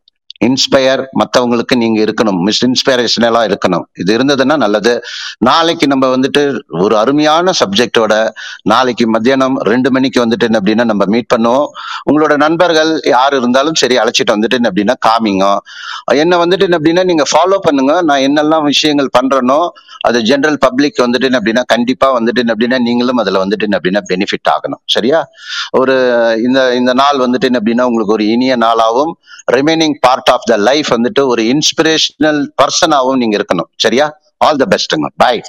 இன்ஸ்பயர் 0.48 1.02
மற்றவங்களுக்கு 1.20 1.74
நீங்க 1.76 2.04
இருக்கணும். 2.04 2.38
மிஸ் 2.48 2.62
இன்ஸ்பைரேஷனலா 2.64 3.42
இருக்கணும். 3.48 3.84
இது 3.92 4.18
இருந்ததுன்னா 4.18 4.56
நல்லது. 4.56 5.02
நாளைக்கு 5.38 5.86
நம்ம 5.86 6.16
வந்துட்டு 6.16 6.42
ஒரு 6.68 6.96
அருமையான 6.96 7.52
சப்ஜெக்டோட 7.60 8.28
நாளைக்கு 8.62 9.08
மத்தியானம் 9.08 9.56
ரெண்டு 9.58 9.90
மணிக்கு 9.90 10.24
வந்துட்டு 10.24 10.42
என்ன 10.42 10.60
அப்படின்னா 10.60 10.84
நம்ம 10.84 11.04
மீட் 11.06 11.30
பண்ணுவோம். 11.34 11.66
உங்களோட 12.10 12.36
நண்பர்கள் 12.36 13.00
யார் 13.04 13.34
இருந்தாலும் 13.34 13.74
சரி 13.74 13.98
அழைச்சிட்டு 13.98 14.36
வந்துட்டு 14.36 14.68
அப்படின்னா 14.70 14.96
காமிங்க. 15.08 15.46
என்ன 16.22 16.36
வந்துட்டு 16.44 16.66
என்ன 16.68 16.78
அப்படின்னா 16.80 17.04
நீங்க 17.04 17.24
ஃபாலோ 17.32 17.58
பண்ணுங்க. 17.68 18.02
நான் 18.02 18.24
என்னெல்லாம் 18.28 18.62
விஷயங்கள் 18.62 19.10
பண்றேனோ 19.18 19.60
அது 20.08 20.18
ஜென்ரல் 20.20 20.58
பப்ளிக் 20.66 21.04
வந்துட்டு 21.06 21.38
அப்படின்னா 21.40 21.62
கண்டிப்பா 21.66 22.18
வந்துட்டு 22.18 22.44
அப்படின்னா 22.54 22.78
நீங்களும் 22.78 23.16
அதுல 23.16 23.44
வந்துட்டு 23.44 23.78
அப்படின்னா 23.78 24.02
பெனிஃபிட் 24.12 24.50
ஆகணும். 24.54 24.82
சரியா? 24.86 25.28
ஒரு 25.70 25.96
இந்த 26.46 26.74
இந்த 26.74 26.92
நாள் 26.92 27.18
வந்துட்டு 27.18 27.48
என்ன 27.50 27.60
அப்படின்னா 27.62 27.86
உங்களுக்கு 27.90 28.12
ஒரு 28.12 28.26
இனிய 28.26 28.56
நாளாகவும் 28.56 29.12
remaining 29.56 29.94
part 30.00 30.29
of 30.30 30.44
the 30.44 30.56
life 30.56 30.88
வந்துட்டு 30.92 31.26
ஒரு 31.26 31.42
இன்ஸ்பிரேஷனல் 31.42 32.40
பர்சனாகவும் 32.62 33.20
நீங்க 33.22 33.36
இருக்கணும். 33.36 33.70
சரியா? 33.76 34.06
All 34.36 34.56
the 34.56 34.66
பெஸ்ட்டுங்க 34.70 35.08
bye 35.16 35.42